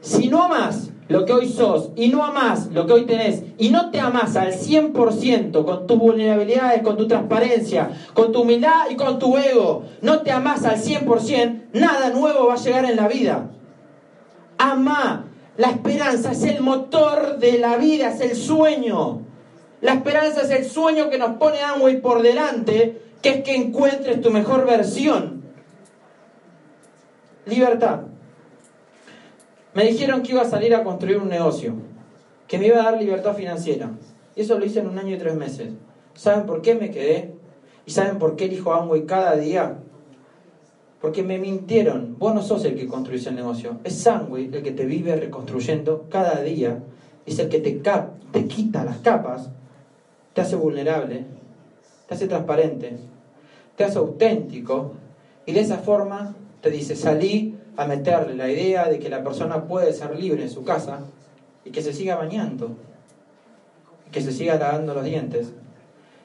Si 0.00 0.28
no 0.28 0.42
amas 0.42 0.91
lo 1.08 1.24
que 1.24 1.32
hoy 1.32 1.48
sos 1.48 1.90
y 1.96 2.08
no 2.08 2.24
amas 2.24 2.68
lo 2.72 2.86
que 2.86 2.92
hoy 2.92 3.06
tenés 3.06 3.42
y 3.58 3.70
no 3.70 3.90
te 3.90 4.00
amas 4.00 4.36
al 4.36 4.52
100% 4.52 5.64
con 5.64 5.86
tus 5.86 5.98
vulnerabilidades, 5.98 6.82
con 6.82 6.96
tu 6.96 7.06
transparencia, 7.06 7.90
con 8.14 8.32
tu 8.32 8.42
humildad 8.42 8.90
y 8.90 8.96
con 8.96 9.18
tu 9.18 9.36
ego, 9.36 9.84
no 10.00 10.20
te 10.20 10.30
amas 10.30 10.64
al 10.64 10.80
100%, 10.80 11.64
nada 11.72 12.10
nuevo 12.10 12.46
va 12.46 12.54
a 12.54 12.56
llegar 12.56 12.84
en 12.84 12.96
la 12.96 13.08
vida. 13.08 13.50
Ama. 14.58 15.26
La 15.56 15.68
esperanza 15.68 16.32
es 16.32 16.44
el 16.44 16.62
motor 16.62 17.38
de 17.38 17.58
la 17.58 17.76
vida, 17.76 18.08
es 18.08 18.20
el 18.20 18.34
sueño. 18.34 19.20
La 19.82 19.94
esperanza 19.94 20.42
es 20.42 20.50
el 20.50 20.64
sueño 20.64 21.10
que 21.10 21.18
nos 21.18 21.36
pone 21.36 21.60
Amway 21.60 22.00
por 22.00 22.22
delante, 22.22 23.02
que 23.20 23.28
es 23.28 23.44
que 23.44 23.54
encuentres 23.54 24.22
tu 24.22 24.30
mejor 24.30 24.64
versión. 24.64 25.42
Libertad. 27.44 28.11
Me 29.74 29.84
dijeron 29.84 30.22
que 30.22 30.32
iba 30.32 30.42
a 30.42 30.50
salir 30.50 30.74
a 30.74 30.84
construir 30.84 31.16
un 31.18 31.28
negocio, 31.28 31.74
que 32.46 32.58
me 32.58 32.66
iba 32.66 32.80
a 32.80 32.84
dar 32.84 33.00
libertad 33.00 33.34
financiera. 33.34 33.90
Y 34.36 34.42
eso 34.42 34.58
lo 34.58 34.64
hice 34.64 34.80
en 34.80 34.88
un 34.88 34.98
año 34.98 35.14
y 35.14 35.18
tres 35.18 35.34
meses. 35.34 35.72
¿Saben 36.14 36.46
por 36.46 36.60
qué 36.60 36.74
me 36.74 36.90
quedé? 36.90 37.34
¿Y 37.86 37.90
saben 37.90 38.18
por 38.18 38.36
qué 38.36 38.44
elijo 38.44 38.72
Amway 38.72 39.06
cada 39.06 39.36
día? 39.36 39.78
Porque 41.00 41.22
me 41.22 41.38
mintieron. 41.38 42.16
Vos 42.18 42.34
no 42.34 42.42
sos 42.42 42.64
el 42.64 42.76
que 42.76 42.86
construís 42.86 43.26
el 43.26 43.34
negocio. 43.34 43.78
Es 43.82 44.06
Amway 44.06 44.50
el 44.52 44.62
que 44.62 44.72
te 44.72 44.84
vive 44.84 45.16
reconstruyendo 45.16 46.06
cada 46.10 46.42
día. 46.42 46.82
Es 47.24 47.38
el 47.38 47.48
que 47.48 47.60
te, 47.60 47.72
te 47.72 48.46
quita 48.46 48.84
las 48.84 48.98
capas, 48.98 49.50
te 50.32 50.40
hace 50.40 50.56
vulnerable, 50.56 51.24
te 52.08 52.14
hace 52.14 52.26
transparente, 52.26 52.96
te 53.76 53.84
hace 53.84 53.98
auténtico. 53.98 54.92
Y 55.46 55.52
de 55.52 55.60
esa 55.60 55.78
forma 55.78 56.36
te 56.60 56.70
dice, 56.70 56.94
salí 56.94 57.51
a 57.76 57.86
meterle 57.86 58.34
la 58.34 58.50
idea 58.50 58.88
de 58.88 58.98
que 58.98 59.08
la 59.08 59.22
persona 59.22 59.64
puede 59.64 59.92
ser 59.92 60.18
libre 60.18 60.42
en 60.42 60.50
su 60.50 60.64
casa 60.64 61.00
y 61.64 61.70
que 61.70 61.82
se 61.82 61.92
siga 61.92 62.16
bañando, 62.16 62.76
que 64.10 64.20
se 64.20 64.32
siga 64.32 64.56
lavando 64.56 64.94
los 64.94 65.04
dientes 65.04 65.52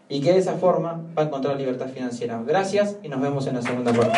y 0.09 0.21
que 0.21 0.33
de 0.33 0.39
esa 0.39 0.53
forma 0.53 1.01
va 1.17 1.23
a 1.23 1.25
encontrar 1.25 1.57
libertad 1.57 1.87
financiera. 1.87 2.41
Gracias 2.45 2.97
y 3.03 3.09
nos 3.09 3.21
vemos 3.21 3.47
en 3.47 3.55
la 3.55 3.61
segunda 3.61 3.93
parte. 3.93 4.17